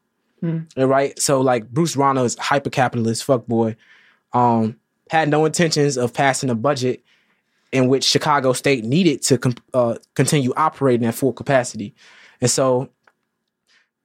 Right? 0.77 1.19
So, 1.19 1.41
like, 1.41 1.69
Bruce 1.69 1.95
Rauner 1.95 2.23
is 2.23 2.37
hyper 2.37 2.69
capitalist 2.69 3.25
fuckboy, 3.25 3.75
um, 4.33 4.77
had 5.09 5.29
no 5.29 5.45
intentions 5.45 5.97
of 5.97 6.13
passing 6.13 6.49
a 6.49 6.55
budget 6.55 7.03
in 7.71 7.87
which 7.87 8.03
Chicago 8.03 8.53
State 8.53 8.83
needed 8.85 9.21
to 9.23 9.37
com- 9.37 9.55
uh, 9.73 9.95
continue 10.15 10.53
operating 10.55 11.05
at 11.07 11.15
full 11.15 11.33
capacity. 11.33 11.93
And 12.41 12.49
so, 12.49 12.89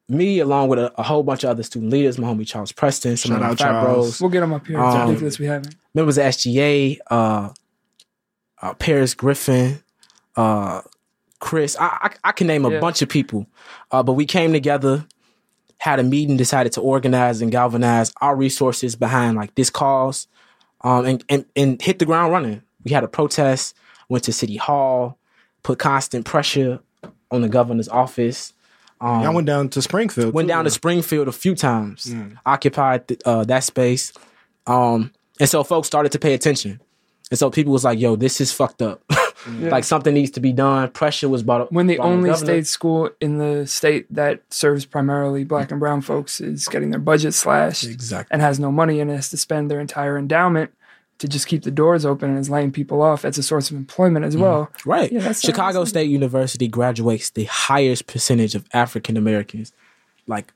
me, 0.09 0.39
along 0.39 0.67
with 0.69 0.79
a, 0.79 0.93
a 0.99 1.03
whole 1.03 1.23
bunch 1.23 1.43
of 1.43 1.49
other 1.49 1.63
student 1.63 1.91
leaders, 1.91 2.17
my 2.17 2.27
homie 2.27 2.45
Charles 2.45 2.71
Preston, 2.71 3.15
some 3.17 3.29
Shout 3.29 3.37
of 3.37 3.41
my 3.41 3.49
out 3.51 3.57
fat 3.57 3.63
Charles. 3.65 4.05
bros, 4.19 4.21
We'll 4.21 4.29
get 4.29 4.41
them 4.41 4.53
up 4.53 4.67
here. 4.67 4.77
It's 4.83 4.95
Um, 4.95 5.07
ridiculous 5.07 5.39
we 5.39 5.45
haven't. 5.45 5.75
members 5.93 6.17
of 6.17 6.25
SGA, 6.25 6.99
uh, 7.09 7.49
uh, 8.61 8.73
Paris 8.75 9.13
Griffin, 9.13 9.81
uh, 10.35 10.81
Chris. 11.39 11.77
I, 11.79 11.85
I, 11.85 12.09
I 12.25 12.31
can 12.33 12.47
name 12.47 12.65
a 12.65 12.71
Yeah. 12.71 12.79
bunch 12.79 13.01
of 13.01 13.09
people, 13.09 13.47
uh, 13.91 14.03
but 14.03 14.13
we 14.13 14.25
came 14.25 14.51
together, 14.51 15.05
had 15.77 15.99
a 15.99 16.03
meeting, 16.03 16.37
decided 16.37 16.73
to 16.73 16.81
organize 16.81 17.41
and 17.41 17.51
galvanize 17.51 18.11
our 18.21 18.35
resources 18.35 18.95
behind 18.95 19.35
like 19.37 19.55
this 19.55 19.69
cause, 19.69 20.27
um, 20.83 21.05
and, 21.05 21.23
and 21.29 21.45
and 21.55 21.81
hit 21.81 21.99
the 21.99 22.05
ground 22.05 22.31
running. 22.31 22.61
We 22.83 22.91
had 22.91 23.03
a 23.03 23.07
protest, 23.07 23.75
went 24.09 24.23
to 24.25 24.33
City 24.33 24.57
Hall, 24.57 25.17
put 25.63 25.79
constant 25.79 26.25
pressure 26.25 26.79
on 27.31 27.41
the 27.41 27.49
governor's 27.49 27.89
office. 27.89 28.53
Um, 29.01 29.23
I 29.23 29.29
went 29.29 29.47
down 29.47 29.69
to 29.69 29.81
Springfield. 29.81 30.33
went 30.33 30.47
too. 30.47 30.53
down 30.53 30.63
to 30.63 30.69
Springfield 30.69 31.27
a 31.27 31.31
few 31.31 31.55
times, 31.55 32.13
occupied 32.45 33.07
th- 33.07 33.21
uh, 33.25 33.43
that 33.45 33.63
space, 33.63 34.13
um, 34.67 35.11
and 35.39 35.49
so 35.49 35.63
folks 35.63 35.87
started 35.87 36.11
to 36.13 36.19
pay 36.19 36.33
attention, 36.33 36.79
and 37.29 37.37
so 37.39 37.49
people 37.49 37.73
was 37.73 37.83
like, 37.83 37.99
"Yo, 37.99 38.15
this 38.15 38.39
is 38.39 38.51
fucked 38.51 38.81
up. 38.81 39.01
like 39.47 39.83
something 39.83 40.13
needs 40.13 40.31
to 40.31 40.39
be 40.39 40.51
done." 40.51 40.89
Pressure 40.91 41.29
was 41.29 41.43
brought 41.43 41.61
up 41.61 41.71
When 41.71 41.87
the 41.87 41.99
only 41.99 42.29
governor. 42.29 42.45
state 42.45 42.67
school 42.67 43.09
in 43.19 43.37
the 43.37 43.67
state 43.67 44.05
that 44.13 44.41
serves 44.49 44.85
primarily 44.85 45.43
black 45.43 45.71
and 45.71 45.79
brown 45.79 46.01
folks 46.01 46.41
is 46.41 46.67
getting 46.67 46.91
their 46.91 46.99
budget 46.99 47.33
slashed 47.33 47.85
Exactly. 47.85 48.27
and 48.31 48.41
has 48.41 48.59
no 48.59 48.71
money 48.71 48.99
and 48.99 49.09
has 49.11 49.29
to 49.29 49.37
spend 49.37 49.69
their 49.69 49.79
entire 49.79 50.17
endowment 50.17 50.71
to 51.19 51.27
just 51.27 51.47
keep 51.47 51.63
the 51.63 51.71
doors 51.71 52.05
open 52.05 52.29
and 52.29 52.39
is 52.39 52.49
laying 52.49 52.71
people 52.71 53.01
off 53.01 53.23
as 53.23 53.37
a 53.37 53.43
source 53.43 53.69
of 53.69 53.77
employment 53.77 54.25
as 54.25 54.35
mm. 54.35 54.41
well. 54.41 54.71
Right. 54.85 55.11
Yeah, 55.11 55.19
that's- 55.19 55.41
Chicago 55.41 55.79
that's- 55.79 55.89
State 55.89 56.09
University 56.09 56.67
graduates 56.67 57.29
the 57.29 57.45
highest 57.45 58.07
percentage 58.07 58.55
of 58.55 58.65
African 58.73 59.15
Americans, 59.15 59.71
like 60.27 60.53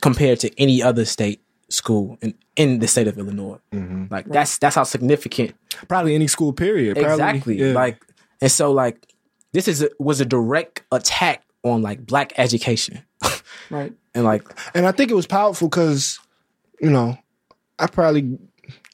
compared 0.00 0.40
to 0.40 0.60
any 0.60 0.82
other 0.82 1.04
state 1.04 1.42
school 1.68 2.16
in, 2.22 2.34
in 2.54 2.78
the 2.78 2.86
state 2.86 3.08
of 3.08 3.18
Illinois. 3.18 3.58
Mm-hmm. 3.72 4.04
Like 4.08 4.26
that's 4.26 4.58
that's 4.58 4.76
how 4.76 4.84
significant 4.84 5.54
Probably 5.88 6.14
any 6.14 6.26
school 6.26 6.52
period. 6.52 6.96
Probably, 6.96 7.12
exactly 7.12 7.58
yeah. 7.58 7.72
like 7.72 8.00
and 8.40 8.50
so 8.50 8.72
like 8.72 9.06
this 9.52 9.68
is 9.68 9.82
a, 9.82 9.90
was 9.98 10.20
a 10.20 10.24
direct 10.24 10.82
attack 10.92 11.42
on 11.62 11.82
like 11.82 12.04
black 12.06 12.32
education 12.38 13.02
Right. 13.70 13.92
and 14.14 14.24
like 14.24 14.44
And 14.74 14.86
I 14.86 14.92
think 14.92 15.10
it 15.10 15.14
was 15.14 15.26
powerful 15.26 15.68
because, 15.68 16.20
you 16.80 16.90
know, 16.90 17.18
I 17.78 17.86
probably, 17.88 18.38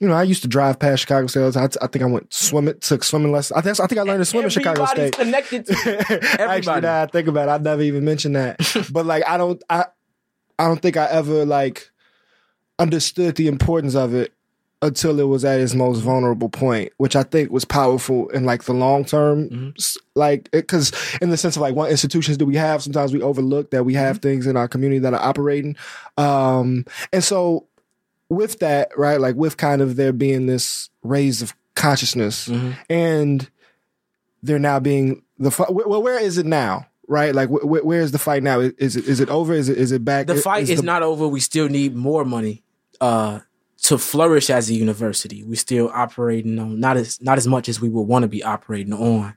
you 0.01 0.09
know, 0.09 0.15
I 0.15 0.23
used 0.23 0.43
to 0.43 0.49
drive 0.49 0.79
past 0.79 1.01
Chicago 1.03 1.27
State. 1.27 1.41
all. 1.43 1.59
I, 1.59 1.65
I 1.83 1.87
think 1.89 2.03
I 2.03 2.07
went 2.07 2.33
swimming, 2.33 2.79
took 2.81 3.05
swimming 3.05 3.33
lessons. 3.33 3.59
I 3.59 3.61
think 3.61 3.79
I 3.81 3.87
think 3.87 3.99
I 3.99 4.03
learned 4.03 4.21
to 4.21 4.25
swim 4.25 4.45
in 4.45 4.51
Chicago 4.51 4.83
everybody's 4.85 5.15
State. 5.15 5.25
connected 5.25 5.67
to 5.67 5.73
Actually, 6.13 6.39
everybody 6.45 6.81
now 6.83 7.03
I 7.03 7.07
think 7.07 7.29
about 7.29 7.49
it, 7.49 7.53
I 7.53 7.59
never 7.59 7.83
even 7.83 8.05
mentioned 8.05 8.37
that. 8.37 8.59
but 8.93 9.05
like, 9.07 9.25
I 9.29 9.37
don't, 9.37 9.63
I, 9.69 9.87
I 10.59 10.67
don't 10.69 10.81
think 10.81 10.97
I 10.97 11.07
ever 11.07 11.45
like 11.45 11.91
understood 12.79 13.37
the 13.37 13.49
importance 13.49 13.95
of 13.95 14.15
it 14.15 14.33
until 14.83 15.19
it 15.21 15.23
was 15.29 15.45
at 15.45 15.61
its 15.61 15.75
most 15.75 16.01
vulnerable 16.01 16.49
point, 16.49 16.93
which 16.99 17.15
I 17.17 17.23
think 17.23 17.51
was 17.51 17.65
powerful 17.65 18.29
in 18.31 18.45
like 18.45 18.65
the 18.65 18.75
long 18.75 19.05
term, 19.05 19.73
s- 19.79 19.97
like 20.15 20.51
because 20.51 20.93
in 21.23 21.31
the 21.31 21.37
sense 21.37 21.57
of 21.57 21.63
like 21.63 21.75
what 21.75 21.91
institutions 21.91 22.37
do 22.37 22.45
we 22.45 22.57
have? 22.57 22.83
Sometimes 22.83 23.13
we 23.13 23.23
overlook 23.23 23.71
that 23.71 23.85
we 23.85 23.95
have 23.95 24.19
things 24.19 24.47
in 24.47 24.57
our 24.57 24.67
community 24.69 24.99
that 24.99 25.15
are 25.15 25.23
operating, 25.23 25.77
um, 26.19 26.85
and 27.13 27.23
so 27.25 27.67
with 28.29 28.59
that, 28.59 28.91
right, 28.99 29.21
like 29.21 29.37
with 29.37 29.57
kind 29.57 29.81
of 29.83 29.97
there 29.97 30.13
being 30.13 30.47
this 30.47 30.91
raise 31.03 31.43
of 31.43 31.55
consciousness 31.75 32.49
and 32.91 33.49
they're 34.43 34.59
now 34.59 34.81
being 34.81 35.23
the 35.39 35.51
well 35.71 36.03
where 36.03 36.21
is 36.21 36.39
it 36.39 36.47
now 36.47 36.87
right? 37.09 37.35
Like 37.35 37.49
wh- 37.51 37.63
wh- 37.63 37.85
where 37.85 38.01
is 38.01 38.13
the 38.13 38.19
fight 38.19 38.43
now? 38.43 38.61
Is, 38.61 38.73
is 38.79 38.97
it 38.97 39.05
is 39.07 39.21
it 39.21 39.29
over? 39.29 39.53
Is 39.53 39.69
it 39.69 39.77
is 39.79 39.93
it 39.93 40.05
back? 40.05 40.27
The 40.27 40.35
fight 40.37 40.63
is, 40.65 40.81
the- 40.81 40.87
not 40.87 41.03
over. 41.03 41.29
We 41.29 41.41
still 41.41 41.69
need 41.69 41.95
more 41.95 42.25
money 42.25 42.63
uh 43.01 43.41
to 43.93 43.99
flourish 43.99 44.51
as 44.51 44.71
a 44.71 44.75
university 44.75 45.43
We're 45.43 45.55
still 45.57 45.91
operating 45.95 46.59
on 46.59 46.81
not 46.81 46.97
as 46.97 47.21
not 47.21 47.39
as 47.39 47.47
much 47.47 47.69
as 47.69 47.81
we 47.81 47.89
would 47.89 48.03
want 48.03 48.23
to 48.23 48.29
be 48.29 48.43
operating 48.43 48.93
on 48.93 49.35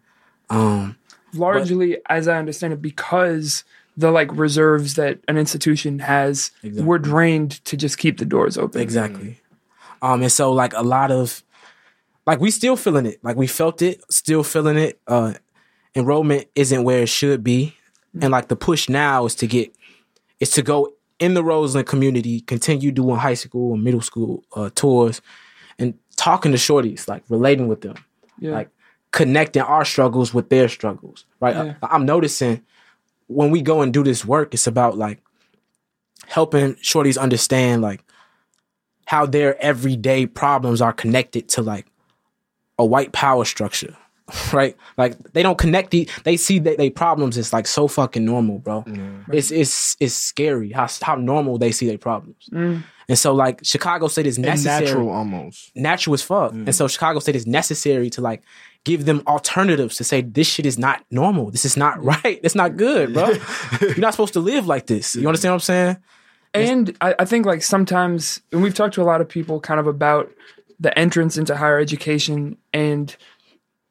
um 0.49 0.97
largely 1.33 1.97
as 2.09 2.27
i 2.27 2.37
understand 2.37 2.73
it 2.73 2.81
because 2.81 3.63
the 3.97 4.11
like 4.11 4.29
reserves 4.35 4.95
that 4.95 5.19
an 5.27 5.37
institution 5.37 5.99
has 5.99 6.51
Exactly. 6.63 6.83
were 6.83 6.99
drained 6.99 7.63
to 7.65 7.77
just 7.77 7.97
keep 7.97 8.17
the 8.17 8.25
doors 8.25 8.57
open 8.57 8.81
Exactly. 8.81 9.39
Um, 10.01 10.21
and 10.21 10.31
so 10.31 10.51
like 10.51 10.73
a 10.73 10.83
lot 10.83 11.11
of 11.11 11.43
like 12.27 12.39
we 12.39 12.51
still 12.51 12.75
feeling 12.75 13.05
it. 13.05 13.19
Like 13.23 13.37
we 13.37 13.47
felt 13.47 13.81
it, 13.81 14.01
still 14.11 14.43
feeling 14.43 14.77
it. 14.77 14.99
Uh 15.07 15.33
enrollment 15.95 16.47
isn't 16.55 16.83
where 16.83 17.03
it 17.03 17.09
should 17.09 17.43
be. 17.43 17.75
And 18.21 18.31
like 18.31 18.49
the 18.49 18.55
push 18.55 18.89
now 18.89 19.25
is 19.25 19.35
to 19.35 19.47
get 19.47 19.73
is 20.39 20.49
to 20.51 20.61
go 20.61 20.93
in 21.19 21.33
the 21.33 21.43
Roseland 21.43 21.87
community, 21.87 22.41
continue 22.41 22.91
doing 22.91 23.17
high 23.17 23.33
school 23.35 23.73
and 23.73 23.83
middle 23.83 24.01
school 24.01 24.43
uh 24.55 24.69
tours 24.75 25.21
and 25.79 25.93
talking 26.15 26.51
to 26.51 26.57
shorties, 26.57 27.07
like 27.07 27.23
relating 27.29 27.67
with 27.67 27.81
them. 27.81 27.95
yeah 28.39 28.51
Like 28.51 28.69
connecting 29.11 29.61
our 29.61 29.85
struggles 29.85 30.33
with 30.33 30.49
their 30.49 30.67
struggles. 30.67 31.25
Right. 31.39 31.55
Yeah. 31.55 31.75
I, 31.81 31.87
I'm 31.95 32.05
noticing 32.05 32.63
when 33.27 33.49
we 33.49 33.61
go 33.61 33.81
and 33.81 33.93
do 33.93 34.03
this 34.03 34.25
work, 34.25 34.53
it's 34.53 34.67
about 34.67 34.97
like 34.97 35.21
helping 36.27 36.75
shorties 36.75 37.17
understand 37.17 37.81
like 37.81 38.01
how 39.05 39.25
their 39.25 39.61
everyday 39.61 40.25
problems 40.25 40.81
are 40.81 40.93
connected 40.93 41.47
to 41.49 41.61
like 41.61 41.85
a 42.77 42.85
white 42.85 43.13
power 43.13 43.45
structure. 43.45 43.95
Right? 44.53 44.75
Like 44.97 45.17
they 45.33 45.43
don't 45.43 45.57
connect 45.57 45.91
the 45.91 46.09
they 46.23 46.37
see 46.37 46.59
that 46.59 46.77
they 46.77 46.89
problems 46.89 47.37
is 47.37 47.53
like 47.53 47.67
so 47.67 47.87
fucking 47.87 48.25
normal, 48.25 48.59
bro. 48.59 48.83
It's 49.31 49.51
it's 49.51 49.95
it's 49.99 50.15
scary 50.15 50.71
how 50.71 50.87
how 51.01 51.15
normal 51.15 51.57
they 51.57 51.71
see 51.71 51.87
their 51.87 51.97
problems. 51.97 52.49
Mm. 52.51 52.83
And 53.07 53.19
so 53.19 53.33
like 53.33 53.63
Chicago 53.63 54.07
State 54.07 54.25
is 54.25 54.37
and 54.37 54.63
natural 54.63 55.09
almost 55.09 55.71
natural 55.75 56.15
as 56.15 56.21
fuck. 56.21 56.53
Mm. 56.53 56.67
And 56.67 56.75
so 56.75 56.87
Chicago 56.87 57.19
State 57.19 57.35
is 57.35 57.45
necessary 57.45 58.09
to 58.11 58.21
like 58.21 58.41
give 58.83 59.05
them 59.05 59.21
alternatives 59.27 59.97
to 59.97 60.03
say 60.03 60.21
this 60.21 60.47
shit 60.47 60.65
is 60.65 60.79
not 60.79 61.03
normal. 61.11 61.51
This 61.51 61.65
is 61.65 61.77
not 61.77 61.99
mm. 61.99 62.05
right. 62.23 62.39
It's 62.41 62.55
not 62.55 62.77
good, 62.77 63.13
bro. 63.13 63.29
You're 63.81 63.97
not 63.97 64.13
supposed 64.13 64.33
to 64.33 64.39
live 64.39 64.65
like 64.65 64.87
this. 64.87 65.15
You 65.15 65.27
understand 65.27 65.51
what 65.51 65.55
I'm 65.55 65.59
saying? 65.61 65.97
and 66.55 66.97
I, 67.01 67.15
I 67.19 67.25
think 67.25 67.45
like 67.45 67.61
sometimes 67.61 68.41
and 68.51 68.63
we've 68.63 68.73
talked 68.73 68.93
to 68.95 69.01
a 69.01 69.03
lot 69.03 69.21
of 69.21 69.29
people 69.29 69.59
kind 69.59 69.79
of 69.79 69.87
about 69.87 70.31
the 70.79 70.97
entrance 70.97 71.37
into 71.37 71.55
higher 71.55 71.79
education 71.79 72.57
and 72.73 73.15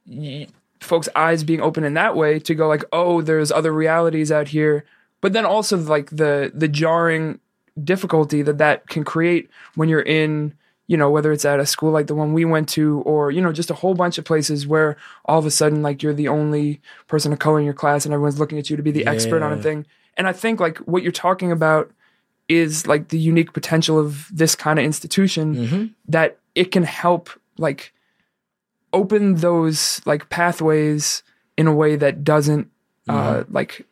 y- 0.06 0.46
folks 0.80 1.08
eyes 1.16 1.44
being 1.44 1.60
open 1.62 1.82
in 1.84 1.94
that 1.94 2.14
way 2.14 2.38
to 2.38 2.54
go 2.54 2.68
like 2.68 2.84
oh 2.92 3.22
there's 3.22 3.50
other 3.52 3.72
realities 3.72 4.30
out 4.30 4.48
here. 4.48 4.84
But 5.20 5.32
then 5.32 5.44
also 5.46 5.76
like 5.78 6.10
the 6.10 6.52
the 6.54 6.68
jarring 6.68 7.40
difficulty 7.82 8.42
that 8.42 8.58
that 8.58 8.86
can 8.88 9.02
create 9.04 9.48
when 9.74 9.88
you're 9.88 10.00
in 10.02 10.54
you 10.86 10.96
know 10.96 11.10
whether 11.10 11.32
it's 11.32 11.44
at 11.46 11.58
a 11.58 11.66
school 11.66 11.90
like 11.90 12.06
the 12.06 12.14
one 12.14 12.32
we 12.34 12.44
went 12.44 12.68
to 12.68 13.00
or 13.00 13.30
you 13.30 13.40
know 13.40 13.52
just 13.52 13.70
a 13.70 13.74
whole 13.74 13.94
bunch 13.94 14.18
of 14.18 14.24
places 14.24 14.66
where 14.66 14.96
all 15.24 15.38
of 15.38 15.46
a 15.46 15.50
sudden 15.50 15.82
like 15.82 16.02
you're 16.02 16.12
the 16.12 16.28
only 16.28 16.80
person 17.08 17.32
of 17.32 17.38
color 17.38 17.58
in 17.58 17.64
your 17.64 17.74
class 17.74 18.04
and 18.04 18.12
everyone's 18.12 18.38
looking 18.38 18.58
at 18.58 18.68
you 18.70 18.76
to 18.76 18.82
be 18.82 18.90
the 18.92 19.06
expert 19.06 19.42
on 19.42 19.52
a 19.52 19.56
thing. 19.62 19.86
And 20.18 20.28
i 20.28 20.32
think 20.32 20.60
like 20.60 20.76
what 20.78 21.02
you're 21.02 21.10
talking 21.10 21.50
about 21.50 21.90
is 22.48 22.86
like 22.86 23.08
the 23.08 23.18
unique 23.18 23.54
potential 23.54 23.98
of 23.98 24.28
this 24.30 24.54
kind 24.54 24.78
of 24.78 24.84
institution 24.84 25.54
Mm-hmm. 25.56 25.84
that 26.08 26.36
it 26.54 26.70
can 26.70 26.82
help 26.82 27.30
like 27.56 27.93
open 28.94 29.34
those 29.36 30.00
like 30.06 30.30
pathways 30.30 31.22
in 31.56 31.66
a 31.66 31.74
way 31.74 31.96
that 31.96 32.24
doesn't 32.24 32.70
uh 33.08 33.12
mm-hmm. 33.12 33.52
like 33.52 33.86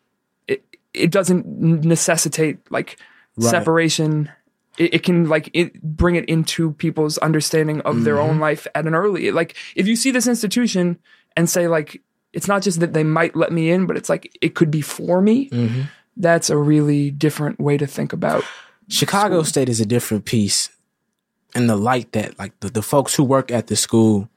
it 0.49 0.65
it 0.95 1.11
doesn't 1.11 1.45
necessitate 1.85 2.59
like 2.71 2.99
Right. 3.37 3.51
separation. 3.51 4.31
It, 4.79 4.95
it 4.95 5.03
can 5.03 5.29
like 5.29 5.51
it 5.55 5.81
bring 5.83 6.17
it 6.17 6.27
into 6.27 6.73
people's 6.73 7.19
understanding 7.19 7.81
of 7.83 8.05
their 8.05 8.19
own 8.19 8.33
mm-hmm. 8.33 8.41
life 8.41 8.67
at 8.75 8.87
an 8.87 8.95
early 8.95 9.31
like 9.31 9.55
if 9.77 9.87
you 9.87 9.97
see 9.97 10.11
this 10.11 10.27
institution 10.27 10.99
and 11.37 11.49
say 11.49 11.69
like 11.69 12.01
it's 12.33 12.49
not 12.49 12.63
just 12.63 12.81
that 12.81 12.95
they 12.95 13.05
might 13.05 13.37
let 13.37 13.53
me 13.53 13.71
in 13.71 13.85
but 13.85 13.99
it's 13.99 14.09
like 14.09 14.35
it 14.41 14.55
could 14.55 14.71
be 14.71 14.81
for 14.81 15.21
me 15.21 15.51
mm-hmm. 15.51 15.83
that's 16.17 16.49
a 16.49 16.57
really 16.57 17.11
different 17.11 17.61
way 17.61 17.77
to 17.77 17.87
think 17.87 18.15
about 18.15 18.45
Chicago 18.89 19.43
State 19.43 19.69
is 19.69 19.79
a 19.79 19.87
different 19.87 20.25
piece 20.25 20.71
in 21.55 21.67
the 21.67 21.77
light 21.77 22.13
that 22.13 22.39
like 22.39 22.59
the, 22.61 22.71
the 22.71 22.83
folks 22.83 23.15
who 23.15 23.25
work 23.25 23.51
at 23.51 23.67
the 23.67 23.77
school 23.77 24.31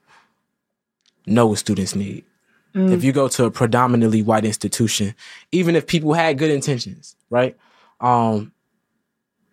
know 1.26 1.46
what 1.46 1.58
students 1.58 1.94
need. 1.94 2.24
If 2.92 3.02
you 3.04 3.12
go 3.12 3.26
to 3.28 3.44
a 3.46 3.50
predominantly 3.50 4.22
white 4.22 4.44
institution, 4.44 5.14
even 5.50 5.76
if 5.76 5.86
people 5.86 6.12
had 6.12 6.36
good 6.36 6.50
intentions, 6.50 7.16
right? 7.30 7.56
Um, 8.00 8.52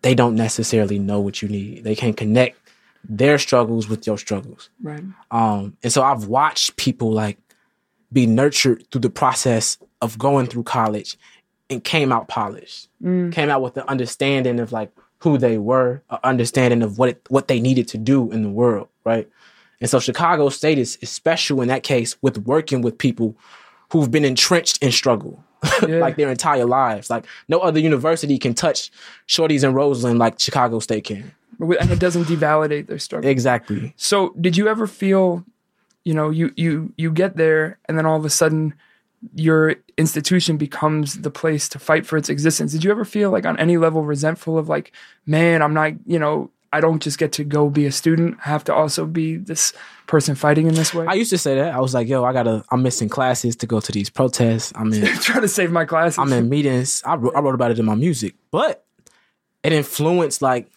they 0.02 0.14
don't 0.14 0.34
necessarily 0.34 0.98
know 0.98 1.20
what 1.20 1.40
you 1.40 1.48
need. 1.48 1.84
They 1.84 1.94
can't 1.94 2.16
connect 2.18 2.58
their 3.08 3.38
struggles 3.38 3.88
with 3.88 4.06
your 4.06 4.18
struggles. 4.18 4.68
right 4.82 5.02
Um, 5.30 5.76
and 5.82 5.90
so 5.90 6.02
I've 6.02 6.26
watched 6.26 6.76
people 6.76 7.12
like 7.12 7.38
be 8.12 8.26
nurtured 8.26 8.90
through 8.90 9.00
the 9.00 9.10
process 9.10 9.78
of 10.02 10.18
going 10.18 10.46
through 10.46 10.64
college 10.64 11.16
and 11.70 11.82
came 11.82 12.12
out 12.12 12.28
polished, 12.28 12.90
came 13.30 13.48
out 13.48 13.62
with 13.62 13.72
the 13.72 13.88
understanding 13.88 14.60
of 14.60 14.70
like 14.70 14.90
who 15.20 15.38
they 15.38 15.56
were, 15.56 16.02
an 16.10 16.18
understanding 16.24 16.82
of 16.82 16.98
what 16.98 17.08
it, 17.08 17.22
what 17.30 17.48
they 17.48 17.58
needed 17.58 17.88
to 17.88 17.98
do 17.98 18.30
in 18.30 18.42
the 18.42 18.50
world, 18.50 18.88
right? 19.04 19.26
And 19.84 19.90
so 19.90 20.00
Chicago 20.00 20.48
State 20.48 20.78
is, 20.78 20.96
is 21.02 21.10
special 21.10 21.60
in 21.60 21.68
that 21.68 21.82
case 21.82 22.16
with 22.22 22.38
working 22.38 22.80
with 22.80 22.96
people 22.96 23.36
who've 23.92 24.10
been 24.10 24.24
entrenched 24.24 24.82
in 24.82 24.90
struggle 24.90 25.44
Yeah. 25.86 25.98
like 25.98 26.16
their 26.16 26.30
entire 26.30 26.64
lives. 26.64 27.10
Like 27.10 27.26
no 27.48 27.58
other 27.58 27.78
university 27.80 28.38
can 28.38 28.54
touch 28.54 28.90
shorties 29.28 29.62
in 29.62 29.74
Roseland 29.74 30.18
like 30.18 30.40
Chicago 30.40 30.78
State 30.78 31.04
can. 31.04 31.32
and 31.60 31.90
it 31.90 31.98
doesn't 31.98 32.24
devalidate 32.24 32.86
their 32.86 32.98
struggle 32.98 33.28
Exactly. 33.28 33.92
So, 33.96 34.34
did 34.40 34.56
you 34.56 34.68
ever 34.68 34.86
feel, 34.86 35.44
you 36.02 36.14
know, 36.14 36.30
you 36.30 36.50
you 36.56 36.94
you 36.96 37.10
get 37.12 37.36
there, 37.36 37.78
and 37.86 37.98
then 37.98 38.06
all 38.06 38.16
of 38.16 38.24
a 38.24 38.30
sudden, 38.30 38.72
your 39.34 39.74
institution 39.98 40.56
becomes 40.56 41.20
the 41.20 41.30
place 41.30 41.68
to 41.68 41.78
fight 41.78 42.06
for 42.06 42.16
its 42.16 42.30
existence? 42.30 42.72
Did 42.72 42.84
you 42.84 42.90
ever 42.90 43.04
feel 43.04 43.30
like 43.30 43.44
on 43.44 43.58
any 43.60 43.76
level 43.76 44.02
resentful 44.02 44.56
of 44.56 44.68
like, 44.70 44.92
man, 45.26 45.60
I'm 45.62 45.74
not, 45.74 45.92
you 46.06 46.18
know, 46.18 46.50
I 46.74 46.80
don't 46.80 47.00
just 47.00 47.18
get 47.18 47.30
to 47.34 47.44
go 47.44 47.70
be 47.70 47.86
a 47.86 47.92
student. 47.92 48.36
I 48.44 48.48
have 48.48 48.64
to 48.64 48.74
also 48.74 49.06
be 49.06 49.36
this 49.36 49.72
person 50.08 50.34
fighting 50.34 50.66
in 50.66 50.74
this 50.74 50.92
way. 50.92 51.06
I 51.06 51.12
used 51.12 51.30
to 51.30 51.38
say 51.38 51.54
that. 51.54 51.72
I 51.72 51.78
was 51.78 51.94
like, 51.94 52.08
yo, 52.08 52.24
I 52.24 52.32
gotta, 52.32 52.64
I'm 52.72 52.82
missing 52.82 53.08
classes 53.08 53.54
to 53.56 53.66
go 53.66 53.78
to 53.78 53.92
these 53.92 54.10
protests. 54.10 54.72
I'm 54.74 54.92
in, 54.92 55.06
trying 55.20 55.42
to 55.42 55.48
save 55.48 55.70
my 55.70 55.84
classes. 55.84 56.18
I'm 56.18 56.32
in 56.32 56.48
meetings. 56.48 57.00
I 57.06 57.14
wrote, 57.14 57.36
I 57.36 57.38
wrote 57.38 57.54
about 57.54 57.70
it 57.70 57.78
in 57.78 57.84
my 57.84 57.94
music, 57.94 58.34
but 58.50 58.84
it 59.62 59.72
influenced 59.72 60.42
like 60.42 60.68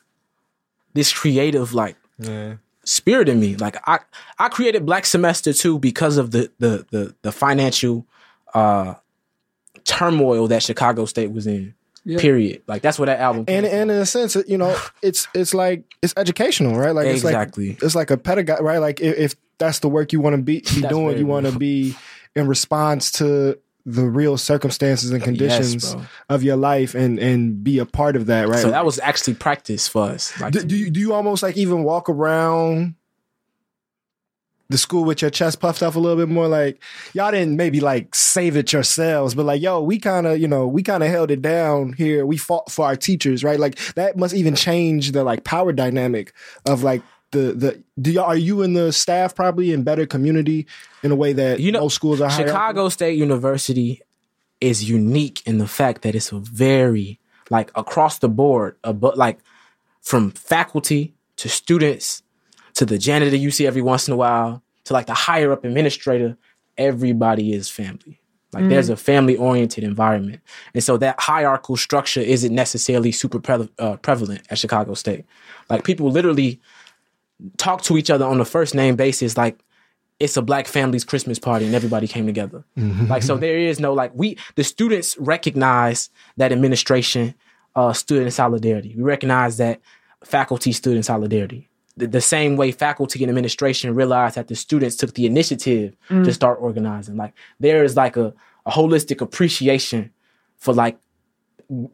this 0.93 1.11
creative 1.11 1.73
like 1.73 1.95
yeah. 2.19 2.57
spirit 2.83 3.27
in 3.27 3.39
me. 3.39 3.55
Like 3.55 3.77
I, 3.87 3.97
I 4.37 4.49
created 4.49 4.85
Black 4.85 5.07
Semester 5.07 5.51
too 5.51 5.79
because 5.79 6.17
of 6.17 6.29
the 6.29 6.51
the 6.59 6.85
the, 6.91 7.15
the 7.23 7.31
financial 7.31 8.05
uh 8.53 8.93
turmoil 9.83 10.47
that 10.49 10.61
Chicago 10.61 11.05
State 11.05 11.31
was 11.31 11.47
in. 11.47 11.73
Yeah. 12.07 12.19
Period. 12.19 12.63
Like 12.67 12.81
that's 12.81 12.97
what 12.97 13.07
that 13.07 13.19
album. 13.19 13.43
and 13.49 13.65
from. 13.65 13.75
and 13.75 13.91
in 13.91 13.97
a 13.97 14.05
sense, 14.05 14.37
you 14.47 14.57
know, 14.57 14.77
it's 15.01 15.27
it's 15.33 15.53
like 15.53 15.83
it's 16.01 16.13
educational, 16.15 16.77
right? 16.77 16.91
Like 16.91 17.07
Exactly. 17.07 17.71
it's 17.71 17.81
like 17.81 17.85
it's 17.85 17.95
like 17.95 18.11
a 18.11 18.17
pedagogy, 18.17 18.63
right? 18.63 18.77
Like 18.77 19.01
if, 19.01 19.17
if 19.17 19.35
that's 19.57 19.79
the 19.79 19.89
work 19.89 20.13
you 20.13 20.21
want 20.21 20.37
to 20.37 20.41
be, 20.41 20.61
be 20.73 20.81
doing, 20.83 21.17
you 21.17 21.25
want 21.25 21.47
to 21.47 21.57
be 21.57 21.95
in 22.33 22.47
response 22.47 23.11
to 23.13 23.59
the 23.85 24.03
real 24.03 24.37
circumstances 24.37 25.11
and 25.11 25.23
conditions 25.23 25.95
bro. 25.95 26.03
of 26.29 26.43
your 26.43 26.55
life, 26.55 26.95
and 26.95 27.19
and 27.19 27.61
be 27.63 27.79
a 27.79 27.85
part 27.85 28.15
of 28.15 28.27
that, 28.27 28.47
right? 28.47 28.59
so 28.59 28.71
that 28.71 28.85
was 28.85 28.99
actually 28.99 29.33
practice 29.33 29.87
for 29.87 30.03
us. 30.03 30.39
Like 30.39 30.53
do, 30.53 30.63
do 30.63 30.77
you 30.77 30.89
do 30.89 30.99
you 31.01 31.13
almost 31.13 31.43
like 31.43 31.57
even 31.57 31.83
walk 31.83 32.09
around 32.09 32.95
the 34.69 34.77
school 34.77 35.05
with 35.05 35.21
your 35.21 35.31
chest 35.31 35.59
puffed 35.59 35.81
up 35.81 35.95
a 35.95 35.99
little 35.99 36.17
bit 36.17 36.29
more 36.31 36.47
like 36.47 36.81
y'all 37.13 37.31
didn't 37.31 37.55
maybe 37.55 37.79
like 37.79 38.13
save 38.13 38.57
it 38.57 38.73
yourselves 38.73 39.33
but 39.33 39.45
like 39.45 39.61
yo 39.61 39.81
we 39.81 39.97
kind 39.97 40.27
of 40.27 40.39
you 40.39 40.47
know 40.47 40.67
we 40.67 40.83
kind 40.83 41.03
of 41.03 41.09
held 41.09 41.31
it 41.31 41.41
down 41.41 41.93
here 41.93 42.25
we 42.25 42.37
fought 42.37 42.69
for 42.71 42.85
our 42.85 42.95
teachers 42.95 43.43
right 43.43 43.59
like 43.59 43.77
that 43.95 44.17
must 44.17 44.33
even 44.33 44.55
change 44.55 45.11
the 45.11 45.23
like 45.23 45.43
power 45.43 45.71
dynamic 45.71 46.33
of 46.65 46.83
like 46.83 47.01
the 47.31 47.53
the 47.53 47.83
do 48.01 48.11
y'all 48.11 48.25
are 48.25 48.37
you 48.37 48.61
and 48.61 48.75
the 48.75 48.91
staff 48.91 49.35
probably 49.35 49.73
in 49.73 49.83
better 49.83 50.05
community 50.05 50.65
in 51.03 51.11
a 51.11 51.15
way 51.15 51.33
that 51.33 51.59
You 51.59 51.71
know, 51.71 51.81
most 51.81 51.95
schools 51.95 52.21
are? 52.21 52.29
Chicago 52.29 52.89
State 52.89 53.17
University 53.17 54.01
is 54.61 54.89
unique 54.89 55.45
in 55.45 55.57
the 55.57 55.67
fact 55.67 56.01
that 56.01 56.15
it's 56.15 56.31
a 56.31 56.39
very 56.39 57.19
like 57.49 57.71
across 57.75 58.19
the 58.19 58.29
board, 58.29 58.75
but 58.81 59.17
like 59.17 59.39
from 60.01 60.31
faculty 60.31 61.13
to 61.37 61.49
students 61.49 62.23
to 62.77 62.85
the 62.85 62.97
janitor 62.97 63.35
you 63.35 63.49
see 63.49 63.65
every 63.65 63.81
once 63.81 64.07
in 64.07 64.13
a 64.13 64.17
while 64.17 64.61
to 64.85 64.93
like 64.93 65.07
the 65.07 65.13
higher 65.13 65.51
up 65.51 65.65
administrator, 65.65 66.37
everybody 66.77 67.51
is 67.53 67.69
family. 67.69 68.21
Like 68.53 68.69
there's 68.69 68.89
a 68.89 68.95
family 68.95 69.35
oriented 69.35 69.83
environment, 69.83 70.41
and 70.73 70.83
so 70.83 70.95
that 70.97 71.19
hierarchical 71.19 71.75
structure 71.75 72.21
isn't 72.21 72.53
necessarily 72.55 73.11
super 73.11 73.39
pre- 73.39 73.69
uh, 73.77 73.97
prevalent 73.97 74.41
at 74.49 74.57
Chicago 74.57 74.93
State. 74.93 75.25
Like 75.69 75.83
people 75.83 76.09
literally 76.09 76.61
talk 77.57 77.81
to 77.83 77.97
each 77.97 78.09
other 78.09 78.25
on 78.25 78.39
a 78.39 78.45
first 78.45 78.73
name 78.73 78.95
basis, 78.95 79.35
like 79.37 79.59
it's 80.19 80.37
a 80.37 80.41
black 80.41 80.67
family's 80.67 81.03
Christmas 81.03 81.39
party 81.39 81.65
and 81.65 81.75
everybody 81.75 82.07
came 82.07 82.25
together. 82.25 82.63
Like 83.09 83.21
so 83.21 83.37
there 83.45 83.57
is 83.57 83.79
no 83.79 83.93
like 83.93 84.11
we 84.15 84.37
the 84.55 84.63
students 84.63 85.17
recognize 85.17 86.09
that 86.37 86.51
administration 86.51 87.35
uh 87.75 87.91
stood 87.91 88.23
in 88.23 88.31
solidarity. 88.31 88.93
We 88.95 89.03
recognize 89.03 89.57
that 89.57 89.81
faculty 90.23 90.71
stood 90.71 90.95
in 90.95 91.03
solidarity. 91.03 91.69
The, 91.97 92.07
the 92.07 92.21
same 92.21 92.55
way 92.55 92.71
faculty 92.71 93.23
and 93.23 93.29
administration 93.29 93.93
realized 93.95 94.35
that 94.35 94.47
the 94.47 94.55
students 94.55 94.95
took 94.95 95.13
the 95.15 95.25
initiative 95.25 95.95
to 96.09 96.13
mm. 96.13 96.33
start 96.33 96.59
organizing. 96.61 97.17
Like 97.17 97.33
there 97.59 97.83
is 97.83 97.95
like 97.95 98.15
a, 98.15 98.33
a 98.65 98.71
holistic 98.71 99.19
appreciation 99.19 100.11
for 100.57 100.73
like 100.73 100.97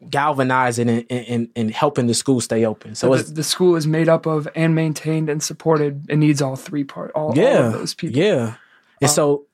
galvanizing 0.08 0.88
and, 0.88 1.06
and, 1.10 1.48
and 1.56 1.70
helping 1.72 2.06
the 2.06 2.14
school 2.14 2.40
stay 2.40 2.64
open. 2.64 2.94
So 2.94 3.16
the, 3.16 3.22
the 3.22 3.42
school 3.42 3.76
is 3.76 3.86
made 3.86 4.08
up 4.08 4.26
of 4.26 4.46
and 4.54 4.74
maintained 4.74 5.28
and 5.28 5.42
supported. 5.42 6.06
It 6.08 6.16
needs 6.16 6.40
all 6.40 6.56
three 6.56 6.84
part, 6.84 7.10
all, 7.14 7.30
all 7.30 7.36
yeah, 7.36 7.66
of 7.66 7.72
those 7.72 7.94
people. 7.94 8.18
Yeah. 8.20 8.54
And 9.00 9.08
um, 9.08 9.14
so 9.14 9.46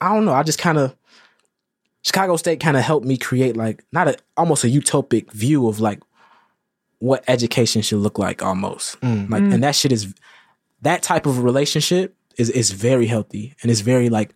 I 0.00 0.14
don't 0.14 0.24
know. 0.24 0.32
I 0.32 0.42
just 0.42 0.58
kind 0.58 0.78
of 0.78 0.96
Chicago 2.02 2.36
State 2.36 2.60
kind 2.60 2.76
of 2.76 2.82
helped 2.82 3.06
me 3.06 3.16
create 3.16 3.56
like 3.56 3.84
not 3.92 4.08
a 4.08 4.16
almost 4.36 4.64
a 4.64 4.68
utopic 4.68 5.30
view 5.32 5.68
of 5.68 5.80
like 5.80 6.00
what 7.00 7.22
education 7.28 7.82
should 7.82 7.98
look 7.98 8.18
like 8.18 8.42
almost. 8.42 9.02
Like 9.02 9.42
and 9.42 9.62
that 9.62 9.74
shit 9.74 9.92
is 9.92 10.12
that 10.82 11.02
type 11.02 11.26
of 11.26 11.42
relationship 11.42 12.14
is 12.36 12.50
is 12.50 12.70
very 12.70 13.06
healthy 13.06 13.54
and 13.62 13.70
it's 13.70 13.80
very 13.80 14.08
like 14.08 14.34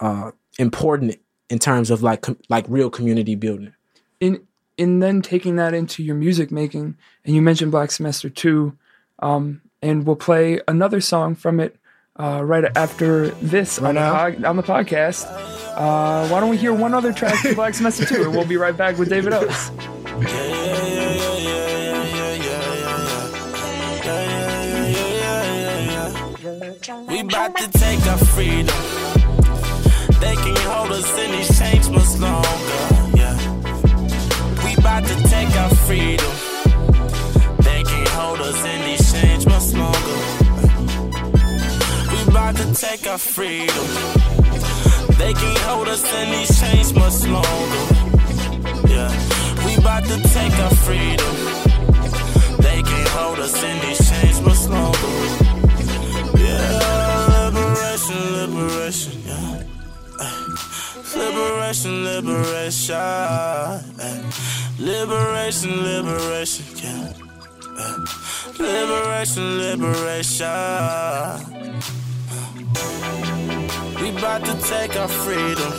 uh 0.00 0.30
important 0.58 1.16
in 1.48 1.58
terms 1.58 1.90
of 1.90 2.02
like 2.02 2.22
com- 2.22 2.38
like 2.48 2.64
real 2.68 2.90
community 2.90 3.34
building. 3.34 3.72
in 4.20 4.40
in 4.76 4.98
then 5.00 5.22
taking 5.22 5.56
that 5.56 5.72
into 5.72 6.02
your 6.02 6.14
music 6.16 6.50
making, 6.50 6.96
and 7.24 7.34
you 7.34 7.40
mentioned 7.40 7.70
Black 7.72 7.90
Semester 7.90 8.28
two, 8.28 8.76
um, 9.20 9.62
and 9.80 10.04
we'll 10.06 10.16
play 10.16 10.60
another 10.68 11.00
song 11.00 11.34
from 11.34 11.60
it 11.60 11.76
uh, 12.18 12.42
right 12.44 12.64
after 12.76 13.28
this 13.40 13.78
on. 13.78 13.94
The 13.94 14.00
pod, 14.00 14.44
on 14.44 14.56
the 14.56 14.62
podcast. 14.62 15.24
Uh, 15.76 16.28
why 16.28 16.40
don't 16.40 16.50
we 16.50 16.58
hear 16.58 16.74
one 16.74 16.92
other 16.94 17.12
track 17.12 17.36
from 17.36 17.54
Black 17.54 17.72
Semester 17.74 18.04
two, 18.04 18.22
and 18.24 18.32
we'll 18.32 18.46
be 18.46 18.56
right 18.58 18.76
back 18.76 18.98
with 18.98 19.08
David 19.08 19.32
Oates. 19.32 19.70
We 26.76 27.22
bout 27.22 27.56
to 27.56 27.70
take 27.70 28.06
our 28.06 28.18
freedom. 28.18 28.76
They 30.20 30.36
can 30.36 30.56
hold 30.68 30.92
us 30.92 31.18
in 31.18 31.34
exchange 31.34 31.88
much 31.88 32.18
longer. 32.18 33.16
Yeah. 33.16 33.36
We 34.62 34.76
bout 34.82 35.04
to 35.04 35.14
take 35.28 35.56
our 35.56 35.70
freedom. 35.86 36.32
They 37.64 37.82
can't 37.82 38.08
hold 38.08 38.40
us 38.40 38.62
in 38.64 38.82
exchange 38.92 39.46
much 39.46 39.72
longer. 39.72 40.18
We 42.12 42.32
bout 42.32 42.56
to 42.56 42.74
take 42.74 43.06
our 43.06 43.18
freedom. 43.18 43.86
They 45.16 45.32
can't 45.32 45.58
hold 45.58 45.88
us 45.88 46.04
in 46.04 46.34
exchange 46.42 46.92
much 46.94 47.24
longer. 47.24 47.84
Yeah. 48.86 49.10
We 49.64 49.76
bout 49.82 50.04
to 50.04 50.22
take 50.28 50.52
our 50.58 50.74
freedom. 50.84 51.36
They 52.58 52.82
can't 52.82 53.08
hold 53.08 53.38
us 53.38 53.62
in 53.62 53.78
exchange 53.90 54.40
much 54.42 54.66
longer. 54.68 55.55
Liberation, 58.46 59.22
yeah. 59.26 59.62
Liberation, 61.16 62.04
liberation, 62.04 63.00
liberation, 64.78 65.82
liberation, 65.82 66.66
yeah. 66.76 67.12
Liberation, 68.58 69.58
liberation. 69.58 71.56
about 74.18 74.44
to 74.44 74.54
take 74.68 74.96
our 74.96 75.08
freedom. 75.08 75.72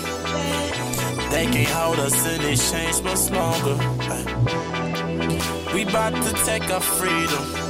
They 1.32 1.46
can't 1.46 1.68
hold 1.70 2.00
us 2.00 2.26
in 2.28 2.42
exchange 2.46 3.02
much 3.02 3.30
longer. 3.32 3.78
We 5.74 5.84
about 5.84 6.14
to 6.24 6.34
take 6.46 6.70
our 6.70 6.82
freedom. 6.82 7.67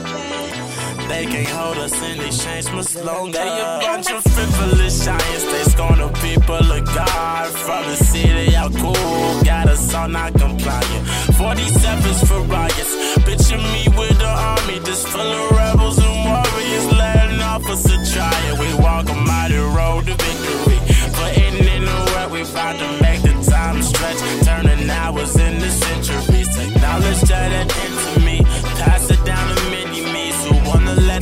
They 1.08 1.26
can't 1.26 1.48
hold 1.48 1.78
us 1.78 1.94
in 2.02 2.20
exchange 2.22 2.72
much 2.72 2.96
longer. 2.96 3.38
They 3.38 3.48
a 3.48 3.80
bunch 3.82 4.12
of 4.12 4.24
frivolous 4.24 5.06
giants. 5.06 5.44
They 5.44 5.64
scorn 5.64 6.00
the 6.00 6.10
people 6.26 6.72
of 6.72 6.86
God 6.86 7.48
from 7.54 7.86
the 7.86 7.96
city. 7.96 8.52
Y'all 8.52 8.70
cool, 8.72 9.44
got 9.44 9.68
us 9.70 9.94
all 9.94 10.08
not 10.10 10.34
compliant. 10.34 11.04
47s 11.38 12.28
for 12.28 12.42
riots. 12.42 12.94
Picture 13.24 13.58
me 13.58 13.88
with 13.98 14.18
the 14.18 14.28
army, 14.28 14.80
just 14.86 15.08
full 15.08 15.22
of 15.22 15.52
rebels 15.52 15.98
and 16.00 16.18
warriors, 16.26 16.86
letting 16.94 17.42
off 17.42 17.66
us 17.70 17.86
a 17.86 17.98
try. 18.14 18.58
We 18.60 18.74
walk 18.84 19.10
a 19.10 19.14
mighty 19.14 19.58
road 19.58 20.06
to 20.08 20.16
victory. 20.16 20.80
But 21.14 21.38
in 21.38 21.86
the 21.86 22.12
work, 22.14 22.32
we 22.32 22.42
about 22.42 22.78
to 22.80 23.02
make 23.02 23.22
the 23.22 23.34
time 23.50 23.82
stretch. 23.82 24.20
Turning 24.44 24.90
hours 24.90 25.36
into 25.36 25.70
centuries. 25.70 26.50
Acknowledge 26.58 27.22
that 27.30 27.52
it 27.52 27.70
into 27.86 28.26
me. 28.26 28.42
Pass 28.82 29.07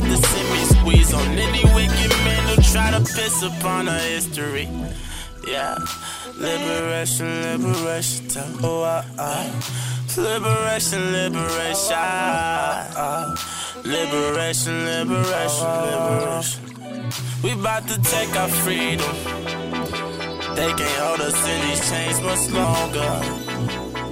the 0.08 0.16
semi 0.16 0.64
squeeze 0.74 1.14
on 1.14 1.26
any 1.38 1.64
wicked 1.74 2.10
man 2.24 2.42
who 2.48 2.62
try 2.62 2.90
to 2.90 3.00
piss 3.00 3.42
upon 3.42 3.88
our 3.88 3.98
history. 3.98 4.68
Yeah, 5.46 5.78
liberation, 6.36 7.26
liberation, 7.42 8.26
oh, 8.62 8.82
uh, 8.82 9.04
uh. 9.18 9.60
liberation, 10.16 11.12
liberation, 11.12 11.96
liberation, 13.84 14.84
liberation, 14.84 15.68
liberation. 15.86 16.62
We 17.42 17.52
about 17.52 17.86
to 17.88 18.00
take 18.00 18.34
our 18.34 18.48
freedom. 18.48 19.14
They 20.56 20.72
can't 20.72 21.00
hold 21.04 21.20
us 21.20 21.48
in 21.48 21.68
these 21.68 21.90
chains 21.90 22.20
much 22.22 22.50
longer. 22.50 23.12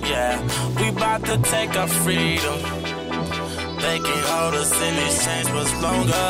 Yeah, 0.07 0.41
we 0.81 0.89
about 0.91 1.25
to 1.25 1.39
take 1.39 1.75
our 1.75 1.89
freedom. 1.89 2.84
They 3.85 3.99
can't 4.01 4.27
hold 4.27 4.55
us 4.55 4.73
in 4.87 4.95
these 4.97 5.25
chains 5.25 5.49
much 5.53 5.73
longer. 5.85 6.27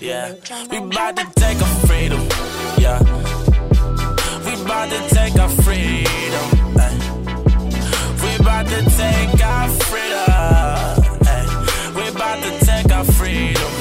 Yeah, 0.00 0.34
we 0.70 0.76
about 0.78 1.16
to 1.16 1.26
take 1.42 1.60
our 1.60 1.74
freedom. 1.86 2.20
Yeah, 2.78 2.98
we 4.44 4.52
about 4.62 4.88
to 4.90 5.00
take 5.14 5.34
our 5.36 5.48
freedom. 5.64 6.46
ay. 6.84 6.94
We 8.22 8.30
about 8.44 8.66
to 8.68 8.80
take 9.00 9.44
our 9.44 9.68
freedom. 9.88 10.28
ay. 11.34 11.44
We 11.96 12.08
about 12.08 12.38
to 12.44 12.50
take 12.64 12.90
our 12.92 13.04
freedom. 13.04 13.72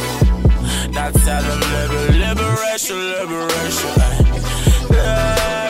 Now 0.94 1.12
tell 1.12 1.44
them 1.44 1.60
liber- 1.74 2.14
liberation, 2.26 2.98
liberation. 2.98 3.94
ay. 4.08 4.18
Liber- 4.90 5.67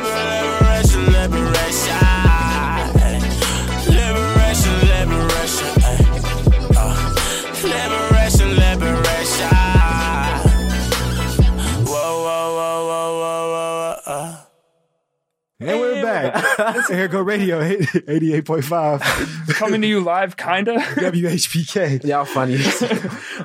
Here 16.87 17.07
go 17.07 17.21
radio 17.21 17.59
88.5 17.69 19.53
Coming 19.55 19.81
to 19.81 19.87
you 19.87 19.99
live, 20.01 20.37
kinda. 20.37 20.77
WHPK. 20.79 22.03
Y'all 22.05 22.25
funny. 22.25 22.57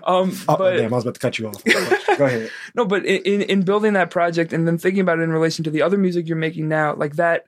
Um, 0.04 0.32
Oh, 0.48 0.56
but 0.56 0.76
damn, 0.78 0.92
I 0.92 0.96
was 0.96 1.04
about 1.04 1.14
to 1.14 1.20
cut 1.20 1.38
you 1.38 1.46
off. 1.48 1.62
Go 1.64 2.24
ahead. 2.24 2.50
no, 2.74 2.84
but 2.84 3.04
in, 3.04 3.22
in 3.22 3.42
in 3.42 3.62
building 3.62 3.92
that 3.92 4.10
project 4.10 4.52
and 4.52 4.66
then 4.66 4.78
thinking 4.78 5.00
about 5.00 5.18
it 5.20 5.22
in 5.22 5.30
relation 5.32 5.62
to 5.64 5.70
the 5.70 5.82
other 5.82 5.96
music 5.98 6.26
you're 6.26 6.36
making 6.36 6.68
now, 6.68 6.94
like 6.94 7.16
that, 7.16 7.46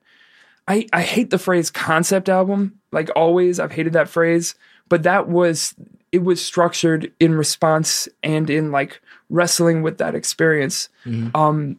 I 0.68 0.86
I 0.92 1.00
hate 1.02 1.30
the 1.30 1.38
phrase 1.38 1.70
concept 1.70 2.28
album. 2.28 2.78
Like 2.92 3.10
always, 3.16 3.58
I've 3.58 3.72
hated 3.72 3.94
that 3.94 4.08
phrase. 4.08 4.54
But 4.88 5.02
that 5.04 5.26
was 5.28 5.74
it 6.12 6.22
was 6.22 6.44
structured 6.44 7.10
in 7.18 7.34
response 7.34 8.08
and 8.22 8.48
in 8.50 8.70
like 8.70 9.00
wrestling 9.30 9.82
with 9.82 9.98
that 9.98 10.14
experience. 10.14 10.88
Um, 11.34 11.78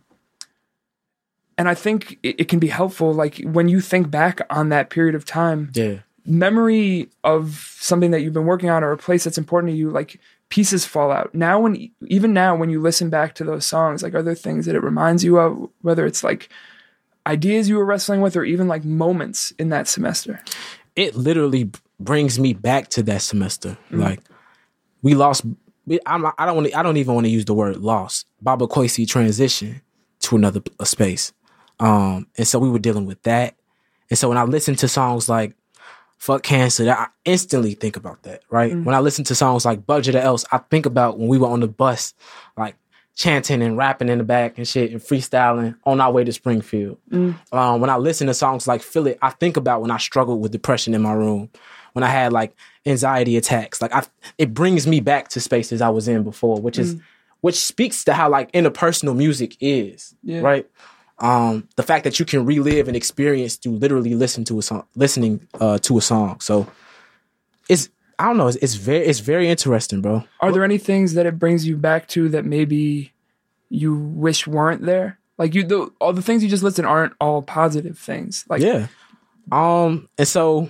and 1.57 1.69
I 1.69 1.73
think 1.73 2.19
it, 2.23 2.41
it 2.41 2.47
can 2.47 2.59
be 2.59 2.67
helpful, 2.67 3.13
like 3.13 3.41
when 3.43 3.69
you 3.69 3.81
think 3.81 4.09
back 4.09 4.41
on 4.49 4.69
that 4.69 4.89
period 4.89 5.15
of 5.15 5.25
time, 5.25 5.71
yeah. 5.73 5.99
memory 6.25 7.09
of 7.23 7.75
something 7.79 8.11
that 8.11 8.21
you've 8.21 8.33
been 8.33 8.45
working 8.45 8.69
on 8.69 8.83
or 8.83 8.91
a 8.91 8.97
place 8.97 9.23
that's 9.23 9.37
important 9.37 9.71
to 9.71 9.77
you 9.77 9.89
like 9.89 10.19
pieces 10.49 10.85
fall 10.85 11.11
out 11.11 11.33
now 11.33 11.59
when 11.59 11.89
even 12.07 12.31
now 12.31 12.55
when 12.55 12.69
you 12.69 12.79
listen 12.79 13.09
back 13.09 13.33
to 13.33 13.43
those 13.43 13.65
songs 13.65 14.03
like 14.03 14.13
are 14.13 14.21
there 14.21 14.35
things 14.35 14.67
that 14.67 14.75
it 14.75 14.83
reminds 14.83 15.23
you 15.23 15.39
of 15.39 15.69
whether 15.81 16.05
it's 16.05 16.23
like 16.23 16.49
ideas 17.25 17.67
you 17.67 17.75
were 17.77 17.83
wrestling 17.83 18.21
with 18.21 18.35
or 18.35 18.43
even 18.43 18.67
like 18.67 18.85
moments 18.85 19.51
in 19.57 19.69
that 19.69 19.87
semester 19.87 20.39
it 20.95 21.15
literally 21.15 21.71
brings 21.99 22.39
me 22.39 22.53
back 22.53 22.89
to 22.89 23.03
that 23.03 23.21
semester. 23.21 23.77
Mm. 23.91 23.99
Like 23.99 24.19
we 25.01 25.15
lost. 25.15 25.45
I'm, 26.05 26.25
I 26.25 26.45
don't 26.45 26.55
want. 26.55 26.75
I 26.75 26.83
don't 26.83 26.97
even 26.97 27.13
want 27.13 27.25
to 27.25 27.31
use 27.31 27.45
the 27.45 27.53
word 27.53 27.77
lost. 27.77 28.25
Baba 28.41 28.67
Kwesi 28.67 29.07
transition 29.07 29.81
to 30.21 30.35
another 30.35 30.61
space, 30.83 31.33
um, 31.80 32.28
and 32.38 32.47
so 32.47 32.59
we 32.59 32.69
were 32.69 32.80
dealing 32.80 33.05
with 33.05 33.21
that. 33.23 33.55
And 34.09 34.17
so 34.19 34.30
when 34.30 34.38
I 34.38 34.43
listen 34.43 34.76
to 34.78 34.88
songs 34.88 35.28
like 35.30 35.55
"Fuck 36.17 36.43
Cancer," 36.43 36.89
I 36.89 37.07
instantly 37.26 37.73
think 37.73 37.95
about 37.97 38.23
that. 38.23 38.43
Right. 38.49 38.76
When 38.76 38.95
I 38.95 38.99
listen 38.99 39.23
to 39.26 39.36
songs 39.36 39.65
like 39.65 39.86
"Budget 39.86 40.15
or 40.15 40.19
Else," 40.19 40.45
I 40.51 40.59
think 40.59 40.86
about 40.86 41.17
when 41.19 41.28
we 41.28 41.38
were 41.38 41.47
on 41.47 41.59
the 41.61 41.67
bus, 41.67 42.13
like 42.57 42.76
chanting 43.15 43.61
and 43.61 43.78
rapping 43.78 44.09
in 44.09 44.17
the 44.17 44.23
back 44.26 44.57
and 44.57 44.67
shit 44.67 44.91
and 44.91 44.99
freestyling 44.99 45.73
on 45.86 46.01
our 46.01 46.11
way 46.11 46.23
to 46.26 46.34
Springfield. 46.34 46.97
Um, 47.13 47.80
when 47.80 47.89
I 47.89 47.95
listen 47.97 48.28
to 48.28 48.34
songs 48.34 48.67
like 48.67 48.82
Feel 48.82 49.07
It, 49.07 49.17
I 49.21 49.30
think 49.30 49.55
about 49.57 49.82
when 49.82 49.89
I 49.91 49.97
struggled 49.97 50.41
with 50.41 50.51
depression 50.51 50.93
in 50.93 51.01
my 51.01 51.13
room, 51.13 51.49
when 51.93 52.03
I 52.03 52.09
had 52.09 52.34
like 52.34 52.53
anxiety 52.86 53.38
attacks. 53.38 53.82
Like 53.82 53.93
I, 53.95 54.03
it 54.38 54.53
brings 54.53 54.86
me 54.86 54.99
back 54.99 55.30
to 55.30 55.39
spaces 55.39 55.82
I 55.82 55.89
was 55.89 56.07
in 56.09 56.23
before, 56.23 56.59
which 56.61 56.78
is 56.78 56.97
which 57.41 57.55
speaks 57.55 58.03
to 58.03 58.13
how 58.13 58.30
like 58.30 58.51
interpersonal 58.51 59.15
music 59.15 59.55
is, 59.61 60.13
Yeah. 60.23 60.41
right? 60.41 60.69
Um, 61.20 61.70
the 61.78 61.84
fact 61.84 62.03
that 62.03 62.20
you 62.20 62.26
can 62.26 62.45
relive 62.45 62.89
an 62.89 62.95
experience 62.95 63.55
through 63.55 63.78
literally 63.78 64.13
listen 64.16 64.43
to 64.45 64.59
a 64.59 64.61
song, 64.61 64.86
listening 64.95 65.47
uh, 65.61 65.78
to 65.80 65.97
a 65.97 66.01
song. 66.01 66.39
So 66.41 66.68
it's 67.70 67.89
I 68.20 68.26
don't 68.26 68.38
know, 68.38 68.47
it's, 68.47 68.57
it's 68.57 68.76
very 68.76 69.05
it's 69.05 69.20
very 69.22 69.49
interesting, 69.49 70.01
bro. 70.01 70.24
are 70.41 70.51
there 70.51 70.63
any 70.63 70.78
things 70.78 71.13
that 71.13 71.26
it 71.26 71.39
brings 71.39 71.66
you 71.66 71.78
back 71.78 72.07
to 72.09 72.28
that 72.30 72.43
maybe 72.45 73.13
you 73.70 73.95
wish 73.95 74.45
weren't 74.45 74.84
there 74.84 75.18
like 75.38 75.55
you 75.55 75.63
the, 75.63 75.91
all 75.99 76.13
the 76.13 76.22
things 76.22 76.43
you 76.43 76.49
just 76.49 76.63
listed 76.63 76.86
aren't 76.86 77.13
all 77.20 77.41
positive 77.41 77.97
things 77.97 78.45
like 78.49 78.61
Yeah. 78.61 78.88
Um, 79.51 80.07
and 80.18 80.28
so 80.28 80.70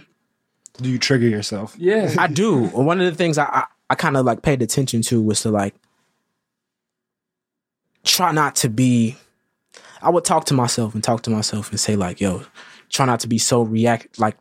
Do 0.82 0.90
you 0.90 0.98
trigger 1.00 1.28
yourself? 1.28 1.76
yeah 1.78 2.14
I 2.18 2.28
do. 2.28 2.66
One 2.68 3.00
of 3.02 3.06
the 3.06 3.16
things 3.18 3.38
I 3.38 3.46
I, 3.46 3.64
I 3.90 3.96
kind 3.96 4.16
of 4.18 4.26
like 4.26 4.42
paid 4.44 4.62
attention 4.62 5.02
to 5.04 5.22
was 5.22 5.42
to 5.42 5.50
like 5.52 5.74
try 8.04 8.32
not 8.32 8.56
to 8.58 8.70
be. 8.70 9.18
I 10.06 10.10
would 10.10 10.24
talk 10.24 10.46
to 10.46 10.54
myself 10.54 10.94
and 10.94 11.04
talk 11.04 11.24
to 11.24 11.30
myself 11.30 11.72
and 11.72 11.80
say 11.80 11.96
like, 11.96 12.22
"Yo, 12.22 12.44
try 12.90 13.06
not 13.06 13.20
to 13.22 13.28
be 13.28 13.38
so 13.38 13.62
react 13.64 14.20
like, 14.20 14.38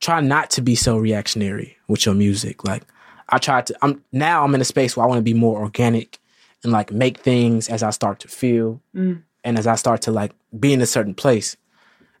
try 0.00 0.20
not 0.20 0.50
to 0.52 0.62
be 0.62 0.74
so 0.74 0.98
reactionary 0.98 1.76
with 1.88 2.06
your 2.06 2.14
music." 2.14 2.64
Like, 2.64 2.82
I 3.28 3.38
tried 3.38 3.66
to. 3.66 3.76
I'm 3.82 4.02
now 4.12 4.44
I'm 4.44 4.54
in 4.54 4.60
a 4.60 4.64
space 4.64 4.96
where 4.96 5.04
I 5.04 5.08
want 5.08 5.18
to 5.18 5.22
be 5.22 5.34
more 5.34 5.60
organic 5.60 6.18
and 6.64 6.72
like 6.72 6.90
make 6.92 7.18
things 7.18 7.68
as 7.68 7.82
I 7.82 7.90
start 7.90 8.20
to 8.20 8.28
feel 8.28 8.80
mm. 8.94 9.22
and 9.44 9.58
as 9.58 9.66
I 9.66 9.74
start 9.74 10.02
to 10.02 10.10
like 10.10 10.32
be 10.58 10.72
in 10.72 10.80
a 10.80 10.86
certain 10.86 11.14
place. 11.14 11.56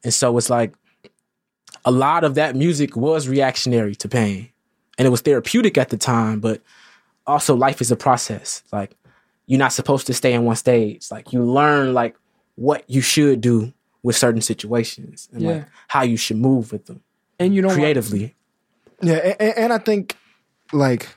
And 0.04 0.12
so 0.12 0.36
it's 0.38 0.50
like 0.50 0.74
a 1.84 1.90
lot 1.90 2.24
of 2.24 2.34
that 2.34 2.54
music 2.54 2.96
was 2.96 3.28
reactionary 3.28 3.94
to 3.96 4.08
pain 4.08 4.50
and 4.98 5.06
it 5.06 5.10
was 5.10 5.20
therapeutic 5.20 5.78
at 5.78 5.88
the 5.88 5.96
time 5.96 6.40
but 6.40 6.60
also 7.26 7.54
life 7.54 7.80
is 7.80 7.90
a 7.90 7.96
process 7.96 8.62
like 8.72 8.96
you're 9.46 9.58
not 9.58 9.72
supposed 9.72 10.06
to 10.06 10.14
stay 10.14 10.32
in 10.32 10.44
one 10.44 10.56
stage 10.56 11.10
like 11.10 11.32
you 11.32 11.42
learn 11.42 11.94
like 11.94 12.16
what 12.56 12.84
you 12.88 13.00
should 13.00 13.40
do 13.40 13.72
with 14.02 14.16
certain 14.16 14.40
situations 14.42 15.28
and 15.32 15.42
Yeah. 15.42 15.48
like 15.50 15.66
how 15.88 16.02
you 16.02 16.16
should 16.16 16.36
move 16.38 16.72
with 16.72 16.86
them 16.86 17.02
and 17.38 17.54
you 17.54 17.62
don't 17.62 17.70
want- 17.70 17.80
creatively 17.80 18.34
Yeah, 19.02 19.34
and, 19.38 19.56
and 19.58 19.72
I 19.72 19.78
think 19.78 20.16
like 20.72 21.08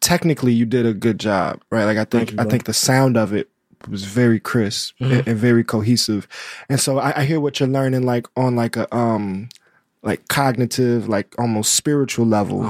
technically 0.00 0.52
you 0.52 0.66
did 0.66 0.86
a 0.86 0.92
good 0.94 1.18
job, 1.18 1.62
right? 1.70 1.84
Like 1.84 1.96
I 1.98 2.04
think 2.04 2.32
you, 2.32 2.38
I 2.38 2.44
think 2.44 2.64
the 2.64 2.74
sound 2.74 3.16
of 3.16 3.32
it 3.32 3.48
was 3.88 4.04
very 4.04 4.40
crisp 4.40 4.94
and, 5.00 5.26
and 5.28 5.38
very 5.38 5.62
cohesive, 5.64 6.26
and 6.68 6.80
so 6.80 6.98
I, 6.98 7.20
I 7.20 7.24
hear 7.24 7.40
what 7.40 7.60
you're 7.60 7.68
learning 7.68 8.02
like 8.04 8.26
on 8.36 8.56
like 8.56 8.76
a 8.76 8.94
um 8.94 9.48
like 10.02 10.28
cognitive, 10.28 11.08
like 11.08 11.34
almost 11.38 11.74
spiritual 11.74 12.26
level. 12.26 12.62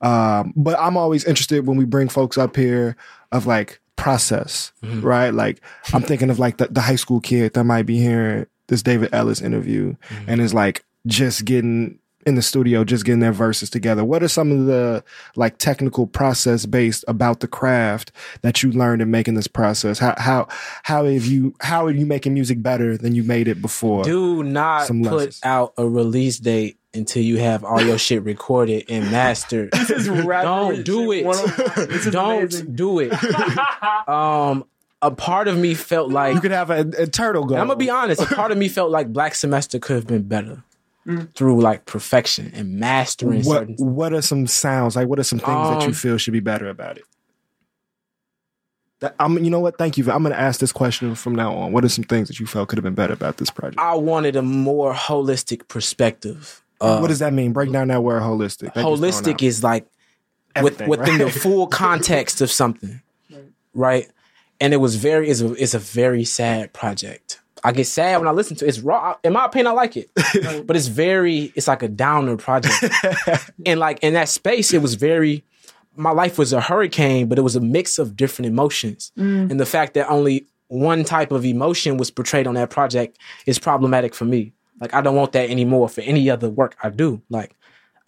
Um, 0.00 0.52
but 0.54 0.78
I'm 0.78 0.96
always 0.96 1.24
interested 1.24 1.66
when 1.66 1.76
we 1.76 1.84
bring 1.84 2.08
folks 2.08 2.38
up 2.38 2.54
here 2.54 2.96
of 3.32 3.46
like 3.46 3.80
process, 3.96 4.72
mm-hmm. 4.82 5.00
right? 5.00 5.30
Like 5.30 5.60
I'm 5.92 6.02
thinking 6.02 6.30
of 6.30 6.38
like 6.38 6.58
the, 6.58 6.68
the 6.68 6.80
high 6.80 6.96
school 6.96 7.20
kid 7.20 7.54
that 7.54 7.64
might 7.64 7.86
be 7.86 7.98
hearing 7.98 8.46
this 8.68 8.82
David 8.82 9.10
Ellis 9.12 9.40
interview 9.40 9.96
mm-hmm. 10.08 10.30
and 10.30 10.40
is 10.40 10.54
like 10.54 10.84
just 11.06 11.44
getting 11.44 11.98
in 12.26 12.34
the 12.34 12.42
studio 12.42 12.82
just 12.82 13.04
getting 13.04 13.20
their 13.20 13.32
verses 13.32 13.70
together. 13.70 14.04
What 14.04 14.22
are 14.22 14.28
some 14.28 14.50
of 14.50 14.66
the 14.66 15.04
like 15.36 15.58
technical 15.58 16.06
process 16.08 16.66
based 16.66 17.04
about 17.06 17.38
the 17.38 17.46
craft 17.46 18.10
that 18.42 18.62
you 18.62 18.72
learned 18.72 19.00
in 19.00 19.10
making 19.10 19.34
this 19.34 19.46
process? 19.46 20.00
How 20.00 20.14
how 20.18 20.48
how 20.82 21.04
have 21.04 21.24
you 21.24 21.54
how 21.60 21.86
are 21.86 21.90
you 21.92 22.04
making 22.04 22.34
music 22.34 22.60
better 22.60 22.98
than 22.98 23.14
you 23.14 23.22
made 23.22 23.46
it 23.46 23.62
before? 23.62 24.02
Do 24.02 24.42
not 24.42 24.88
put 24.88 25.38
out 25.44 25.72
a 25.78 25.88
release 25.88 26.38
date 26.38 26.78
until 26.96 27.22
you 27.22 27.38
have 27.38 27.64
all 27.64 27.80
your 27.80 27.98
shit 27.98 28.22
recorded 28.24 28.84
and 28.88 29.10
mastered. 29.10 29.70
This 29.74 29.90
is 29.90 30.08
rap 30.08 30.44
Don't 30.44 30.84
do 30.84 31.12
it. 31.12 31.24
101. 31.24 31.88
This 31.88 32.06
is 32.06 32.12
Don't 32.12 32.38
amazing. 32.42 32.74
do 32.74 32.98
it. 33.00 33.12
um, 34.08 34.64
a 35.02 35.10
part 35.10 35.46
of 35.48 35.56
me 35.58 35.74
felt 35.74 36.10
like 36.10 36.34
you 36.34 36.40
could 36.40 36.50
have 36.50 36.70
a, 36.70 36.80
a 36.98 37.06
turtle 37.06 37.44
go. 37.44 37.54
I'm 37.56 37.66
gonna 37.68 37.76
be 37.76 37.90
honest. 37.90 38.20
A 38.22 38.26
part 38.34 38.50
of 38.50 38.58
me 38.58 38.68
felt 38.68 38.90
like 38.90 39.12
Black 39.12 39.34
Semester 39.34 39.78
could 39.78 39.94
have 39.96 40.06
been 40.06 40.22
better 40.22 40.62
through 41.34 41.60
like 41.60 41.84
perfection 41.86 42.50
and 42.54 42.80
mastering 42.80 43.42
What 43.44 43.68
certain. 43.68 43.76
what 43.78 44.12
are 44.12 44.22
some 44.22 44.46
sounds 44.48 44.96
like? 44.96 45.06
What 45.06 45.20
are 45.20 45.22
some 45.24 45.38
things 45.38 45.68
that 45.70 45.82
you 45.82 45.88
Um, 45.88 45.92
feel 45.92 46.16
should 46.16 46.32
be 46.32 46.40
better 46.40 46.68
about 46.68 46.96
it? 46.98 47.04
That, 49.00 49.14
I'm, 49.20 49.36
you 49.44 49.50
know 49.50 49.60
what? 49.60 49.76
Thank 49.78 49.98
you. 49.98 50.10
I'm 50.10 50.22
going 50.22 50.34
to 50.34 50.40
ask 50.40 50.58
this 50.58 50.72
question 50.72 51.14
from 51.14 51.34
now 51.34 51.54
on. 51.54 51.70
What 51.70 51.84
are 51.84 51.88
some 51.90 52.02
things 52.04 52.28
that 52.28 52.40
you 52.40 52.46
felt 52.46 52.68
could 52.70 52.78
have 52.78 52.82
been 52.82 52.94
better 52.94 53.12
about 53.12 53.36
this 53.36 53.50
project? 53.50 53.78
I 53.78 53.94
wanted 53.94 54.36
a 54.36 54.42
more 54.42 54.94
holistic 54.94 55.68
perspective. 55.68 56.62
Uh, 56.80 56.98
what 56.98 57.08
does 57.08 57.20
that 57.20 57.32
mean? 57.32 57.52
Break 57.52 57.72
down 57.72 57.88
that 57.88 58.02
word 58.02 58.22
holistic. 58.22 58.74
That 58.74 58.84
holistic 58.84 59.42
is 59.42 59.62
like 59.62 59.86
with, 60.62 60.86
within 60.86 61.18
right? 61.18 61.18
the 61.18 61.30
full 61.30 61.66
context 61.84 62.40
of 62.40 62.50
something, 62.50 63.00
right? 63.74 64.08
And 64.60 64.72
it 64.72 64.78
was 64.78 64.96
very 64.96 65.28
it's 65.28 65.40
a, 65.40 65.52
it's 65.54 65.74
a 65.74 65.78
very 65.78 66.24
sad 66.24 66.72
project. 66.72 67.40
I 67.64 67.72
get 67.72 67.86
sad 67.86 68.18
when 68.18 68.28
I 68.28 68.30
listen 68.30 68.56
to 68.58 68.64
it. 68.64 68.68
It's 68.68 68.80
raw. 68.80 69.16
In 69.24 69.32
my 69.32 69.46
opinion, 69.46 69.68
I 69.68 69.70
like 69.72 69.96
it, 69.96 70.10
but 70.66 70.76
it's 70.76 70.86
very 70.86 71.52
it's 71.56 71.68
like 71.68 71.82
a 71.82 71.88
downer 71.88 72.36
project. 72.36 72.84
and 73.66 73.80
like 73.80 73.98
in 74.02 74.14
that 74.14 74.28
space, 74.28 74.72
it 74.72 74.82
was 74.82 74.94
very. 74.94 75.44
My 75.98 76.10
life 76.10 76.36
was 76.36 76.52
a 76.52 76.60
hurricane, 76.60 77.26
but 77.26 77.38
it 77.38 77.42
was 77.42 77.56
a 77.56 77.60
mix 77.60 77.98
of 77.98 78.16
different 78.16 78.48
emotions, 78.48 79.12
and 79.50 79.58
the 79.58 79.64
fact 79.64 79.94
that 79.94 80.08
only 80.10 80.46
one 80.68 81.04
type 81.04 81.32
of 81.32 81.44
emotion 81.44 81.96
was 81.96 82.10
portrayed 82.10 82.46
on 82.46 82.54
that 82.54 82.70
project 82.70 83.18
is 83.46 83.58
problematic 83.58 84.14
for 84.14 84.24
me. 84.24 84.52
Like 84.80 84.94
I 84.94 85.00
don't 85.00 85.16
want 85.16 85.32
that 85.32 85.50
anymore 85.50 85.88
for 85.88 86.00
any 86.02 86.28
other 86.30 86.48
work 86.50 86.76
I 86.82 86.90
do. 86.90 87.22
Like 87.30 87.54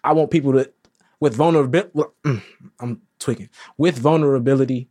I 0.04 0.12
want 0.12 0.30
people 0.30 0.52
to 0.52 0.70
with 1.20 1.34
vulnerability. 1.34 2.02
I'm 2.80 3.02
tweaking 3.18 3.48
with 3.76 3.98
vulnerability. 3.98 4.88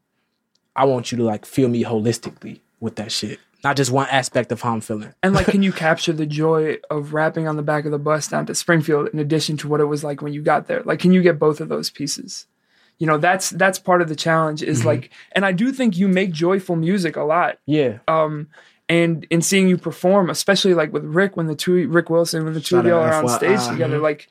I 0.75 0.85
want 0.85 1.11
you 1.11 1.17
to 1.19 1.23
like 1.23 1.45
feel 1.45 1.69
me 1.69 1.83
holistically 1.83 2.59
with 2.79 2.97
that 2.97 3.11
shit, 3.11 3.39
not 3.63 3.75
just 3.75 3.89
one 3.89 4.07
aspect 4.09 4.51
of 4.51 4.61
how 4.61 4.73
I'm 4.73 4.81
feeling. 4.81 5.13
And 5.23 5.33
like, 5.33 5.47
can 5.47 5.63
you 5.63 5.71
capture 5.85 6.13
the 6.13 6.27
joy 6.27 6.77
of 6.91 7.13
rapping 7.13 7.47
on 7.47 7.55
the 7.55 7.63
back 7.63 7.85
of 7.85 7.91
the 7.91 7.97
bus 7.97 8.27
down 8.27 8.45
to 8.45 8.53
Springfield 8.55 9.07
in 9.07 9.17
addition 9.17 9.57
to 9.57 9.67
what 9.67 9.79
it 9.79 9.85
was 9.85 10.03
like 10.03 10.21
when 10.21 10.33
you 10.33 10.43
got 10.43 10.67
there? 10.67 10.83
Like, 10.83 10.99
can 10.99 11.13
you 11.13 11.23
get 11.23 11.39
both 11.39 11.61
of 11.61 11.69
those 11.69 11.89
pieces? 11.89 12.45
You 12.99 13.07
know, 13.07 13.17
that's 13.17 13.51
that's 13.51 13.79
part 13.79 14.01
of 14.01 14.09
the 14.09 14.15
challenge. 14.15 14.61
Is 14.63 14.83
like, 14.85 15.11
and 15.31 15.45
I 15.45 15.51
do 15.51 15.71
think 15.71 15.97
you 15.97 16.07
make 16.07 16.31
joyful 16.31 16.75
music 16.75 17.15
a 17.15 17.23
lot. 17.23 17.59
Yeah, 17.65 17.99
Um, 18.07 18.47
and 18.89 19.25
in 19.29 19.41
seeing 19.41 19.67
you 19.67 19.77
perform, 19.77 20.29
especially 20.29 20.73
like 20.73 20.93
with 20.93 21.03
Rick, 21.03 21.35
when 21.35 21.47
the 21.47 21.55
two 21.55 21.87
Rick 21.89 22.09
Wilson, 22.09 22.45
when 22.45 22.53
the 22.53 22.61
two 22.61 22.77
of 22.77 22.85
y'all 22.85 23.01
are 23.01 23.13
on 23.13 23.29
stage 23.29 23.65
together, 23.67 23.99
like 23.99 24.29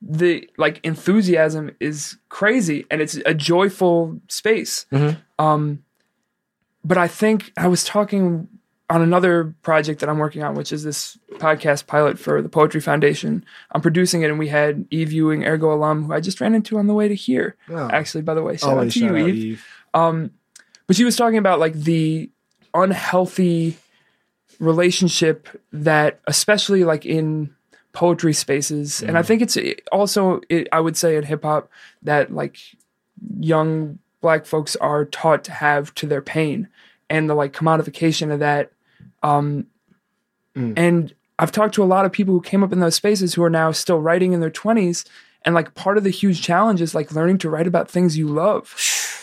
the 0.00 0.48
like 0.56 0.80
enthusiasm 0.84 1.70
is 1.78 2.16
crazy, 2.28 2.84
and 2.90 3.00
it's 3.00 3.14
a 3.26 3.34
joyful 3.34 4.20
space. 4.28 4.86
Mhm. 4.92 5.18
Um, 5.38 5.84
but 6.84 6.98
I 6.98 7.06
think 7.06 7.52
I 7.56 7.68
was 7.68 7.84
talking 7.84 8.48
on 8.90 9.00
another 9.00 9.54
project 9.62 10.00
that 10.00 10.08
I'm 10.10 10.18
working 10.18 10.42
on, 10.42 10.54
which 10.54 10.72
is 10.72 10.82
this 10.82 11.16
podcast 11.34 11.86
pilot 11.86 12.18
for 12.18 12.42
the 12.42 12.48
Poetry 12.48 12.80
Foundation. 12.80 13.44
I'm 13.70 13.80
producing 13.80 14.22
it, 14.22 14.30
and 14.30 14.38
we 14.38 14.48
had 14.48 14.84
Eve 14.90 15.12
Ewing, 15.12 15.44
Ergo 15.44 15.72
alum, 15.72 16.04
who 16.04 16.12
I 16.12 16.20
just 16.20 16.40
ran 16.40 16.54
into 16.54 16.76
on 16.78 16.88
the 16.88 16.94
way 16.94 17.08
to 17.08 17.14
here. 17.14 17.56
Oh. 17.70 17.88
Actually, 17.90 18.22
by 18.22 18.34
the 18.34 18.42
way, 18.42 18.56
shout 18.56 18.70
Always 18.70 18.88
out 18.88 18.92
to 18.92 18.98
you, 19.06 19.16
Eve. 19.16 19.34
Eve. 19.36 19.66
Um, 19.94 20.32
but 20.86 20.96
she 20.96 21.04
was 21.04 21.16
talking 21.16 21.38
about 21.38 21.60
like 21.60 21.74
the 21.74 22.28
unhealthy 22.74 23.78
relationship 24.58 25.48
that, 25.72 26.20
especially 26.26 26.84
like 26.84 27.04
in 27.06 27.54
poetry 27.92 28.32
spaces, 28.32 29.02
and 29.02 29.18
I 29.18 29.22
think 29.22 29.42
it's 29.42 29.58
also, 29.90 30.40
it, 30.48 30.68
I 30.72 30.80
would 30.80 30.96
say 30.96 31.16
in 31.16 31.24
hip 31.24 31.42
hop 31.42 31.68
that 32.02 32.32
like 32.32 32.56
young 33.38 33.98
black 34.20 34.46
folks 34.46 34.76
are 34.76 35.04
taught 35.04 35.44
to 35.44 35.52
have 35.52 35.94
to 35.96 36.06
their 36.06 36.22
pain 36.22 36.68
and 37.10 37.28
the 37.28 37.34
like 37.34 37.52
commodification 37.52 38.32
of 38.32 38.38
that. 38.40 38.72
Um, 39.22 39.66
Mm. 40.54 40.74
and 40.76 41.14
I've 41.38 41.50
talked 41.50 41.74
to 41.76 41.82
a 41.82 41.86
lot 41.86 42.04
of 42.04 42.12
people 42.12 42.34
who 42.34 42.42
came 42.42 42.62
up 42.62 42.74
in 42.74 42.80
those 42.80 42.94
spaces 42.94 43.32
who 43.32 43.42
are 43.42 43.48
now 43.48 43.72
still 43.72 44.02
writing 44.02 44.34
in 44.34 44.40
their 44.40 44.50
20s. 44.50 45.06
And 45.46 45.54
like 45.54 45.74
part 45.74 45.96
of 45.96 46.04
the 46.04 46.10
huge 46.10 46.42
challenge 46.42 46.82
is 46.82 46.94
like 46.94 47.10
learning 47.12 47.38
to 47.38 47.48
write 47.48 47.66
about 47.66 47.90
things 47.90 48.18
you 48.18 48.28
love 48.28 48.74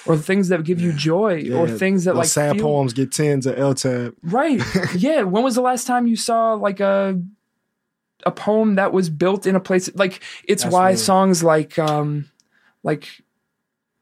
or 0.06 0.18
things 0.18 0.50
that 0.50 0.64
give 0.64 0.80
you 0.80 0.93
joy 0.93 1.50
or 1.54 1.68
things 1.68 2.06
that 2.06 2.12
those 2.12 2.18
like 2.20 2.28
sad 2.28 2.56
feel- 2.56 2.66
poems 2.66 2.93
get 2.93 3.12
tens 3.12 3.45
of 3.45 3.58
L 3.58 3.74
tab. 3.74 4.16
Right. 4.24 4.62
yeah. 4.95 5.24
When 5.24 5.43
was 5.43 5.56
the 5.56 5.62
last 5.62 5.88
time 5.88 6.08
you 6.08 6.16
saw 6.16 6.54
like 6.54 6.80
a 6.80 7.22
a 8.26 8.32
poem 8.32 8.76
that 8.76 8.91
was 8.91 9.10
built 9.10 9.45
in 9.47 9.56
a 9.56 9.60
place 9.62 9.89
like 9.95 10.22
it's 10.43 10.64
That's 10.64 10.74
why 10.74 10.89
real. 10.89 10.97
songs 10.97 11.41
like 11.43 11.80
um 11.80 12.30
like 12.84 13.08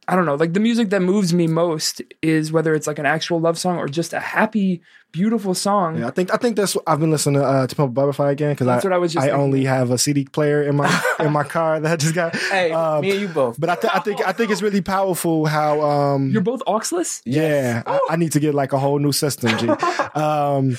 I 0.10 0.16
don't 0.16 0.26
know, 0.26 0.36
like 0.36 0.54
the 0.54 0.62
music 0.62 0.90
that 0.92 1.02
moves 1.02 1.34
me 1.34 1.48
most 1.48 2.02
is 2.22 2.52
whether 2.52 2.74
it's 2.74 2.88
like 2.88 2.98
an 2.98 3.06
actual 3.06 3.42
love 3.42 3.58
song 3.58 3.78
or 3.78 3.88
just 3.90 4.14
a 4.14 4.22
happy, 4.22 4.82
beautiful 5.12 5.54
song. 5.54 5.98
Yeah, 6.00 6.08
I 6.08 6.12
think 6.12 6.34
I 6.34 6.38
think 6.38 6.56
that's 6.56 6.78
I've 6.88 7.02
been 7.02 7.12
listening 7.12 7.42
to 7.42 7.46
uh, 7.46 7.68
to 7.68 7.76
Pump 7.76 7.94
Butterfly 7.94 8.32
again 8.32 8.52
because 8.54 8.68
That's 8.68 8.86
I 8.86 8.88
what 8.88 8.94
I 8.96 8.98
was 9.00 9.12
just 9.14 9.24
I 9.24 9.28
thinking. 9.28 9.42
only 9.44 9.66
have 9.66 9.92
a 9.92 9.98
CD 9.98 10.24
player 10.24 10.64
in 10.64 10.78
my 10.78 11.02
in 11.20 11.34
my 11.34 11.44
car 11.44 11.82
that 11.82 11.92
I 11.92 11.96
just 11.98 12.16
got. 12.16 12.34
hey, 12.38 12.72
Um, 12.72 13.02
me 13.02 13.12
and 13.12 13.20
you 13.20 13.28
both. 13.28 13.60
But 13.60 13.70
I, 13.70 13.76
th- 13.76 13.94
I 13.94 14.00
think 14.00 14.26
I 14.26 14.32
think 14.32 14.50
it's 14.50 14.62
really 14.62 14.82
powerful 14.82 15.46
how 15.46 15.82
um 15.82 16.32
You're 16.32 16.42
both 16.42 16.62
auxless? 16.66 17.22
yeah 17.26 17.84
I, 17.86 18.00
I 18.12 18.16
need 18.16 18.32
to 18.32 18.40
get 18.40 18.56
like 18.56 18.72
a 18.72 18.80
whole 18.80 19.00
new 19.00 19.12
system. 19.12 19.58
G. 19.58 19.68
um, 20.16 20.78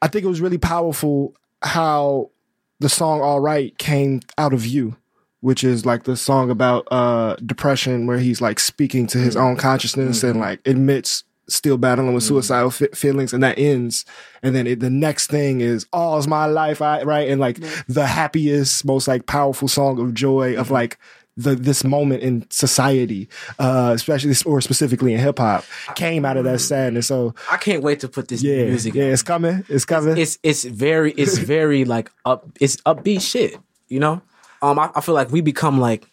I 0.00 0.08
think 0.08 0.24
it 0.24 0.28
was 0.28 0.40
really 0.40 0.58
powerful 0.58 1.34
how 1.62 2.30
the 2.78 2.88
song 2.88 3.20
"All 3.20 3.40
Right" 3.40 3.76
came 3.76 4.20
out 4.38 4.54
of 4.54 4.64
you, 4.64 4.96
which 5.40 5.64
is 5.64 5.86
like 5.86 6.04
the 6.04 6.16
song 6.16 6.50
about 6.50 6.86
uh 6.90 7.36
depression 7.46 8.06
where 8.06 8.18
he's 8.18 8.40
like 8.40 8.58
speaking 8.60 9.06
to 9.06 9.18
his 9.18 9.34
mm-hmm. 9.34 9.44
own 9.44 9.56
consciousness 9.56 10.22
and 10.22 10.34
mm-hmm. 10.34 10.42
like 10.42 10.66
admits 10.66 11.24
still 11.50 11.76
battling 11.76 12.14
with 12.14 12.24
mm-hmm. 12.24 12.34
suicidal 12.34 12.70
fe- 12.70 12.88
feelings 12.94 13.32
and 13.32 13.42
that 13.42 13.58
ends. 13.58 14.04
And 14.42 14.54
then 14.54 14.66
it, 14.66 14.80
the 14.80 14.90
next 14.90 15.28
thing 15.28 15.60
is 15.60 15.86
all 15.92 16.18
is 16.18 16.28
my 16.28 16.46
life 16.46 16.80
I, 16.80 17.02
right? 17.02 17.28
And 17.28 17.40
like 17.40 17.58
the 17.88 18.06
happiest 18.06 18.84
most 18.84 19.08
like 19.08 19.26
powerful 19.26 19.68
song 19.68 20.00
of 20.00 20.14
joy 20.14 20.56
of 20.56 20.70
like 20.70 20.98
the 21.36 21.54
this 21.54 21.84
moment 21.84 22.22
in 22.22 22.44
society 22.50 23.28
uh 23.58 23.92
especially 23.94 24.34
or 24.44 24.60
specifically 24.60 25.14
in 25.14 25.20
hip 25.20 25.38
hop 25.38 25.64
came 25.94 26.24
out 26.24 26.36
of 26.36 26.44
that 26.44 26.60
sadness. 26.60 27.06
So 27.06 27.34
I 27.50 27.56
can't 27.56 27.82
wait 27.82 28.00
to 28.00 28.08
put 28.08 28.28
this 28.28 28.42
yeah. 28.42 28.64
music. 28.64 28.94
yeah 28.94 29.04
out. 29.04 29.12
it's 29.12 29.22
coming. 29.22 29.64
It's 29.68 29.84
coming. 29.84 30.18
it's 30.18 30.38
it's 30.42 30.64
very 30.64 31.12
it's 31.12 31.38
very 31.56 31.84
like 31.84 32.10
up 32.24 32.46
it's 32.60 32.76
upbeat 32.78 33.22
shit 33.22 33.56
you 33.88 34.00
know 34.00 34.22
um 34.62 34.78
I, 34.78 34.90
I 34.94 35.00
feel 35.00 35.14
like 35.14 35.30
we 35.30 35.40
become 35.40 35.78
like 35.78 36.06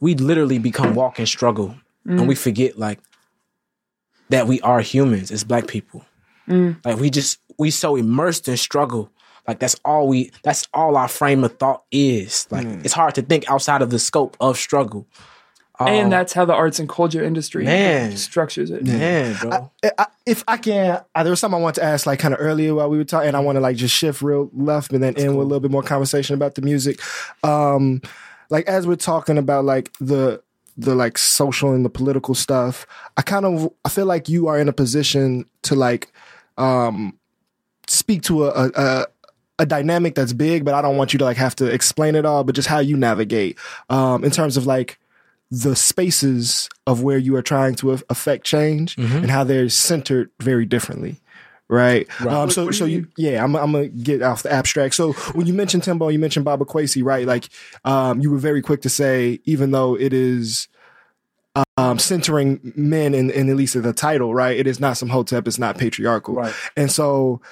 we 0.00 0.14
literally 0.14 0.58
become 0.58 0.94
walk 0.94 1.18
and 1.18 1.28
struggle 1.28 1.76
and 2.04 2.26
we 2.26 2.34
mm. 2.34 2.38
forget 2.38 2.78
like 2.78 2.98
that 4.30 4.46
we 4.46 4.60
are 4.62 4.80
humans 4.80 5.30
as 5.30 5.44
black 5.44 5.68
people. 5.68 6.04
Mm. 6.48 6.84
Like 6.84 6.98
we 6.98 7.10
just 7.10 7.38
we 7.58 7.70
so 7.70 7.96
immersed 7.96 8.48
in 8.48 8.56
struggle. 8.56 9.10
Like 9.46 9.58
that's 9.58 9.76
all 9.84 10.08
we 10.08 10.32
that's 10.42 10.66
all 10.74 10.96
our 10.96 11.08
frame 11.08 11.44
of 11.44 11.56
thought 11.58 11.84
is. 11.92 12.46
Like 12.50 12.66
mm. 12.66 12.84
it's 12.84 12.94
hard 12.94 13.14
to 13.16 13.22
think 13.22 13.48
outside 13.50 13.82
of 13.82 13.90
the 13.90 13.98
scope 13.98 14.36
of 14.40 14.56
struggle 14.56 15.06
Um, 15.78 15.88
and 15.88 16.12
that's 16.12 16.32
how 16.34 16.44
the 16.44 16.54
arts 16.54 16.78
and 16.78 16.88
culture 16.88 17.24
industry 17.24 17.64
Man. 17.64 18.16
structures 18.16 18.70
it. 18.70 18.84
man 18.84 19.34
bro 19.40 19.70
I, 19.98 20.06
if 20.26 20.44
I 20.46 20.56
can, 20.56 21.02
I, 21.14 21.22
there 21.22 21.30
was 21.30 21.40
something 21.40 21.58
I 21.58 21.62
wanted 21.62 21.80
to 21.80 21.86
ask, 21.86 22.06
like 22.06 22.18
kind 22.18 22.34
of 22.34 22.40
earlier 22.40 22.74
while 22.74 22.88
we 22.88 22.98
were 22.98 23.04
talking, 23.04 23.28
and 23.28 23.36
I 23.36 23.40
want 23.40 23.56
to 23.56 23.60
like 23.60 23.76
just 23.76 23.94
shift 23.94 24.22
real 24.22 24.50
left 24.52 24.92
and 24.92 25.02
then 25.02 25.16
end 25.16 25.36
with 25.36 25.44
a 25.44 25.48
little 25.48 25.60
bit 25.60 25.70
more 25.70 25.82
conversation 25.82 26.34
about 26.34 26.54
the 26.54 26.62
music. 26.62 27.00
Um, 27.42 28.02
like 28.50 28.66
as 28.66 28.86
we're 28.86 28.96
talking 28.96 29.38
about 29.38 29.64
like 29.64 29.92
the 29.98 30.42
the 30.76 30.94
like 30.94 31.18
social 31.18 31.72
and 31.72 31.84
the 31.84 31.90
political 31.90 32.34
stuff, 32.34 32.86
I 33.16 33.22
kind 33.22 33.44
of 33.44 33.72
I 33.84 33.88
feel 33.88 34.06
like 34.06 34.28
you 34.28 34.48
are 34.48 34.58
in 34.58 34.68
a 34.68 34.72
position 34.72 35.46
to 35.62 35.74
like 35.74 36.12
um 36.58 37.18
speak 37.88 38.22
to 38.22 38.44
a, 38.44 38.50
a, 38.50 38.70
a 38.74 39.06
a 39.58 39.66
dynamic 39.66 40.14
that's 40.14 40.32
big, 40.32 40.64
but 40.64 40.74
I 40.74 40.82
don't 40.82 40.96
want 40.96 41.12
you 41.12 41.18
to 41.18 41.24
like 41.24 41.36
have 41.36 41.56
to 41.56 41.66
explain 41.66 42.14
it 42.14 42.24
all, 42.24 42.44
but 42.44 42.54
just 42.54 42.68
how 42.68 42.78
you 42.78 42.96
navigate 42.96 43.58
um 43.90 44.24
in 44.24 44.30
terms 44.30 44.56
of 44.56 44.66
like 44.66 44.98
the 45.54 45.76
spaces 45.76 46.70
of 46.86 47.02
where 47.02 47.18
you 47.18 47.36
are 47.36 47.42
trying 47.42 47.74
to 47.74 47.90
affect 48.08 48.46
change 48.46 48.96
and 48.96 49.30
how 49.30 49.44
they're 49.44 49.68
centered 49.68 50.30
very 50.40 50.64
differently. 50.64 51.20
Right. 51.68 52.08
Um, 52.26 52.50
so, 52.50 52.70
so 52.70 52.86
you 52.86 53.06
yeah, 53.18 53.44
I'm, 53.44 53.54
I'm 53.54 53.72
gonna 53.72 53.88
get 53.88 54.22
off 54.22 54.42
the 54.42 54.50
abstract. 54.50 54.94
So 54.94 55.12
when 55.34 55.46
you 55.46 55.52
mentioned 55.52 55.82
TEMBO, 55.82 56.10
you 56.10 56.18
mentioned 56.18 56.46
Baba 56.46 56.64
Kwesi, 56.64 57.04
right? 57.04 57.26
Like, 57.26 57.50
um, 57.84 58.20
you 58.20 58.30
were 58.30 58.38
very 58.38 58.62
quick 58.62 58.80
to 58.82 58.88
say, 58.88 59.40
even 59.44 59.72
though 59.72 59.94
it 59.94 60.14
is, 60.14 60.68
um, 61.76 61.98
centering 61.98 62.72
men 62.74 63.14
in, 63.14 63.30
in 63.30 63.50
at 63.50 63.56
least 63.56 63.80
the 63.80 63.92
title, 63.92 64.34
right? 64.34 64.56
It 64.56 64.66
is 64.66 64.80
not 64.80 64.96
some 64.96 65.10
hotep. 65.10 65.46
It's 65.46 65.58
not 65.58 65.76
patriarchal. 65.76 66.34
Right. 66.34 66.54
And 66.78 66.90
so, 66.90 67.42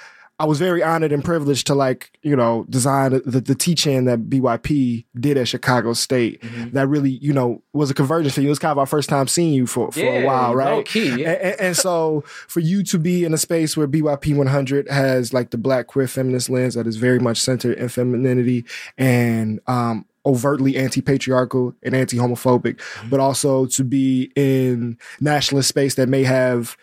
I 0.41 0.45
was 0.45 0.57
very 0.57 0.81
honored 0.81 1.11
and 1.11 1.23
privileged 1.23 1.67
to 1.67 1.75
like, 1.75 2.17
you 2.23 2.35
know, 2.35 2.65
design 2.67 3.11
the, 3.11 3.41
the 3.41 3.53
teaching 3.53 4.05
that 4.05 4.21
BYP 4.21 5.05
did 5.19 5.37
at 5.37 5.47
Chicago 5.47 5.93
State. 5.93 6.41
Mm-hmm. 6.41 6.71
That 6.71 6.87
really, 6.87 7.11
you 7.11 7.31
know, 7.31 7.61
was 7.73 7.91
a 7.91 7.93
convergence 7.93 8.33
for 8.33 8.41
you. 8.41 8.47
It 8.47 8.49
was 8.49 8.57
kind 8.57 8.71
of 8.71 8.79
our 8.79 8.87
first 8.87 9.07
time 9.07 9.27
seeing 9.27 9.53
you 9.53 9.67
for, 9.67 9.91
for 9.91 9.99
a 9.99 10.25
while, 10.25 10.55
right? 10.55 10.83
key, 10.83 11.09
yeah. 11.09 11.29
And, 11.33 11.41
and, 11.41 11.61
and 11.61 11.77
so 11.77 12.23
for 12.47 12.59
you 12.59 12.81
to 12.85 12.97
be 12.97 13.23
in 13.23 13.35
a 13.35 13.37
space 13.37 13.77
where 13.77 13.87
BYP 13.87 14.35
100 14.35 14.89
has 14.89 15.31
like 15.31 15.51
the 15.51 15.59
black 15.59 15.85
queer 15.85 16.07
feminist 16.07 16.49
lens 16.49 16.73
that 16.73 16.87
is 16.87 16.97
very 16.97 17.19
much 17.19 17.37
centered 17.37 17.77
in 17.77 17.87
femininity 17.87 18.65
and 18.97 19.59
um, 19.67 20.07
overtly 20.25 20.75
anti-patriarchal 20.75 21.75
and 21.83 21.93
anti-homophobic, 21.95 22.77
Mm-hmm. 22.77 23.09
but 23.09 23.19
also 23.19 23.67
to 23.67 23.83
be 23.83 24.31
in 24.35 24.97
nationalist 25.19 25.69
space 25.69 25.93
that 25.95 26.09
may 26.09 26.23
have 26.23 26.77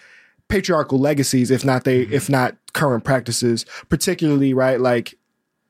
patriarchal 0.47 0.99
legacies, 1.01 1.51
if 1.51 1.65
not 1.65 1.83
they, 1.83 2.05
Mm-hmm. 2.05 2.15
if 2.15 2.31
not 2.31 2.57
current 2.79 3.05
practices, 3.05 3.67
particularly 3.89 4.55
right, 4.55 4.81
like 4.81 5.15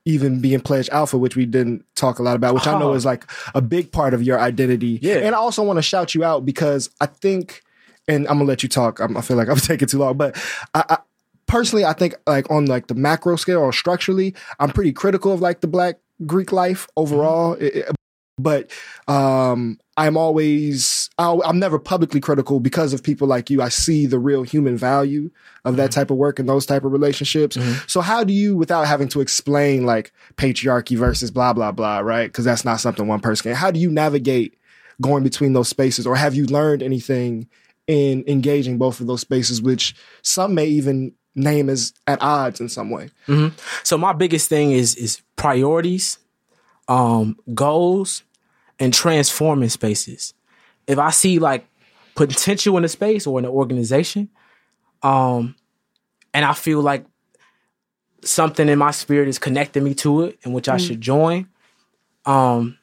even 0.05 0.41
being 0.41 0.61
pledge 0.61 0.89
alpha, 0.91 1.19
which 1.19 1.37
we 1.37 1.45
didn't 1.47 1.85
talk 1.95 2.19
a 2.19 2.23
lot 2.23 2.37
about, 2.37 2.55
which 2.55 2.67
I 2.67 2.79
know 2.79 2.91
Oh. 2.93 2.95
is 2.95 3.05
like 3.05 3.25
a 3.55 3.61
big 3.61 3.93
part 3.93 4.15
of 4.15 4.23
your 4.23 4.39
identity. 4.41 4.99
Yeah. 5.03 5.17
And 5.17 5.35
I 5.35 5.39
also 5.39 5.63
want 5.63 5.77
to 5.79 5.83
shout 5.83 6.15
you 6.15 6.25
out 6.25 6.47
because 6.47 6.89
I 7.01 7.07
think, 7.07 7.63
and 8.07 8.27
I'm 8.29 8.39
gonna 8.39 8.45
let 8.49 8.63
you 8.63 8.69
talk. 8.69 9.01
I'm, 9.01 9.17
I 9.17 9.21
feel 9.21 9.37
like 9.37 9.49
I'm 9.49 9.57
taking 9.71 9.89
too 9.89 9.99
long, 9.99 10.17
but 10.17 10.37
I, 10.75 10.85
I 10.89 10.99
personally, 11.47 11.85
I 11.85 11.93
think 11.93 12.15
like 12.27 12.51
on 12.51 12.67
like 12.67 12.87
the 12.87 12.95
macro 12.95 13.37
scale 13.37 13.61
or 13.61 13.73
structurally, 13.73 14.35
I'm 14.59 14.71
pretty 14.71 14.93
critical 14.93 15.33
of 15.33 15.41
like 15.41 15.61
the 15.61 15.67
Black 15.69 15.97
Greek 16.27 16.53
life 16.53 16.89
overall. 16.97 17.55
Mm-hmm. 17.57 17.65
It- 17.65 17.75
it- 17.77 17.95
but 18.39 18.71
um, 19.09 19.79
I'm 19.97 20.17
always 20.17 21.11
I'll, 21.19 21.43
I'm 21.43 21.59
never 21.59 21.79
publicly 21.79 22.21
critical 22.21 22.61
because 22.61 22.93
of 22.93 23.03
people 23.03 23.27
like 23.27 23.51
you. 23.51 23.61
I 23.61 23.69
see 23.69 24.07
the 24.07 24.19
real 24.19 24.43
human 24.45 24.77
value 24.77 25.31
of 25.65 25.77
that 25.77 25.91
type 25.91 26.11
of 26.11 26.17
work 26.17 26.39
and 26.39 26.49
those 26.49 26.67
type 26.67 26.85
of 26.85 26.93
relationships. 26.93 27.59
So 27.87 28.01
how 28.01 28.23
do 28.25 28.33
you, 28.33 28.57
without 28.57 28.87
having 28.87 29.09
to 29.09 29.21
explain 29.21 29.85
like 29.85 30.13
patriarchy 30.37 30.97
versus 30.97 31.31
blah 31.31 31.53
blah 31.53 31.73
blah, 31.73 31.99
right? 31.99 32.29
Because 32.29 32.45
that's 32.45 32.65
not 32.65 32.81
something 32.81 33.07
one 33.07 33.21
person 33.21 33.51
can. 33.51 33.57
How 33.57 33.71
do 33.71 33.81
you 33.81 33.91
navigate 33.91 34.55
going 35.01 35.23
between 35.25 35.53
those 35.53 35.69
spaces, 35.69 36.07
or 36.07 36.17
have 36.17 36.35
you 36.35 36.47
learned 36.47 36.83
anything 36.83 37.49
in 37.87 38.23
engaging 38.27 38.79
both 38.79 39.01
of 39.01 39.07
those 39.07 39.21
spaces, 39.21 39.63
which 39.63 39.95
some 40.23 40.55
may 40.55 40.67
even 40.67 41.13
name 41.35 41.69
as 41.69 41.93
at 42.07 42.21
odds 42.23 42.61
in 42.61 42.69
some 42.69 42.91
way? 42.91 43.11
So 43.83 43.99
my 43.99 44.13
biggest 44.13 44.49
thing 44.49 44.73
is 44.73 44.95
is 44.95 45.23
priorities, 45.37 46.19
um, 46.89 47.37
goals, 47.55 48.23
and 48.79 48.93
transforming 48.93 49.69
spaces. 49.69 50.35
If 50.87 50.99
I 50.99 51.11
see 51.11 51.39
like 51.39 51.67
potential 52.15 52.77
in 52.77 52.85
a 52.85 52.89
space 52.89 53.27
or 53.27 53.39
in 53.39 53.45
an 53.45 53.51
organization, 53.51 54.29
um, 55.03 55.55
and 56.35 56.45
I 56.45 56.55
feel 56.55 56.81
like 56.81 57.05
something 58.25 58.69
in 58.69 58.79
my 58.79 58.91
spirit 58.91 59.29
is 59.29 59.39
connecting 59.39 59.85
me 59.85 59.95
to 59.95 60.23
it, 60.23 60.39
in 60.43 60.53
which 60.53 60.69
I 60.69 60.77
should 60.77 61.01
join, 61.01 61.49
um, 62.27 62.79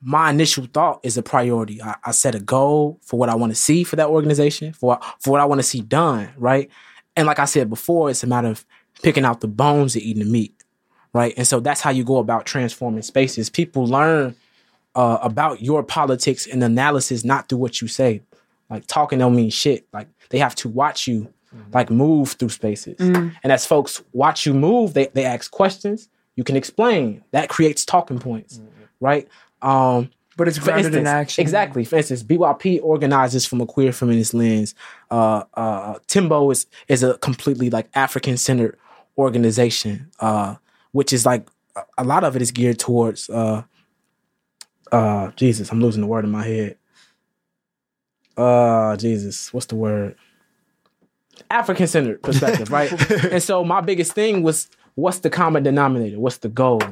my 0.00 0.30
initial 0.30 0.66
thought 0.72 1.00
is 1.02 1.16
a 1.16 1.22
priority. 1.22 1.82
I, 1.82 1.96
I 2.04 2.10
set 2.12 2.34
a 2.34 2.40
goal 2.40 2.98
for 3.02 3.18
what 3.18 3.28
I 3.28 3.34
want 3.34 3.50
to 3.50 3.56
see 3.56 3.84
for 3.84 3.96
that 3.96 4.08
organization, 4.08 4.72
for 4.72 4.98
for 5.18 5.30
what 5.30 5.40
I 5.40 5.44
want 5.44 5.58
to 5.58 5.66
see 5.66 5.80
done, 5.80 6.30
right? 6.36 6.70
And 7.16 7.26
like 7.26 7.38
I 7.38 7.46
said 7.46 7.68
before, 7.68 8.10
it's 8.10 8.22
a 8.22 8.26
matter 8.26 8.48
of 8.48 8.64
picking 9.02 9.24
out 9.24 9.40
the 9.40 9.48
bones 9.48 9.94
and 9.94 10.04
eating 10.04 10.22
the 10.24 10.30
meat, 10.30 10.54
right? 11.12 11.34
And 11.36 11.46
so 11.46 11.60
that's 11.60 11.80
how 11.80 11.90
you 11.90 12.04
go 12.04 12.18
about 12.18 12.46
transforming 12.46 13.02
spaces. 13.02 13.50
People 13.50 13.86
learn 13.86 14.36
uh, 15.00 15.18
about 15.30 15.62
your 15.68 15.82
politics 15.82 16.42
and 16.52 16.60
analysis 16.62 17.24
not 17.24 17.48
through 17.48 17.58
what 17.64 17.74
you 17.80 17.88
say. 17.88 18.12
Like 18.70 18.84
talking 18.86 19.18
don't 19.20 19.36
mean 19.40 19.50
shit. 19.50 19.80
Like 19.92 20.08
they 20.30 20.38
have 20.46 20.54
to 20.62 20.68
watch 20.68 21.06
you 21.08 21.18
like 21.72 21.88
move 21.90 22.26
through 22.38 22.50
spaces. 22.60 22.96
And 23.42 23.50
as 23.56 23.64
folks 23.72 24.02
watch 24.12 24.44
you 24.46 24.52
move, 24.54 24.86
they, 24.94 25.06
they 25.16 25.24
ask 25.24 25.50
questions. 25.50 26.08
You 26.36 26.44
can 26.44 26.56
explain. 26.56 27.22
That 27.30 27.48
creates 27.48 27.84
talking 27.84 28.18
points, 28.18 28.60
right? 29.00 29.26
Um, 29.62 30.10
But 30.36 30.46
it's 30.48 30.58
for 30.58 30.66
grounded 30.66 30.92
in 30.94 31.06
action. 31.06 31.42
Exactly. 31.42 31.84
For 31.90 31.96
instance, 31.96 32.22
BYP 32.22 32.80
organizes 32.82 33.42
from 33.48 33.60
a 33.60 33.66
queer 33.66 33.92
feminist 33.92 34.34
lens. 34.34 34.74
Uh, 35.10 35.42
uh, 35.54 35.94
TEMBO 36.12 36.52
is 36.52 36.66
is 36.88 37.02
a 37.02 37.10
completely 37.18 37.68
like 37.76 37.88
African 37.94 38.36
centered 38.36 38.74
organization, 39.32 39.94
uh, 40.20 40.54
which 40.92 41.12
is 41.12 41.24
like 41.26 41.44
a- 41.76 41.82
a 41.98 42.04
lot 42.04 42.22
of 42.24 42.36
it 42.36 42.42
is 42.42 42.50
geared 42.52 42.78
towards. 42.78 43.28
Uh, 43.30 43.62
uh, 44.92 45.30
Jesus, 45.32 45.70
I'm 45.70 45.80
losing 45.80 46.00
the 46.00 46.06
word 46.06 46.24
in 46.24 46.30
my 46.30 46.44
head. 46.44 46.76
Uh, 48.36 48.96
Jesus, 48.96 49.52
what's 49.52 49.66
the 49.66 49.76
word? 49.76 50.16
African 51.50 51.86
centered 51.86 52.22
perspective, 52.22 52.70
right? 52.70 52.90
and 53.32 53.42
so 53.42 53.64
my 53.64 53.80
biggest 53.80 54.12
thing 54.12 54.42
was 54.42 54.68
what's 54.94 55.20
the 55.20 55.30
common 55.30 55.62
denominator? 55.62 56.18
What's 56.18 56.38
the 56.38 56.48
goal? 56.48 56.82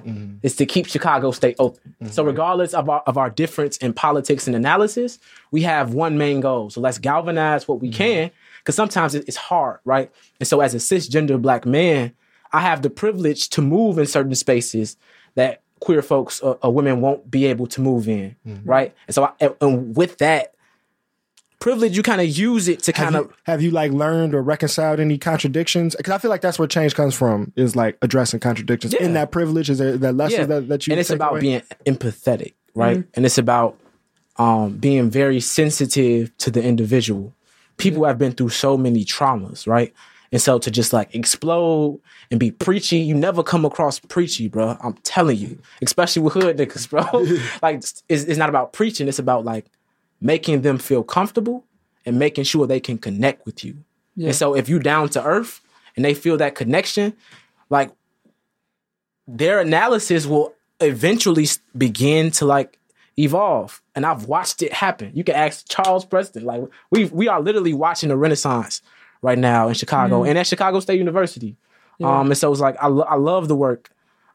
Is 0.42 0.56
to 0.56 0.66
keep 0.66 0.86
Chicago 0.86 1.32
State 1.32 1.56
open. 1.58 1.94
So 2.10 2.24
regardless 2.24 2.72
of 2.74 2.88
our 2.88 3.00
of 3.06 3.18
our 3.18 3.30
difference 3.30 3.76
in 3.78 3.92
politics 3.92 4.46
and 4.46 4.54
analysis, 4.54 5.18
we 5.50 5.62
have 5.62 5.94
one 5.94 6.16
main 6.16 6.40
goal. 6.40 6.70
So 6.70 6.80
let's 6.80 6.98
galvanize 6.98 7.68
what 7.68 7.80
we 7.80 7.90
can, 7.90 8.30
because 8.60 8.74
sometimes 8.74 9.14
it's 9.14 9.36
hard, 9.36 9.80
right? 9.84 10.10
And 10.40 10.46
so 10.46 10.60
as 10.60 10.74
a 10.74 10.78
cisgender 10.78 11.40
black 11.40 11.66
man, 11.66 12.12
I 12.52 12.60
have 12.60 12.82
the 12.82 12.90
privilege 12.90 13.50
to 13.50 13.62
move 13.62 13.98
in 13.98 14.06
certain 14.06 14.34
spaces 14.34 14.96
that 15.34 15.62
queer 15.80 16.02
folks 16.02 16.40
or, 16.40 16.58
or 16.62 16.72
women 16.72 17.00
won't 17.00 17.30
be 17.30 17.46
able 17.46 17.66
to 17.68 17.80
move 17.80 18.08
in, 18.08 18.36
mm-hmm. 18.46 18.68
right? 18.68 18.94
And 19.06 19.14
so 19.14 19.24
I, 19.24 19.32
and- 19.40 19.54
and 19.60 19.96
with 19.96 20.18
that 20.18 20.54
privilege, 21.58 21.96
you 21.96 22.02
kind 22.02 22.20
of 22.20 22.28
use 22.28 22.68
it 22.68 22.82
to 22.84 22.92
kind 22.92 23.16
of 23.16 23.32
have 23.44 23.62
you 23.62 23.70
like 23.70 23.92
learned 23.92 24.34
or 24.34 24.42
reconciled 24.42 25.00
any 25.00 25.18
contradictions? 25.18 25.96
Because 25.96 26.12
I 26.12 26.18
feel 26.18 26.30
like 26.30 26.40
that's 26.40 26.58
where 26.58 26.68
change 26.68 26.94
comes 26.94 27.14
from 27.14 27.52
is 27.56 27.74
like 27.74 27.98
addressing 28.02 28.40
contradictions. 28.40 28.94
Yeah. 28.94 29.04
In 29.04 29.14
that 29.14 29.30
privilege, 29.30 29.70
is 29.70 29.78
there 29.78 29.96
that 29.96 30.14
lessons 30.14 30.48
that, 30.48 30.68
that 30.68 30.86
you 30.86 30.92
and 30.92 31.00
it's 31.00 31.10
about 31.10 31.32
away? 31.32 31.40
being 31.40 31.62
empathetic 31.86 32.54
right 32.76 32.98
mm-hmm. 32.98 33.10
and 33.14 33.26
it's 33.26 33.38
about 33.38 33.76
um 34.36 34.76
being 34.76 35.10
very 35.10 35.40
sensitive 35.40 36.36
to 36.36 36.50
the 36.50 36.62
individual 36.62 37.34
people 37.78 38.04
have 38.04 38.18
been 38.18 38.32
through 38.32 38.50
so 38.50 38.76
many 38.76 39.04
traumas 39.04 39.66
right 39.66 39.92
and 40.32 40.40
so 40.42 40.58
to 40.58 40.70
just 40.70 40.92
like 40.92 41.14
explode 41.14 42.00
and 42.30 42.40
be 42.40 42.50
preachy 42.50 42.98
you 42.98 43.14
never 43.14 43.42
come 43.42 43.64
across 43.64 43.98
preachy 43.98 44.48
bro 44.48 44.76
i'm 44.82 44.94
telling 45.02 45.36
you 45.38 45.58
especially 45.82 46.22
with 46.22 46.32
hood 46.34 46.56
niggas 46.56 46.88
bro 46.90 47.04
like 47.62 47.76
it's, 47.76 48.02
it's 48.08 48.38
not 48.38 48.48
about 48.48 48.72
preaching 48.72 49.08
it's 49.08 49.18
about 49.18 49.44
like 49.44 49.66
making 50.20 50.62
them 50.62 50.78
feel 50.78 51.02
comfortable 51.02 51.64
and 52.04 52.18
making 52.18 52.44
sure 52.44 52.66
they 52.66 52.80
can 52.80 52.98
connect 52.98 53.44
with 53.46 53.64
you 53.64 53.76
Yeah. 54.16 54.28
and 54.28 54.36
so 54.36 54.54
if 54.54 54.68
you 54.68 54.78
down 54.78 55.08
to 55.10 55.24
earth 55.24 55.60
and 55.96 56.04
they 56.04 56.14
feel 56.14 56.36
that 56.38 56.54
connection 56.54 57.14
like 57.70 57.90
their 59.26 59.60
analysis 59.60 60.26
will 60.26 60.54
eventually 60.80 61.46
begin 61.76 62.30
to 62.32 62.44
like 62.44 62.78
evolve. 63.18 63.82
And 63.94 64.04
I've 64.06 64.26
watched 64.26 64.62
it 64.62 64.72
happen. 64.72 65.10
You 65.14 65.24
can 65.24 65.34
ask 65.34 65.66
Charles 65.68 66.04
Preston. 66.04 66.44
Like 66.44 66.62
we 66.90 67.06
we 67.06 67.28
are 67.28 67.40
literally 67.40 67.74
watching 67.74 68.10
a 68.10 68.16
renaissance 68.16 68.82
right 69.22 69.38
now 69.38 69.68
in 69.68 69.74
Chicago 69.74 70.24
and 70.30 70.38
at 70.38 70.46
Chicago 70.46 70.80
State 70.80 70.98
University. 70.98 71.56
Um, 72.02 72.26
and 72.26 72.38
so 72.38 72.52
it's 72.52 72.60
like 72.60 72.76
I 72.80 72.88
lo- 72.88 73.06
I 73.08 73.14
love 73.16 73.48
the 73.48 73.56
work 73.56 73.90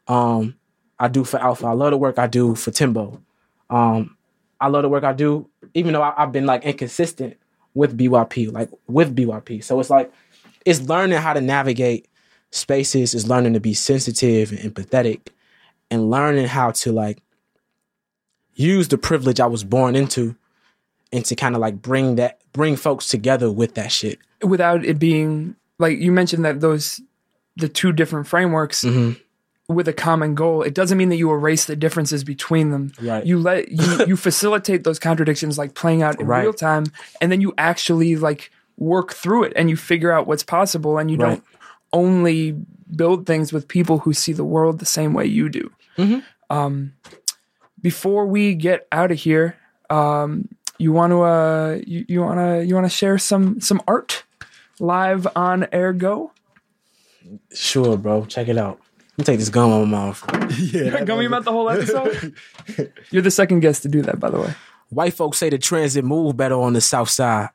um 0.08 0.56
I 0.98 1.08
do 1.08 1.24
for 1.24 1.38
Alpha. 1.38 1.66
I 1.66 1.72
love 1.72 1.90
the 1.90 1.98
work 1.98 2.18
I 2.18 2.26
do 2.26 2.54
for 2.54 2.70
TEMBO. 2.70 3.20
Um, 3.70 4.16
I 4.60 4.68
love 4.68 4.82
the 4.82 4.88
work 4.88 5.02
I 5.02 5.12
do, 5.12 5.48
even 5.74 5.92
though 5.92 6.02
I, 6.02 6.14
I've 6.16 6.30
been 6.32 6.46
like 6.46 6.62
inconsistent 6.64 7.36
with 7.74 7.96
BYP, 7.98 8.52
like 8.52 8.70
with 8.86 9.16
BYP. 9.16 9.64
So 9.64 9.80
it's 9.80 9.90
like 9.90 10.12
it's 10.64 10.80
learning 10.82 11.18
how 11.18 11.32
to 11.32 11.40
navigate 11.40 12.08
spaces, 12.50 13.14
is 13.14 13.28
learning 13.28 13.54
to 13.54 13.60
be 13.60 13.74
sensitive 13.74 14.52
and 14.52 14.60
empathetic, 14.60 15.28
and 15.90 16.10
learning 16.10 16.46
how 16.46 16.70
to 16.72 16.92
like 16.92 17.18
use 18.54 18.88
the 18.88 18.98
privilege 18.98 19.40
I 19.40 19.46
was 19.46 19.64
born 19.64 19.96
into 19.96 20.36
and 21.12 21.24
to 21.24 21.34
kind 21.34 21.54
of 21.54 21.60
like 21.60 21.80
bring 21.80 22.16
that 22.16 22.41
bring 22.52 22.76
folks 22.76 23.08
together 23.08 23.50
with 23.50 23.74
that 23.74 23.90
shit. 23.92 24.18
without 24.42 24.84
it 24.84 24.98
being 24.98 25.56
like 25.78 25.98
you 25.98 26.12
mentioned 26.12 26.44
that 26.44 26.60
those 26.60 27.00
the 27.56 27.68
two 27.68 27.92
different 27.92 28.26
frameworks 28.26 28.82
Mm-hmm. 28.84 29.12
with 29.74 29.88
a 29.88 29.92
common 29.92 30.34
goal 30.34 30.62
it 30.62 30.74
doesn't 30.74 30.98
mean 30.98 31.08
that 31.10 31.16
you 31.16 31.30
erase 31.30 31.64
the 31.66 31.76
differences 31.76 32.24
between 32.24 32.70
them 32.70 32.92
Right. 33.00 33.24
you 33.24 33.38
let 33.38 33.70
you, 33.70 34.04
you 34.06 34.16
facilitate 34.16 34.84
those 34.84 34.98
contradictions 34.98 35.56
like 35.58 35.74
playing 35.74 36.02
out 36.02 36.20
in 36.20 36.26
Right. 36.26 36.42
real 36.42 36.52
time 36.52 36.84
and 37.20 37.30
then 37.32 37.40
you 37.40 37.52
actually 37.58 38.16
like 38.16 38.50
work 38.76 39.12
through 39.12 39.44
it 39.44 39.52
and 39.56 39.70
you 39.70 39.76
figure 39.76 40.10
out 40.12 40.26
what's 40.26 40.42
possible 40.42 40.98
and 40.98 41.10
you 41.10 41.16
Right. 41.16 41.28
don't 41.28 41.44
only 41.92 42.56
build 42.96 43.26
things 43.26 43.52
with 43.52 43.68
people 43.68 43.98
who 43.98 44.12
see 44.12 44.32
the 44.32 44.44
world 44.44 44.78
the 44.78 44.86
same 44.86 45.12
way 45.14 45.26
you 45.26 45.48
do 45.48 45.70
Mm-hmm. 45.98 46.20
um, 46.56 46.92
before 47.80 48.26
we 48.26 48.54
get 48.54 48.86
out 48.92 49.10
of 49.10 49.18
here 49.18 49.56
um, 49.90 50.48
you 50.78 50.92
want 50.92 51.10
to 51.10 51.22
uh, 51.22 51.80
you, 51.86 52.04
you 52.08 52.20
want 52.20 52.38
to 52.38 52.64
you 52.64 52.74
want 52.74 52.86
to 52.86 52.96
share 52.96 53.18
some 53.18 53.60
some 53.60 53.80
art 53.86 54.24
live 54.78 55.26
on 55.36 55.66
air 55.72 55.92
go 55.92 56.32
Sure, 57.54 57.96
bro. 57.96 58.24
Check 58.24 58.48
it 58.48 58.58
out. 58.58 58.80
Let 58.98 59.18
me 59.18 59.24
take 59.24 59.38
this 59.38 59.50
gum 59.50 59.70
on 59.70 59.90
my 59.90 60.06
mouth. 60.06 60.50
yeah, 60.58 61.04
Gummy 61.04 61.26
about 61.26 61.44
the 61.44 61.52
whole 61.52 61.68
episode. 61.68 62.34
You're 63.10 63.22
the 63.22 63.30
second 63.30 63.60
guest 63.60 63.82
to 63.82 63.88
do 63.88 64.02
that, 64.02 64.18
by 64.18 64.30
the 64.30 64.40
way. 64.40 64.54
White 64.88 65.14
folks 65.14 65.38
say 65.38 65.50
the 65.50 65.58
transit 65.58 66.04
move 66.04 66.36
better 66.36 66.54
on 66.54 66.72
the 66.72 66.80
south 66.80 67.10
side. 67.10 67.50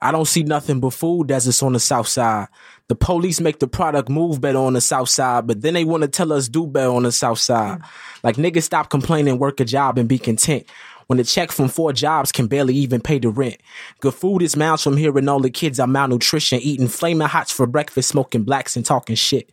I 0.00 0.12
don't 0.12 0.26
see 0.26 0.44
nothing 0.44 0.80
but 0.80 0.90
food 0.90 1.26
deserts 1.26 1.62
on 1.62 1.72
the 1.72 1.80
south 1.80 2.06
side. 2.06 2.48
The 2.86 2.94
police 2.94 3.40
make 3.40 3.58
the 3.58 3.66
product 3.66 4.08
move 4.08 4.40
better 4.40 4.58
on 4.58 4.74
the 4.74 4.80
south 4.80 5.08
side, 5.08 5.46
but 5.46 5.60
then 5.60 5.74
they 5.74 5.84
want 5.84 6.02
to 6.02 6.08
tell 6.08 6.32
us 6.32 6.48
do 6.48 6.66
better 6.66 6.90
on 6.90 7.02
the 7.02 7.12
south 7.12 7.40
side. 7.40 7.80
Like 8.22 8.36
niggas 8.36 8.62
stop 8.62 8.90
complaining, 8.90 9.38
work 9.38 9.60
a 9.60 9.64
job 9.64 9.98
and 9.98 10.08
be 10.08 10.18
content. 10.18 10.66
When 11.08 11.16
the 11.16 11.24
check 11.24 11.50
from 11.50 11.68
four 11.68 11.94
jobs 11.94 12.32
can 12.32 12.48
barely 12.48 12.74
even 12.74 13.00
pay 13.00 13.18
the 13.18 13.30
rent. 13.30 13.56
Good 14.00 14.12
food 14.12 14.42
is 14.42 14.56
miles 14.56 14.82
from 14.82 14.98
and 15.16 15.30
all 15.30 15.40
the 15.40 15.48
kids 15.48 15.80
are 15.80 15.86
malnutrition, 15.86 16.60
eating 16.60 16.86
flaming 16.86 17.28
hots 17.28 17.50
for 17.50 17.66
breakfast, 17.66 18.10
smoking 18.10 18.42
blacks 18.42 18.76
and 18.76 18.84
talking 18.84 19.16
shit. 19.16 19.50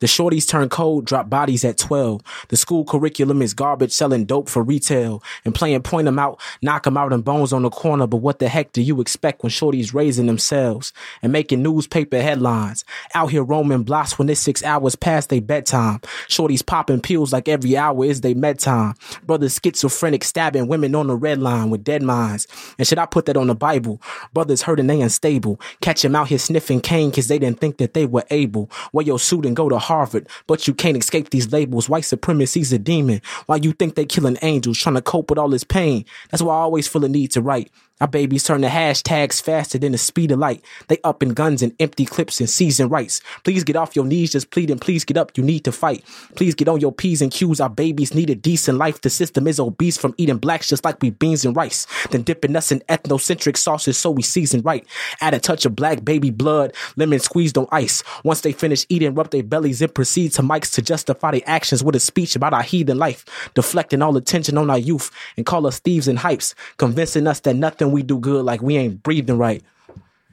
The 0.00 0.06
shorties 0.06 0.46
turn 0.46 0.68
cold, 0.68 1.06
drop 1.06 1.28
bodies 1.28 1.64
at 1.64 1.76
12. 1.76 2.20
The 2.48 2.56
school 2.56 2.84
curriculum 2.84 3.42
is 3.42 3.52
garbage, 3.52 3.92
selling 3.92 4.26
dope 4.26 4.48
for 4.48 4.62
retail 4.62 5.22
and 5.44 5.54
playing 5.54 5.82
point 5.82 6.06
'em 6.06 6.18
out, 6.20 6.40
knock 6.62 6.86
'em 6.86 6.96
out 6.96 7.12
and 7.12 7.24
bones 7.24 7.52
on 7.52 7.62
the 7.62 7.70
corner. 7.70 8.06
But 8.06 8.18
what 8.18 8.38
the 8.38 8.48
heck 8.48 8.72
do 8.72 8.80
you 8.80 9.00
expect 9.00 9.42
when 9.42 9.50
shorties 9.50 9.92
raising 9.92 10.26
themselves 10.26 10.92
and 11.20 11.32
making 11.32 11.62
newspaper 11.62 12.20
headlines? 12.20 12.84
Out 13.14 13.32
here 13.32 13.42
roaming 13.42 13.82
blocks 13.82 14.18
when 14.18 14.28
it's 14.28 14.40
six 14.40 14.62
hours 14.62 14.94
past 14.94 15.30
their 15.30 15.40
bedtime. 15.40 16.00
Shorties 16.28 16.64
popping 16.64 17.00
pills 17.00 17.32
like 17.32 17.48
every 17.48 17.76
hour 17.76 18.04
is 18.04 18.20
they 18.20 18.34
med 18.34 18.60
time. 18.60 18.94
Brothers 19.26 19.58
schizophrenic 19.62 20.22
stabbing 20.22 20.68
women 20.68 20.94
on 20.94 21.08
the 21.08 21.16
red 21.16 21.40
line 21.40 21.70
with 21.70 21.82
dead 21.82 22.02
minds. 22.02 22.46
And 22.78 22.86
should 22.86 22.98
I 22.98 23.06
put 23.06 23.26
that 23.26 23.36
on 23.36 23.48
the 23.48 23.54
Bible? 23.54 24.00
Brothers 24.32 24.62
hurting 24.62 24.86
they 24.86 25.00
unstable. 25.00 25.60
Catch 25.80 26.04
'em 26.04 26.14
out 26.14 26.28
here 26.28 26.38
sniffing 26.38 26.80
cane 26.80 27.10
cause 27.10 27.26
they 27.26 27.38
didn't 27.38 27.60
think 27.60 27.78
that 27.78 27.94
they 27.94 28.06
were 28.06 28.24
able. 28.30 28.70
Wear 28.92 29.04
your 29.04 29.18
suit 29.18 29.44
and 29.44 29.56
go 29.56 29.68
to 29.68 29.87
Harvard, 29.88 30.28
but 30.46 30.68
you 30.68 30.74
can't 30.74 30.96
escape 30.96 31.30
these 31.30 31.50
labels. 31.52 31.88
White 31.88 32.04
supremacy's 32.04 32.72
a 32.72 32.78
demon. 32.78 33.22
Why 33.46 33.56
you 33.56 33.72
think 33.72 33.94
they 33.94 34.04
killing 34.04 34.36
angels, 34.42 34.78
trying 34.78 34.96
to 34.96 35.02
cope 35.02 35.30
with 35.30 35.38
all 35.38 35.48
this 35.48 35.64
pain? 35.64 36.04
That's 36.30 36.42
why 36.42 36.54
I 36.54 36.58
always 36.58 36.86
feel 36.86 37.04
a 37.04 37.08
need 37.08 37.32
to 37.32 37.42
write. 37.42 37.70
Our 38.00 38.06
babies 38.06 38.44
turn 38.44 38.62
to 38.62 38.68
hashtags 38.68 39.42
faster 39.42 39.78
than 39.78 39.92
the 39.92 39.98
speed 39.98 40.30
of 40.30 40.38
light. 40.38 40.64
They 40.86 40.98
up 41.02 41.22
in 41.22 41.34
guns 41.34 41.62
and 41.62 41.74
empty 41.80 42.04
clips 42.04 42.38
and 42.38 42.48
season 42.48 42.88
rights. 42.88 43.20
Please 43.42 43.64
get 43.64 43.74
off 43.74 43.96
your 43.96 44.04
knees, 44.04 44.32
just 44.32 44.50
pleading. 44.50 44.78
Please 44.78 45.04
get 45.04 45.16
up, 45.16 45.36
you 45.36 45.42
need 45.42 45.64
to 45.64 45.72
fight. 45.72 46.04
Please 46.36 46.54
get 46.54 46.68
on 46.68 46.80
your 46.80 46.92
P's 46.92 47.20
and 47.22 47.32
Q's. 47.32 47.60
Our 47.60 47.68
babies 47.68 48.14
need 48.14 48.30
a 48.30 48.36
decent 48.36 48.78
life. 48.78 49.00
The 49.00 49.10
system 49.10 49.48
is 49.48 49.58
obese 49.58 49.98
from 49.98 50.14
eating 50.16 50.38
blacks 50.38 50.68
just 50.68 50.84
like 50.84 51.02
we 51.02 51.10
beans 51.10 51.44
and 51.44 51.56
rice. 51.56 51.86
Then 52.10 52.22
dipping 52.22 52.54
us 52.54 52.70
in 52.70 52.80
ethnocentric 52.88 53.56
sauces 53.56 53.98
so 53.98 54.12
we 54.12 54.22
season 54.22 54.62
right. 54.62 54.86
Add 55.20 55.34
a 55.34 55.40
touch 55.40 55.66
of 55.66 55.74
black 55.74 56.04
baby 56.04 56.30
blood, 56.30 56.74
lemon 56.96 57.18
squeezed 57.18 57.58
on 57.58 57.66
ice. 57.72 58.04
Once 58.22 58.42
they 58.42 58.52
finish 58.52 58.86
eating, 58.88 59.14
rub 59.14 59.30
their 59.30 59.42
bellies 59.42 59.82
and 59.82 59.92
proceed 59.92 60.32
to 60.32 60.42
mics 60.42 60.72
to 60.74 60.82
justify 60.82 61.32
their 61.32 61.40
actions 61.46 61.82
with 61.82 61.96
a 61.96 62.00
speech 62.00 62.36
about 62.36 62.54
our 62.54 62.62
heathen 62.62 62.98
life, 62.98 63.24
deflecting 63.54 64.02
all 64.02 64.16
attention 64.16 64.56
on 64.56 64.70
our 64.70 64.78
youth 64.78 65.10
and 65.36 65.46
call 65.46 65.66
us 65.66 65.80
thieves 65.80 66.06
and 66.06 66.20
hypes, 66.20 66.54
convincing 66.76 67.26
us 67.26 67.40
that 67.40 67.54
nothing 67.54 67.87
we 67.92 68.02
do 68.02 68.18
good 68.18 68.44
like 68.44 68.62
we 68.62 68.76
ain't 68.76 69.02
breathing 69.02 69.38
right. 69.38 69.62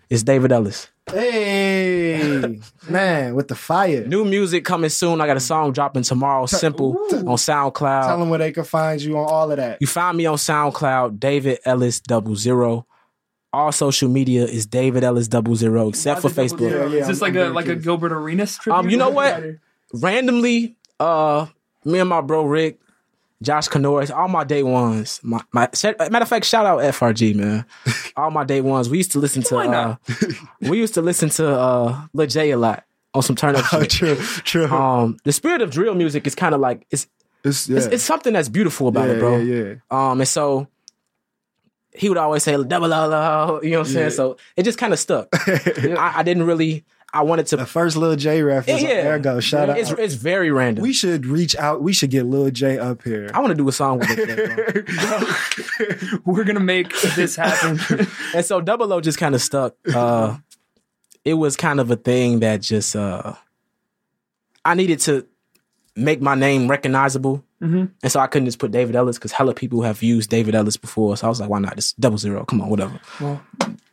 It's 0.10 0.24
David 0.24 0.51
Ellis. 0.51 0.88
Hey, 1.12 2.60
man, 2.89 3.36
with 3.36 3.47
the 3.47 3.56
fire. 3.56 4.06
New 4.06 4.26
music 4.26 4.66
coming 4.66 4.89
soon. 4.89 5.22
I 5.22 5.28
got 5.28 5.38
a 5.38 5.41
song 5.41 5.72
dropping 5.72 6.03
tomorrow. 6.03 6.45
Simple 6.45 6.97
on 7.12 7.38
SoundCloud. 7.38 8.06
Tell 8.08 8.20
them 8.20 8.30
where 8.30 8.39
they 8.39 8.51
can 8.51 8.64
find 8.64 9.01
you 9.01 9.18
on 9.18 9.26
all 9.28 9.51
of 9.51 9.58
that. 9.58 9.78
You 9.82 9.88
find 9.88 10.18
me 10.18 10.26
on 10.26 10.38
SoundCloud, 10.38 11.20
David 11.20 11.60
Ellis 11.66 11.99
double 11.99 12.36
zero. 12.36 12.86
All 13.53 13.72
social 13.72 14.10
media 14.10 14.43
is 14.45 14.66
David 14.66 15.03
Ellis 15.03 15.28
double 15.28 15.56
zero, 15.56 15.88
except 15.89 16.22
for 16.22 16.30
Facebook. 16.30 16.72
Yeah, 16.72 16.86
yeah, 16.88 17.01
Is 17.01 17.08
this 17.08 17.22
I'm- 17.22 17.34
like 17.34 17.36
I'm 17.36 17.38
a 17.38 17.43
very 17.43 17.53
like 17.53 17.68
a. 17.68 17.76
Gilbert 17.76 18.12
Arenas 18.12 18.58
tribute? 18.58 18.80
Um, 18.80 18.89
you 18.89 18.97
know 18.97 19.10
what? 19.10 19.43
Randomly, 19.93 20.76
uh, 20.99 21.45
me 21.86 21.99
and 21.99 22.10
my 22.10 22.22
bro 22.22 22.45
Rick, 22.45 22.80
Josh 23.42 23.68
Canoris, 23.68 24.16
all 24.16 24.28
my 24.28 24.44
day 24.44 24.64
ones. 24.64 25.20
My, 25.24 25.42
my 25.52 25.70
matter 25.84 26.22
of 26.22 26.30
fact, 26.30 26.46
shout 26.46 26.66
out 26.66 26.80
FRG 26.80 27.36
man. 27.36 27.66
all 28.16 28.32
my 28.32 28.44
day 28.44 28.62
ones. 28.62 28.90
We 28.90 28.98
used 28.98 29.12
to 29.12 29.20
listen 29.20 29.44
to. 29.44 29.58
Uh, 29.58 29.96
we 30.62 30.78
used 30.78 30.94
to 30.94 31.02
listen 31.02 31.30
to 31.32 31.48
uh, 31.50 32.02
Lil 32.14 32.28
Jay 32.28 32.52
a 32.52 32.58
lot 32.58 32.86
on 33.14 33.22
some 33.22 33.36
turn 33.36 33.56
up 33.56 33.66
Oh, 33.74 33.82
shit. 33.82 33.92
true, 33.92 34.16
true. 34.16 34.66
Um, 34.68 35.18
the 35.24 35.32
spirit 35.32 35.62
of 35.62 35.72
drill 35.72 35.96
music 35.96 36.28
is 36.28 36.36
kind 36.36 36.56
of 36.56 36.62
like 36.62 36.86
it's 36.92 37.08
it's, 37.44 37.70
yeah. 37.70 37.78
it's, 37.78 37.86
it's 37.88 38.04
something 38.04 38.34
that's 38.34 38.50
beautiful 38.50 38.88
about 38.88 39.08
yeah, 39.08 39.14
it, 39.14 39.20
bro. 39.20 39.38
Yeah, 39.38 39.64
yeah. 39.64 39.76
Um, 39.92 40.20
and 40.20 40.28
so 40.28 40.68
he 41.94 42.10
would 42.10 42.18
always 42.18 42.44
say 42.44 42.62
double 42.64 42.90
la 42.90 43.06
la, 43.06 43.60
you 43.62 43.72
know 43.72 43.80
what 43.80 43.88
I'm 43.88 43.94
saying? 43.94 44.10
So 44.12 44.38
it 44.56 44.64
just 44.64 44.78
kind 44.78 44.94
of 44.94 45.00
stuck. 45.00 45.28
I, 45.34 46.14
I 46.18 46.24
didn't 46.24 46.44
really. 46.44 46.84
I 47.16 47.22
wanted 47.22 47.47
to 47.47 47.55
The 47.55 47.66
first 47.66 47.95
Lil 47.95 48.18
Jay 48.18 48.41
reference. 48.41 48.82
Yeah, 48.82 49.03
There 49.03 49.16
it 49.16 49.22
goes. 49.22 49.45
Shout 49.45 49.70
it's, 49.78 49.89
out. 49.89 49.99
It's 49.99 50.16
very 50.16 50.51
random. 50.51 50.82
we 50.82 50.91
should 50.91 51.26
reach 51.26 51.55
out. 51.55 51.82
We 51.82 51.93
should 51.93 52.09
get 52.11 52.26
Lil 52.26 52.51
Jay 52.51 52.78
up 52.78 53.03
here. 53.03 53.32
I 53.34 53.39
want 53.39 53.51
to 53.51 53.55
do 53.55 53.68
a 53.70 53.72
song 53.72 53.99
with 53.99 54.09
it. 54.11 54.86
bro. 54.86 56.20
We're 56.34 56.43
gonna 56.43 56.59
make 56.59 56.93
this 57.16 57.38
happen. 57.38 57.80
and 58.36 58.45
so 58.45 58.59
Double 58.59 58.91
O 58.91 58.99
just 58.99 59.18
kind 59.18 59.34
of 59.34 59.41
stuck. 59.41 59.76
Uh, 59.93 60.38
it 61.24 61.36
was 61.36 61.55
kind 61.55 61.80
of 61.80 61.89
a 61.89 61.95
thing 61.95 62.41
that 62.41 62.61
just 62.61 62.97
uh, 62.97 63.34
I 64.66 64.74
needed 64.74 64.99
to 65.01 65.26
make 65.95 66.22
my 66.22 66.36
name 66.36 66.70
recognizable, 66.70 67.45
Mhm. 67.64 67.89
and 68.03 68.12
so 68.12 68.20
I 68.20 68.28
couldn't 68.28 68.45
just 68.47 68.60
put 68.60 68.72
David 68.72 68.95
Ellis 68.97 69.18
because 69.18 69.32
hella 69.32 69.53
people 69.53 69.82
have 69.84 70.03
used 70.03 70.30
David 70.30 70.56
Ellis 70.56 70.76
before. 70.78 71.16
So 71.16 71.26
I 71.26 71.30
was 71.30 71.39
like, 71.39 71.49
why 71.49 71.60
not 71.60 71.76
just 71.76 71.99
double 71.99 72.18
zero? 72.18 72.43
Come 72.45 72.62
on, 72.62 72.70
whatever. 72.70 72.99
well, 73.22 73.41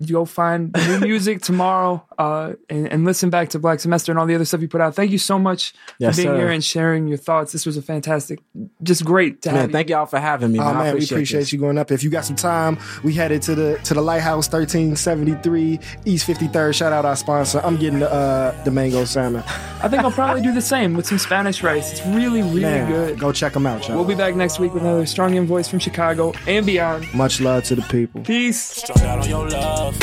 you 0.00 0.14
go 0.14 0.24
find 0.24 0.74
new 0.88 0.98
music 0.98 1.42
tomorrow 1.42 2.04
uh, 2.18 2.54
and, 2.68 2.88
and 2.92 3.04
listen 3.04 3.30
back 3.30 3.50
to 3.50 3.60
Black 3.60 3.78
Semester 3.78 4.10
and 4.10 4.18
all 4.18 4.26
the 4.26 4.34
other 4.34 4.44
stuff 4.44 4.60
you 4.60 4.68
put 4.68 4.80
out. 4.80 4.96
Thank 4.96 5.12
you 5.12 5.18
so 5.18 5.38
much 5.38 5.74
Yes, 5.98 6.16
for 6.16 6.22
being 6.22 6.34
sir. 6.34 6.38
here 6.38 6.48
and 6.50 6.64
sharing 6.64 7.06
your 7.06 7.18
thoughts. 7.18 7.52
This 7.52 7.64
was 7.64 7.76
a 7.76 7.82
fantastic, 7.82 8.40
just 8.82 9.04
great 9.04 9.42
to 9.42 9.50
have 9.50 9.58
Man, 9.60 9.68
you. 9.68 9.72
thank 9.72 9.90
y'all 9.90 10.06
for 10.06 10.18
having 10.18 10.50
me. 10.50 10.58
Man. 10.58 10.66
Oh 10.68 10.74
man, 10.74 10.82
we 10.82 10.88
appreciate 10.90 11.16
appreciate 11.18 11.38
this. 11.40 11.52
you 11.52 11.60
going 11.60 11.78
up. 11.78 11.92
If 11.92 12.02
you 12.02 12.10
got 12.10 12.24
some 12.24 12.34
time, 12.36 12.78
we 13.04 13.12
headed 13.14 13.42
to 13.42 13.54
the 13.54 13.78
to 13.84 13.94
the 13.94 14.02
Lighthouse 14.02 14.48
1373 14.96 15.78
East 16.04 16.26
53rd. 16.26 16.74
Shout 16.74 16.92
out 16.92 17.04
our 17.04 17.16
sponsor. 17.16 17.60
I'm 17.62 17.76
getting 17.76 18.00
the 18.00 18.12
uh, 18.12 18.64
the 18.64 18.70
mango 18.72 19.04
salmon. 19.04 19.42
I 19.82 19.88
think 19.88 20.02
I'll 20.02 20.10
probably 20.10 20.42
do 20.42 20.52
the 20.52 20.60
same 20.60 20.94
with 20.94 21.06
some 21.06 21.18
Spanish 21.18 21.62
rice. 21.62 21.92
It's 21.92 22.06
really, 22.06 22.42
really 22.42 22.60
Man, 22.62 22.90
good. 22.90 23.18
go 23.18 23.32
check 23.32 23.51
them 23.53 23.66
out, 23.66 23.86
y'all. 23.86 23.96
We'll 23.96 24.07
be 24.07 24.14
back 24.14 24.34
next 24.34 24.59
week 24.59 24.72
with 24.74 24.82
another 24.82 25.07
strong 25.07 25.34
young 25.34 25.46
voice 25.46 25.68
from 25.68 25.78
Chicago 25.78 26.32
and 26.46 26.64
beyond. 26.66 27.12
Much 27.14 27.40
love 27.40 27.64
to 27.64 27.74
the 27.74 27.82
people. 27.82 28.22
Peace. 28.22 28.61
Strung 28.61 29.07
out 29.07 29.18
on 29.20 29.28
your 29.28 29.48
love, 29.48 29.96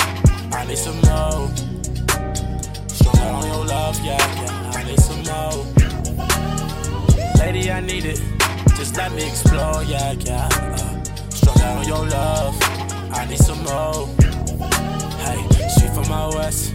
I 0.52 0.66
need 0.68 0.78
some 0.78 0.96
more. 1.02 1.48
Strung 2.88 3.18
out 3.18 3.44
on 3.44 3.48
your 3.48 3.66
love, 3.66 4.00
yeah, 4.04 4.18
yeah, 4.42 4.72
I 4.76 4.84
need 4.84 5.00
some 5.00 5.24
more. 5.24 5.66
Lady, 7.40 7.72
I 7.72 7.80
need 7.82 8.06
it, 8.06 8.22
just 8.76 8.96
let 8.98 9.12
me 9.14 9.28
explore, 9.28 9.84
yeah, 9.84 10.14
yeah. 10.20 10.50
Uh, 10.52 11.04
strung 11.30 11.62
out 11.62 11.78
on 11.78 11.88
your 11.88 12.06
love, 12.08 12.56
I 13.12 13.26
need 13.30 13.40
some 13.40 13.64
more. 13.64 14.08
Hey, 15.20 15.70
she 15.70 15.88
from 15.88 16.12
out 16.12 16.36
west, 16.36 16.74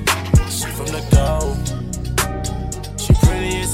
she 0.50 0.66
from 0.70 0.86
the 0.86 1.02
go. 1.10 1.83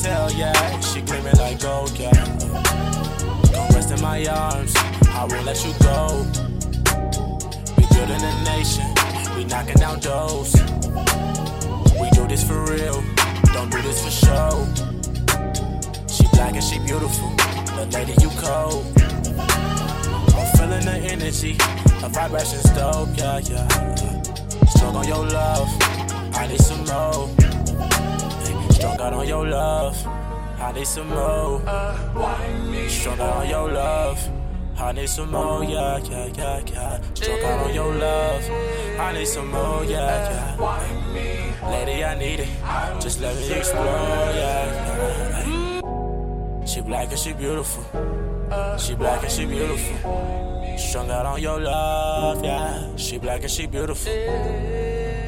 Hell, 0.03 0.33
yeah, 0.33 0.81
she 0.81 1.03
gleaming 1.03 1.37
like 1.37 1.61
gold, 1.61 1.97
yeah. 1.99 2.09
Uh, 2.11 3.47
come 3.53 3.69
rest 3.77 3.91
in 3.91 4.01
my 4.01 4.27
arms, 4.27 4.75
I 5.09 5.27
won't 5.29 5.45
let 5.45 5.63
you 5.65 5.73
go. 5.81 6.27
We 7.77 7.87
building 7.95 8.23
a 8.23 8.45
nation, 8.45 8.87
we 9.37 9.45
knocking 9.45 9.77
down 9.77 10.01
doors. 10.01 10.55
We 12.01 12.11
do 12.11 12.27
this 12.27 12.43
for 12.43 12.65
real, 12.65 13.05
don't 13.53 13.71
do 13.71 13.83
this 13.83 14.03
for 14.03 14.11
show. 14.11 14.67
She 16.09 16.27
black 16.33 16.55
and 16.55 16.65
she 16.65 16.79
beautiful, 16.81 17.31
but 17.77 17.93
lady 17.93 18.15
you 18.21 18.31
cold. 18.41 18.87
I'm 20.35 20.47
feeling 20.57 20.85
the 20.87 20.99
energy, 21.13 21.53
the 22.01 22.09
vibrations 22.11 22.65
dope, 22.71 23.11
yeah, 23.17 23.39
yeah. 23.39 24.23
Strung 24.71 24.97
on 24.97 25.07
your 25.07 25.27
love, 25.27 25.69
I 26.35 26.47
need 26.49 26.61
some 26.61 26.85
more. 26.87 27.60
Strung 28.81 28.99
out 28.99 29.13
on 29.13 29.29
your 29.29 29.47
love, 29.47 30.07
I 30.59 30.73
need 30.73 30.87
some 30.87 31.11
more. 31.11 31.61
Strung 32.89 33.21
out 33.21 33.37
on 33.37 33.49
your 33.51 33.71
love. 33.71 34.19
I 34.79 34.93
need 34.93 35.11
some 35.11 35.31
more, 35.31 35.63
yeah, 35.63 35.99
yeah, 35.99 36.27
yeah, 36.35 36.63
yeah. 36.73 37.01
Struck 37.13 37.43
out 37.43 37.67
on 37.67 37.75
your 37.75 37.95
love. 37.95 38.43
I 38.99 39.13
need 39.13 39.27
some 39.27 39.51
more, 39.51 39.85
yeah, 39.85 40.57
yeah. 40.59 41.69
Lady, 41.71 42.03
I 42.03 42.19
need 42.19 42.41
it. 42.41 42.49
Just 43.03 43.21
let 43.21 43.37
me 43.37 43.53
explore, 43.53 43.85
yeah, 43.85 45.45
yeah. 45.45 46.65
She 46.65 46.81
black 46.81 47.11
and 47.11 47.19
she 47.19 47.35
beautiful. 47.35 47.85
She 48.79 48.95
black 48.95 49.23
and 49.23 49.31
she 49.31 49.45
beautiful. 49.45 50.79
Strung 50.79 51.11
out 51.11 51.27
on 51.27 51.43
your 51.43 51.61
love, 51.61 52.43
yeah. 52.43 52.97
She 52.97 53.19
black 53.19 53.43
and 53.43 53.51
she 53.51 53.67
beautiful. 53.67 54.11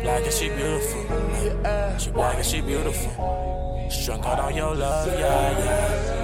Black 0.03 0.25
and 0.25 0.33
she 0.33 0.49
beautiful. 0.49 1.99
She 1.99 2.11
black 2.11 2.37
and 2.37 2.47
she 2.47 2.61
beautiful. 2.61 3.89
Strung 3.89 4.25
out 4.25 4.41
on 4.41 4.55
your 4.55 4.75
love, 4.75 5.07
yeah, 5.07 5.59
yeah. 5.59 6.22